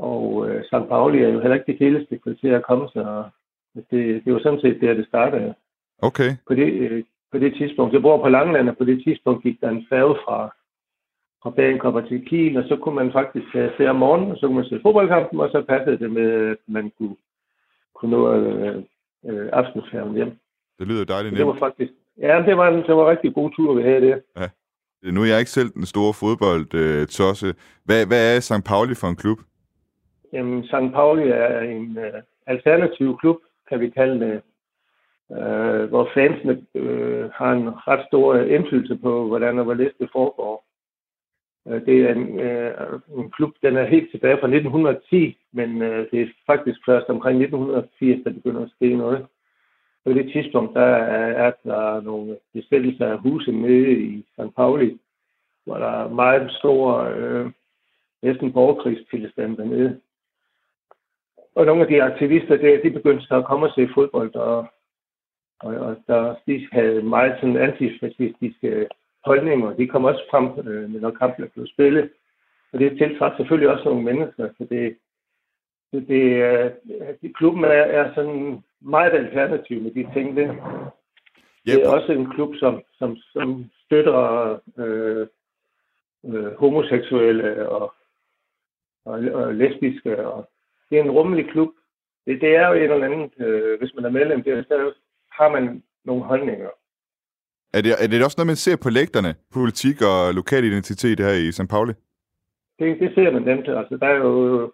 og 0.10 0.50
øh, 0.50 0.64
St. 0.64 0.88
Pauli 0.89 1.24
er 1.24 1.30
jo 1.30 1.39
heller 1.39 1.56
ikke 1.56 1.72
det 1.72 1.80
heleste 1.80 2.18
kvarter 2.18 2.58
at 2.58 2.68
komme 2.70 2.88
sig. 2.94 3.06
Og 3.06 3.26
det, 3.91 4.26
det 4.26 4.34
var 4.34 4.39
sådan 4.39 4.62
set 4.62 4.82
der, 4.82 4.94
det 4.94 5.08
startede. 5.08 5.54
Okay. 6.02 6.30
På 6.48 6.54
det, 6.56 6.68
øh, 6.84 7.04
på 7.32 7.38
det 7.38 7.54
tidspunkt. 7.58 7.94
Jeg 7.94 8.02
bor 8.02 8.22
på 8.22 8.30
Langland, 8.30 8.70
og 8.70 8.78
på 8.78 8.86
det 8.86 9.04
tidspunkt 9.04 9.44
gik 9.44 9.62
der 9.62 9.70
en 9.70 9.86
færge 9.89 10.16
fra, 10.26 10.38
fra 11.44 11.50
Bagenkopper 11.50 12.02
til 12.02 12.26
Kiel, 12.26 12.58
og 12.58 12.64
så 12.68 12.76
kunne 12.76 12.96
man 12.96 13.12
faktisk 13.12 13.56
øh, 13.56 13.70
se 13.78 13.89
om 13.89 13.96
morgenen, 13.96 14.32
og 14.32 14.38
så 14.38 14.48
kunne 14.48 14.56
man 14.56 14.66
se 14.66 14.80
fodboldkampen, 14.84 15.39
og 15.39 15.50
så 15.50 15.62
passede 15.70 16.00
det 16.00 16.12
med, 16.12 16.30
at 16.52 16.58
man 16.68 16.91
kunne, 16.98 17.16
kunne 18.04 18.18
nå 18.18 18.34
øh, 18.34 18.84
øh, 19.26 19.49
aftenfærgen 19.54 20.16
hjem. 20.16 20.32
Det 20.80 20.88
lyder 20.88 21.06
dejligt 21.06 21.38
Det 21.38 21.45
var 21.45 21.54
nemt. 21.54 21.60
faktisk, 21.60 21.91
ja, 22.18 22.43
det 22.47 22.58
var 22.58 22.68
en, 22.68 22.84
det 22.88 22.95
var 22.95 23.04
en 23.04 23.10
rigtig 23.18 23.34
god 23.34 23.51
tur, 23.51 23.74
vi 23.74 23.84
havde 23.84 24.01
der. 24.01 24.18
Ja. 24.39 24.47
Nu 25.12 25.22
er 25.22 25.26
jeg 25.26 25.39
ikke 25.39 25.51
selv 25.51 25.70
den 25.70 25.86
store 25.86 26.14
fodbold-tosse. 26.14 27.56
Hvad, 27.86 28.06
hvad 28.08 28.36
er 28.36 28.39
St. 28.39 28.64
Pauli 28.66 28.95
for 28.95 29.08
en 29.08 29.16
klub? 29.16 29.39
Jamen, 30.34 30.64
St. 30.64 30.91
Pauli 30.93 31.30
er 31.30 31.60
en 31.60 31.97
øh, 31.97 32.14
alternativ 32.47 33.18
klub, 33.18 33.38
kan 33.70 33.80
vi 33.80 33.89
kalde 33.89 34.20
det, 34.26 34.41
øh, 35.38 35.84
hvor 35.89 36.10
fansene 36.14 36.66
øh, 36.76 37.30
har 37.34 37.51
en 37.51 37.70
ret 37.88 38.06
stor 38.08 38.36
indflydelse 38.36 38.95
på, 38.95 39.28
hvordan 39.28 39.58
og 39.60 39.64
hvorledes 39.66 39.93
det 39.99 40.10
foregår. 40.12 40.66
Øh, 41.68 41.86
det 41.86 42.01
er 42.01 42.14
en, 42.14 42.39
øh, 42.39 42.99
en 43.18 43.32
klub, 43.32 43.53
den 43.61 43.78
er 43.78 43.86
helt 43.86 44.11
tilbage 44.11 44.38
fra 44.39 44.47
1910, 44.47 45.38
men 45.51 45.82
øh, 45.82 46.07
det 46.11 46.22
er 46.22 46.28
faktisk 46.45 46.80
først 46.86 47.09
omkring 47.09 47.41
1980, 47.41 48.24
der 48.24 48.34
begynder 48.34 48.61
at 48.61 48.72
ske 48.76 48.95
noget. 48.95 49.26
På 50.05 50.14
det 50.14 50.32
tidspunkt, 50.32 50.74
der 50.74 50.86
er, 50.86 51.47
er 51.47 51.51
der 51.64 52.01
nogle 52.01 52.38
besættelser 52.53 53.07
af 53.07 53.20
huse 53.20 53.51
nede 53.51 53.91
i 53.91 54.26
St. 54.34 54.55
Pauli, 54.55 54.99
hvor 55.66 55.78
der 55.78 56.03
er 56.03 56.09
meget 56.09 56.51
store, 56.51 57.14
øh, 57.14 57.51
næsten 58.22 58.53
borgerkrigstilstand 58.53 59.57
dernede. 59.57 59.99
Og 61.55 61.66
nogle 61.66 61.82
af 61.82 61.88
de 61.88 62.03
aktivister, 62.03 62.57
der, 62.57 62.82
de 62.82 62.89
begyndte 62.89 63.26
så 63.26 63.36
at 63.36 63.45
komme 63.45 63.66
og 63.66 63.74
se 63.76 63.89
fodbold, 63.93 64.36
og, 64.36 64.66
og, 65.59 65.76
og 65.76 65.97
der, 66.07 66.36
de 66.47 66.68
havde 66.72 67.01
meget 67.01 67.36
sådan 67.39 67.57
antifascistiske 67.57 68.68
øh, 68.68 68.88
holdninger. 69.26 69.74
De 69.74 69.88
kom 69.88 70.06
også 70.06 70.24
frem, 70.32 70.68
øh, 70.68 71.02
når 71.02 71.12
kampen 71.12 71.50
blev 71.54 71.68
spillet. 71.68 72.10
Og 72.74 72.80
det 72.80 72.98
tiltrak 72.98 73.38
selvfølgelig 73.38 73.70
også 73.70 73.84
nogle 73.86 74.04
mennesker, 74.04 74.50
så 74.58 74.68
det, 74.70 74.98
det, 75.92 76.08
det 76.08 76.24
øh, 77.24 77.32
klubben 77.34 77.64
er, 77.64 77.84
er 78.00 78.14
sådan 78.14 78.64
meget 78.82 79.12
alternativ 79.12 79.82
med 79.82 79.92
de 79.92 80.08
ting 80.14 80.38
der. 80.38 80.54
Det 81.66 81.84
er 81.84 81.90
også 81.90 82.12
en 82.12 82.30
klub, 82.30 82.56
som, 82.56 82.82
som, 82.98 83.16
som 83.16 83.66
støtter 83.86 84.60
øh, 84.78 85.28
øh, 86.26 86.54
homoseksuelle 86.54 87.70
og, 87.70 87.94
og, 89.06 89.20
og 89.34 89.54
lesbiske. 89.54 90.28
Og 90.28 90.50
det 90.90 91.00
er 91.00 91.04
en 91.04 91.12
rummelig 91.12 91.50
klub. 91.50 91.70
Det, 92.26 92.42
det 92.42 92.56
er 92.56 92.68
jo 92.68 92.74
et 92.74 92.84
eller 92.84 93.06
andet, 93.06 93.48
øh, 93.48 93.80
hvis 93.80 93.96
man 93.96 94.06
er 94.06 94.10
medlem 94.10 94.44
der, 94.44 94.64
så 94.64 94.94
har 95.32 95.50
man 95.50 95.84
nogle 96.06 96.24
holdninger. 96.24 96.70
Er 97.74 97.82
det, 97.82 97.92
er 98.04 98.08
det 98.08 98.26
også 98.26 98.38
noget, 98.38 98.54
man 98.54 98.66
ser 98.66 98.78
på 98.84 98.90
lægterne? 98.90 99.36
Politik 99.54 99.98
og 100.02 100.34
lokal 100.34 100.64
identitet 100.64 101.20
her 101.20 101.34
i 101.48 101.52
St. 101.52 101.70
Pauli? 101.70 101.94
Det, 102.80 103.00
det 103.00 103.12
ser 103.16 103.32
man 103.32 103.42
nemt. 103.42 103.68
Altså, 103.68 103.98
der 104.02 104.08
er 104.08 104.18
jo 104.18 104.72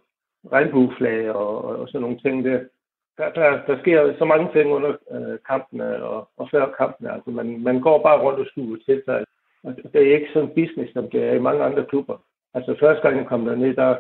regnbueflag 0.52 1.32
og, 1.32 1.66
og 1.80 1.88
sådan 1.88 2.02
nogle 2.02 2.20
ting 2.20 2.46
der. 2.46 2.60
Der, 3.18 3.30
der, 3.30 3.50
der 3.68 3.80
sker 3.80 4.14
så 4.18 4.26
mange 4.26 4.48
ting 4.54 4.72
under 4.72 4.92
øh, 5.12 5.38
kampene 5.50 6.04
og, 6.04 6.30
og 6.38 6.48
før 6.52 6.76
kampene. 6.78 7.14
Altså, 7.14 7.30
man, 7.30 7.64
man 7.64 7.82
går 7.82 8.04
bare 8.04 8.22
rundt 8.22 8.40
og 8.40 8.46
stuer 8.52 8.78
til 8.86 9.02
sig. 9.06 9.26
Og 9.64 9.76
det 9.94 10.02
er 10.02 10.16
ikke 10.16 10.30
sådan 10.34 10.56
business, 10.56 10.94
som 10.94 11.10
det 11.10 11.24
er 11.24 11.34
i 11.34 11.46
mange 11.48 11.64
andre 11.64 11.86
klubber. 11.86 12.18
Altså 12.54 12.76
første 12.80 13.02
gang 13.02 13.18
jeg 13.18 13.28
kom 13.28 13.46
derned, 13.46 13.76
der 13.76 13.96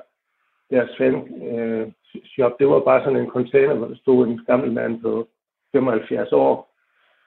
deres 0.71 0.89
fan 0.97 1.15
øh, 1.51 1.87
shop, 2.25 2.59
det 2.59 2.67
var 2.67 2.79
bare 2.79 3.03
sådan 3.03 3.19
en 3.19 3.29
container, 3.29 3.73
hvor 3.73 3.87
der 3.87 3.95
stod 3.95 4.27
en 4.27 4.41
gammel 4.47 4.71
mand 4.71 5.01
på 5.01 5.27
75 5.71 6.31
år 6.31 6.68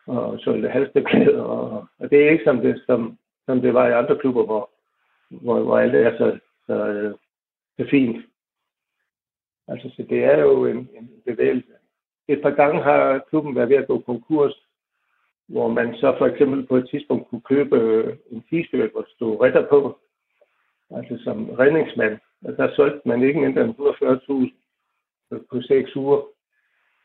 og 0.07 0.38
solgte 0.40 0.68
halsbeklæder. 0.68 1.42
Og, 1.42 1.86
og 1.98 2.11
det 2.11 2.24
er 2.24 2.30
ikke 2.30 2.44
som 2.44 2.61
det, 2.61 2.82
som, 2.86 3.18
som 3.46 3.61
det 3.61 3.74
var 3.74 3.88
i 3.88 3.92
andre 3.92 4.18
klubber, 4.18 4.44
hvor, 4.44 4.70
hvor, 5.30 5.61
hvor 5.61 5.78
alt 5.78 5.94
er 5.94 6.16
så, 6.18 6.38
så, 6.66 7.12
så 7.78 7.90
fint. 7.90 8.26
Altså, 9.68 9.90
så 9.96 10.07
det 10.11 10.24
er 10.24 10.40
jo 10.40 10.66
en, 10.66 10.76
en 10.76 11.11
bevægelse. 11.26 11.72
Et 12.28 12.42
par 12.42 12.50
gange 12.50 12.82
har 12.82 13.24
klubben 13.28 13.55
været 13.55 13.68
ved 13.68 13.76
at 13.76 13.86
gå 13.86 13.98
konkurs, 13.98 14.66
hvor 15.48 15.68
man 15.68 15.94
så 15.94 16.14
for 16.18 16.26
eksempel 16.26 16.66
på 16.66 16.76
et 16.76 16.88
tidspunkt 16.90 17.28
kunne 17.28 17.40
købe 17.40 17.76
øh, 17.76 18.16
en 18.30 18.44
t-shirt, 18.53 18.92
hvor 18.92 19.00
der 19.00 19.09
stod 19.16 19.40
retter 19.40 19.68
på, 19.68 19.98
altså 20.90 21.18
som 21.24 21.50
redningsmand. 21.50 22.18
Og 22.44 22.57
der 22.57 22.74
solgte 22.74 23.09
man 23.09 23.22
ikke 23.22 23.40
mindre 23.40 23.64
end 23.64 23.74
140.000 25.30 25.38
på 25.50 25.62
seks 25.62 25.96
uger. 25.96 26.22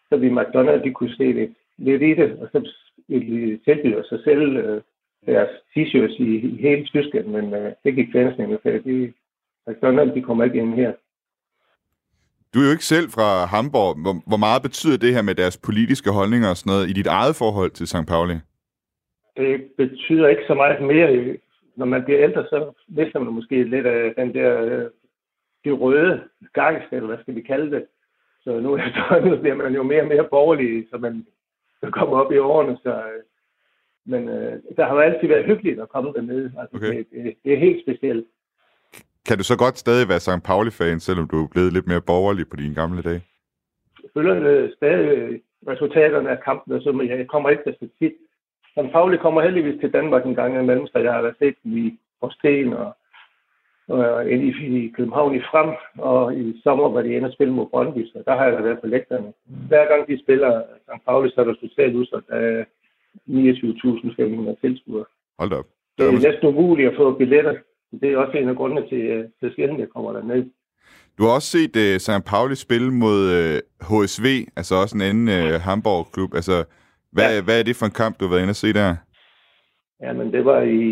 Så 0.10 0.18
vi 0.18 0.30
McDonald's, 0.30 0.84
de 0.84 0.94
kunne 0.94 1.16
se 1.16 1.34
det 1.34 1.56
lidt 1.78 2.02
i 2.02 2.14
det, 2.14 2.40
og 2.40 2.48
så 2.52 2.72
ville 3.08 3.28
de 3.28 3.60
tilbyde 3.66 4.04
sig 4.10 4.20
selv 4.24 4.58
øh, 4.58 4.82
deres 5.26 5.50
t-shirts 5.50 6.16
i, 6.24 6.30
i 6.38 6.62
hele 6.62 6.86
Tyskland, 6.86 7.26
men 7.26 7.54
øh, 7.54 7.72
det 7.84 7.96
gik 7.96 8.08
fansene 8.12 8.48
med, 8.48 8.58
for 8.62 8.70
de, 8.70 9.14
McDonald's, 9.70 10.16
de 10.16 10.22
kommer 10.22 10.44
ikke 10.44 10.58
ind 10.58 10.74
her. 10.74 10.94
Du 12.54 12.60
er 12.60 12.66
jo 12.66 12.72
ikke 12.72 12.86
selv 12.86 13.10
fra 13.10 13.46
Hamburg. 13.46 14.02
Hvor, 14.04 14.16
hvor 14.30 14.38
meget 14.38 14.62
betyder 14.62 14.98
det 14.98 15.14
her 15.14 15.22
med 15.22 15.36
deres 15.36 15.58
politiske 15.58 16.12
holdninger 16.12 16.50
og 16.50 16.58
sådan 16.58 16.72
noget 16.72 16.90
i 16.90 16.94
dit 16.94 17.08
eget 17.08 17.36
forhold 17.36 17.72
til 17.72 17.88
St. 17.88 18.08
Pauli? 18.08 18.36
Det 19.38 19.64
betyder 19.78 20.28
ikke 20.28 20.48
så 20.48 20.54
meget 20.54 20.82
mere. 20.82 21.38
Når 21.76 21.86
man 21.86 22.04
bliver 22.04 22.24
ældre, 22.24 22.44
så 22.44 22.72
mister 22.88 23.20
man 23.20 23.34
måske 23.34 23.64
lidt 23.64 23.86
af 23.86 24.14
den 24.18 24.34
der 24.34 24.62
øh, 24.62 24.86
det 25.64 25.82
røde 25.82 26.24
gangst, 26.54 26.88
eller 26.92 27.08
hvad 27.08 27.18
skal 27.22 27.36
vi 27.36 27.42
kalde 27.42 27.72
det. 27.72 27.86
Så 28.44 28.60
nu 28.60 28.78
efterhånden 28.78 29.40
bliver 29.42 29.56
man 29.56 29.74
jo 29.76 29.84
mere 29.84 30.02
og 30.02 30.08
mere 30.08 30.28
borgerlig, 30.30 30.88
så 30.90 30.98
man 30.98 31.26
kommer 31.92 32.18
op 32.18 32.32
i 32.32 32.38
årene. 32.38 32.78
Så, 32.84 32.90
øh, 32.90 33.22
men 34.06 34.30
øh, 34.30 34.54
der 34.78 34.86
har 34.86 34.94
jo 34.94 35.00
altid 35.00 35.28
været 35.28 35.46
hyggeligt 35.46 35.80
at 35.80 35.90
komme 35.90 36.14
dernede. 36.14 36.52
Altså, 36.60 36.76
Okay. 36.78 36.98
det, 36.98 37.08
det, 37.12 37.34
det 37.44 37.54
er 37.54 37.58
helt 37.58 37.82
specielt. 37.86 38.26
Kan 39.28 39.38
du 39.38 39.44
så 39.44 39.58
godt 39.58 39.78
stadig 39.78 40.10
være 40.10 40.20
St. 40.20 40.44
Pauli-fan, 40.46 41.00
selvom 41.00 41.28
du 41.28 41.44
er 41.44 41.48
blevet 41.48 41.74
lidt 41.74 41.88
mere 41.88 42.02
borgerlig 42.02 42.50
på 42.50 42.56
dine 42.56 42.76
gamle 42.76 43.02
dage? 43.02 43.22
Jeg 44.04 44.10
følger 44.14 44.36
øh, 44.52 44.70
stadig 44.78 45.42
resultaterne 45.68 46.30
af 46.30 46.40
kampen, 46.44 46.74
og 46.74 46.82
så 46.82 47.02
jeg 47.10 47.28
kommer 47.28 47.50
ikke 47.50 47.64
så 47.66 47.88
tit. 48.00 48.14
St. 48.72 48.92
Pauli 48.92 49.18
kommer 49.18 49.42
heldigvis 49.42 49.80
til 49.82 49.94
Danmark 49.94 50.26
en 50.26 50.36
gang 50.36 50.60
imellem, 50.60 50.88
så 50.88 50.98
jeg 51.00 51.14
har 51.14 51.22
været 51.22 51.36
set 51.40 51.56
dem 51.64 51.78
i 51.78 52.00
Rosten 52.24 52.74
og, 52.74 52.96
og 53.88 54.32
i, 54.32 54.50
i 54.80 54.92
København 54.96 55.36
i 55.36 55.42
Frem, 55.52 55.70
og 55.98 56.36
i 56.36 56.62
sommer 56.64 56.90
var 56.90 57.02
de 57.02 57.16
inde 57.16 57.28
og 57.28 57.34
spille 57.34 57.54
mod 57.54 57.68
Brøndby, 57.72 58.06
så 58.06 58.24
der 58.26 58.36
har 58.38 58.46
jeg 58.46 58.54
da 58.54 58.62
været 58.62 58.80
på 58.82 58.88
lægterne. 58.88 59.34
Hver 59.68 59.86
gang 59.88 60.08
de 60.08 60.24
spiller 60.24 60.64
St. 60.84 61.06
Pauli, 61.06 61.30
så 61.30 61.42
er 61.42 61.46
der 61.46 61.54
totalt 61.54 61.96
udsolgt 61.96 62.30
af 62.30 62.66
29.500 63.30 64.62
tilskuere. 64.62 65.06
Hold 65.40 65.52
op. 65.52 65.66
Det 65.98 66.06
er 66.08 66.12
næsten 66.12 66.48
umuligt 66.48 66.90
at 66.90 66.96
få 66.98 67.18
billetter. 67.18 67.56
Det 68.02 68.14
er 68.14 68.18
også 68.18 68.38
en 68.38 68.50
af 68.50 68.56
grundene 68.56 68.88
til, 68.90 69.02
øh, 69.02 69.26
til 69.40 69.54
sjældent, 69.56 69.80
jeg 69.80 69.90
kommer 69.90 70.14
derned. 70.14 70.46
Du 71.18 71.24
har 71.24 71.32
også 71.36 71.50
set 71.58 71.76
uh, 71.76 71.98
St. 71.98 72.26
Pauli 72.32 72.56
spille 72.56 72.92
mod 72.92 73.20
uh, 73.40 74.04
HSV, 74.04 74.28
altså 74.56 74.76
også 74.76 74.96
en 74.96 75.02
anden 75.02 75.28
uh, 75.28 75.62
Hamburg-klub. 75.62 76.34
Altså, 76.36 76.64
hvad, 77.12 77.36
ja. 77.36 77.44
hvad 77.44 77.60
er 77.60 77.64
det 77.64 77.76
for 77.76 77.86
en 77.86 78.00
kamp, 78.02 78.20
du 78.20 78.26
har 78.26 78.32
været 78.32 78.42
inde 78.42 78.58
og 78.58 78.64
se 78.66 78.74
der? 78.74 78.96
Jamen, 80.02 80.34
det 80.34 80.46
var 80.46 80.62
i 80.62 80.86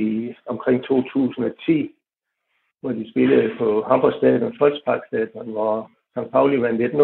omkring 0.45 0.83
2010, 0.83 1.91
hvor 2.85 2.93
de 2.93 3.11
spillede 3.11 3.55
på 3.59 3.67
Hamburg 3.89 4.13
Stadion, 4.13 4.55
Volkspark 4.59 5.01
Stadion, 5.07 5.51
hvor 5.51 5.91
St. 6.13 6.31
Pauli 6.31 6.57
vandt 6.61 6.81
1-0. 6.81 7.01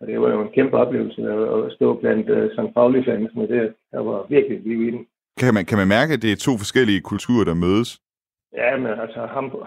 Og 0.00 0.06
det 0.06 0.20
var 0.20 0.30
jo 0.30 0.40
en 0.42 0.54
kæmpe 0.56 0.76
oplevelse 0.76 1.22
at 1.66 1.72
stå 1.72 1.94
blandt 2.00 2.30
uh, 2.30 2.50
St. 2.54 2.74
Pauli-fans 2.74 3.30
med 3.34 3.48
det. 3.48 3.74
Der 3.92 4.00
var 4.00 4.26
virkelig 4.28 4.60
liv 4.60 4.88
i 4.88 4.90
den. 4.90 5.06
Kan 5.40 5.54
man, 5.54 5.64
kan 5.64 5.78
man 5.78 5.88
mærke, 5.88 6.12
at 6.12 6.22
det 6.22 6.32
er 6.32 6.36
to 6.36 6.52
forskellige 6.62 7.00
kulturer, 7.00 7.44
der 7.44 7.54
mødes? 7.54 8.00
Ja, 8.52 8.76
men 8.76 8.92
altså, 9.04 9.20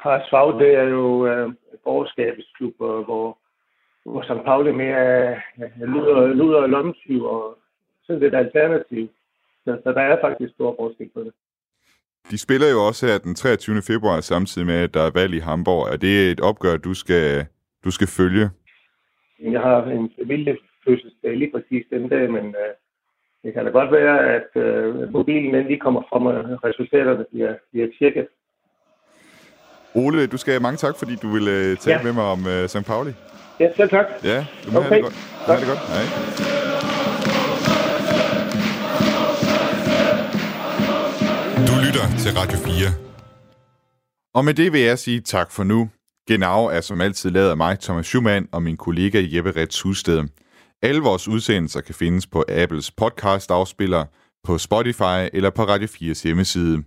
Harsvag, 0.03 0.59
det 0.59 0.71
er 0.75 0.87
jo 0.97 1.05
uh, 1.29 1.53
borgerskabets 1.83 2.51
klub, 2.57 2.73
hvor, 2.77 3.37
hvor 4.05 4.21
St. 4.23 4.45
Pauli 4.45 4.71
mere 4.71 5.03
er 5.15 5.39
uh, 5.57 5.87
luder, 5.93 6.27
luder 6.27 6.61
og 6.61 6.69
lommetyv, 6.69 7.23
og 7.23 7.57
sådan 8.03 8.21
lidt 8.21 8.35
alternativ. 8.35 9.09
Så, 9.65 9.77
så 9.83 9.89
der 9.91 10.01
er 10.01 10.21
faktisk 10.21 10.53
stor 10.53 10.75
forskel 10.79 11.09
på 11.15 11.19
det. 11.19 11.33
De 12.31 12.37
spiller 12.37 12.69
jo 12.71 12.85
også 12.87 13.07
her 13.07 13.17
den 13.17 13.35
23. 13.35 13.81
februar, 13.81 14.21
samtidig 14.21 14.65
med, 14.67 14.75
at 14.75 14.93
der 14.93 15.01
er 15.01 15.11
valg 15.11 15.33
i 15.33 15.39
Hamburg. 15.39 15.87
Er 15.93 15.97
det 15.97 16.31
et 16.31 16.39
opgør, 16.39 16.77
du 16.77 16.93
skal, 16.93 17.45
du 17.85 17.91
skal 17.91 18.07
følge? 18.07 18.49
Jeg 19.41 19.61
har 19.61 19.83
en 19.83 20.11
familiefødselsdag 20.21 21.37
lige 21.37 21.51
præcis 21.55 21.85
den 21.91 22.09
dag, 22.09 22.31
men 22.31 22.45
uh, 22.45 22.71
det 23.43 23.53
kan 23.53 23.65
da 23.65 23.71
godt 23.71 23.91
være, 23.91 24.15
at 24.35 24.49
uh, 24.55 25.11
mobilen 25.13 25.53
den 25.53 25.67
lige 25.67 25.79
kommer 25.79 26.01
frem, 26.09 26.25
og 26.25 26.63
resultaterne 26.63 27.25
bliver, 27.31 27.53
bliver 27.71 27.87
tjekket. 27.99 28.27
Ole, 29.95 30.27
du 30.27 30.37
skal 30.37 30.51
have 30.53 30.61
mange 30.61 30.77
tak, 30.77 30.95
fordi 30.99 31.15
du 31.15 31.27
ville 31.27 31.71
uh, 31.71 31.77
tale 31.77 31.97
ja. 31.97 32.03
Med 32.03 32.13
mig 32.13 32.23
om 32.23 32.39
uh, 32.39 32.67
St. 32.67 32.85
Pauli. 32.85 33.11
Ja, 33.59 33.73
selv 33.75 33.89
tak. 33.89 34.05
Ja, 34.23 34.45
du 34.65 34.71
må 34.71 34.79
Okay. 34.79 34.89
have 34.89 34.95
det 34.95 35.03
godt. 35.03 35.13
Du 35.13 35.51
må 35.51 35.53
have 35.53 35.59
det 35.59 35.67
godt. 35.67 35.79
Hej. 35.79 36.58
Lytter 41.89 42.17
til 42.17 42.31
Radio 42.37 42.57
4. 42.57 42.73
Og 44.35 44.45
med 44.45 44.53
det 44.53 44.73
vil 44.73 44.81
jeg 44.81 44.99
sige 44.99 45.21
tak 45.21 45.51
for 45.51 45.63
nu. 45.63 45.89
Genau 46.27 46.65
er 46.65 46.81
som 46.81 47.01
altid 47.01 47.29
lavet 47.31 47.49
af 47.49 47.57
mig, 47.57 47.79
Thomas 47.79 48.05
Schumann, 48.05 48.47
og 48.51 48.63
min 48.63 48.77
kollega 48.77 49.25
Jeppe 49.31 49.51
Rets 49.51 49.81
Hussted. 49.81 50.23
Alle 50.81 51.01
vores 51.01 51.27
udsendelser 51.27 51.81
kan 51.81 51.95
findes 51.95 52.27
på 52.27 52.45
Apples 52.49 52.91
podcast-afspiller, 52.91 54.05
på 54.43 54.57
Spotify 54.57 55.29
eller 55.33 55.49
på 55.49 55.63
Radio 55.63 55.87
4's 55.87 56.23
hjemmeside. 56.23 56.83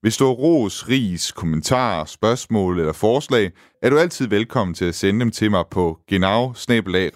Hvis 0.00 0.16
du 0.16 0.24
har 0.24 0.32
ros, 0.32 0.88
ris, 0.88 1.32
kommentarer, 1.32 2.04
spørgsmål 2.04 2.78
eller 2.78 2.92
forslag, 2.92 3.50
er 3.82 3.90
du 3.90 3.98
altid 3.98 4.26
velkommen 4.26 4.74
til 4.74 4.84
at 4.84 4.94
sende 4.94 5.20
dem 5.20 5.30
til 5.30 5.50
mig 5.50 5.64
på 5.70 5.98
genau 6.08 6.52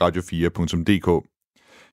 radio4.dk. 0.02 1.26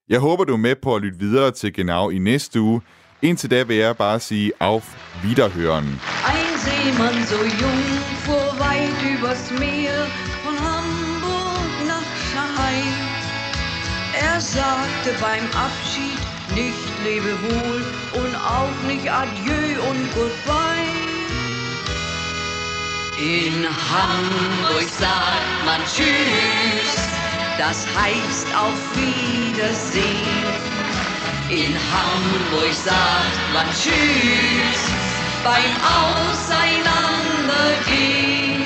Jeg 0.10 0.20
håber, 0.20 0.44
du 0.44 0.54
er 0.54 0.58
med 0.58 0.76
på 0.76 0.96
at 0.96 1.02
lytte 1.02 1.20
videre 1.20 1.52
til 1.52 1.74
Genau 1.74 2.10
i 2.10 2.18
næste 2.18 2.62
uge. 2.62 2.82
Indtil 3.22 3.50
da 3.50 3.64
vil 3.64 3.78
jeg 3.78 3.98
bare 3.98 4.20
sige 4.20 4.52
auf 4.60 4.84
Wiederhören. 5.22 6.02
Ein 6.26 6.60
Seemann 6.64 7.26
so 7.28 7.36
jung 7.36 7.84
fuhr 8.26 8.60
weit 8.60 9.00
übers 9.14 9.52
Meer 9.60 10.08
von 10.44 10.56
Hamburg 10.60 11.72
nach 11.88 12.10
Shanghai. 12.32 12.82
Er 14.20 14.42
sagte 14.42 15.12
beim 15.22 15.46
Abschied 15.66 16.20
nicht 16.56 16.88
Lebewohl 17.04 17.84
und 18.14 18.36
auch 18.36 18.88
nicht 18.88 19.08
Adieu 19.12 19.82
und 19.90 20.14
Goodbye. 20.16 21.12
In 23.20 23.68
Hamburg 23.92 24.90
sagt 25.00 25.66
man 25.66 25.82
Tschüss, 25.86 26.96
das 27.60 27.86
heißt 27.96 28.48
auf 28.56 28.80
Wiedersehen. 28.96 30.71
In 31.52 31.76
Hamburg 31.76 32.72
sagt 32.74 33.52
man 33.52 33.68
Tschüss 33.72 34.88
beim 35.43 35.76
Auseinandergehen. 35.84 38.64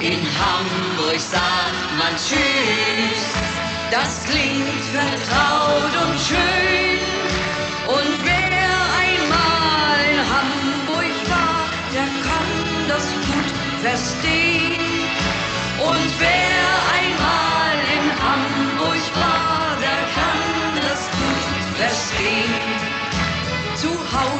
In 0.00 0.28
Hamburg 0.38 1.18
sagt 1.18 1.96
man 1.96 2.14
Tschüss, 2.16 3.32
das 3.90 4.22
klingt 4.26 4.84
vertraut 4.92 5.96
und 6.04 6.20
schön. 6.20 7.00
Und 7.88 8.22
wer 8.22 8.68
einmal 9.00 10.04
in 10.12 10.20
Hamburg 10.28 11.16
war, 11.30 11.64
der 11.90 12.08
kann 12.22 12.52
das 12.86 13.06
gut 13.24 13.50
verstehen. 13.80 15.08
Und 15.78 16.12
wer 16.18 16.53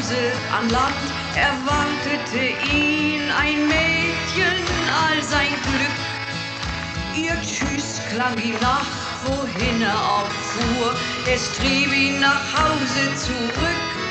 Hause 0.05 0.32
an 0.52 0.68
Land 0.68 0.94
erwartete 1.34 2.44
ihn 2.76 3.22
ein 3.30 3.68
Mädchen 3.68 4.62
all 4.92 5.22
sein 5.22 5.48
Glück. 5.62 7.24
Ihr 7.24 7.40
Tschüss 7.40 8.02
klang 8.11 8.36
ihm 8.38 8.57
nach, 8.61 8.84
wohin 9.24 9.80
er 9.80 9.96
auch 9.96 10.28
fuhr. 10.28 10.94
Es 11.26 11.50
trieb 11.52 11.90
ihn 11.96 12.20
nach 12.20 12.42
Hause 12.52 13.14
zurück. 13.16 14.03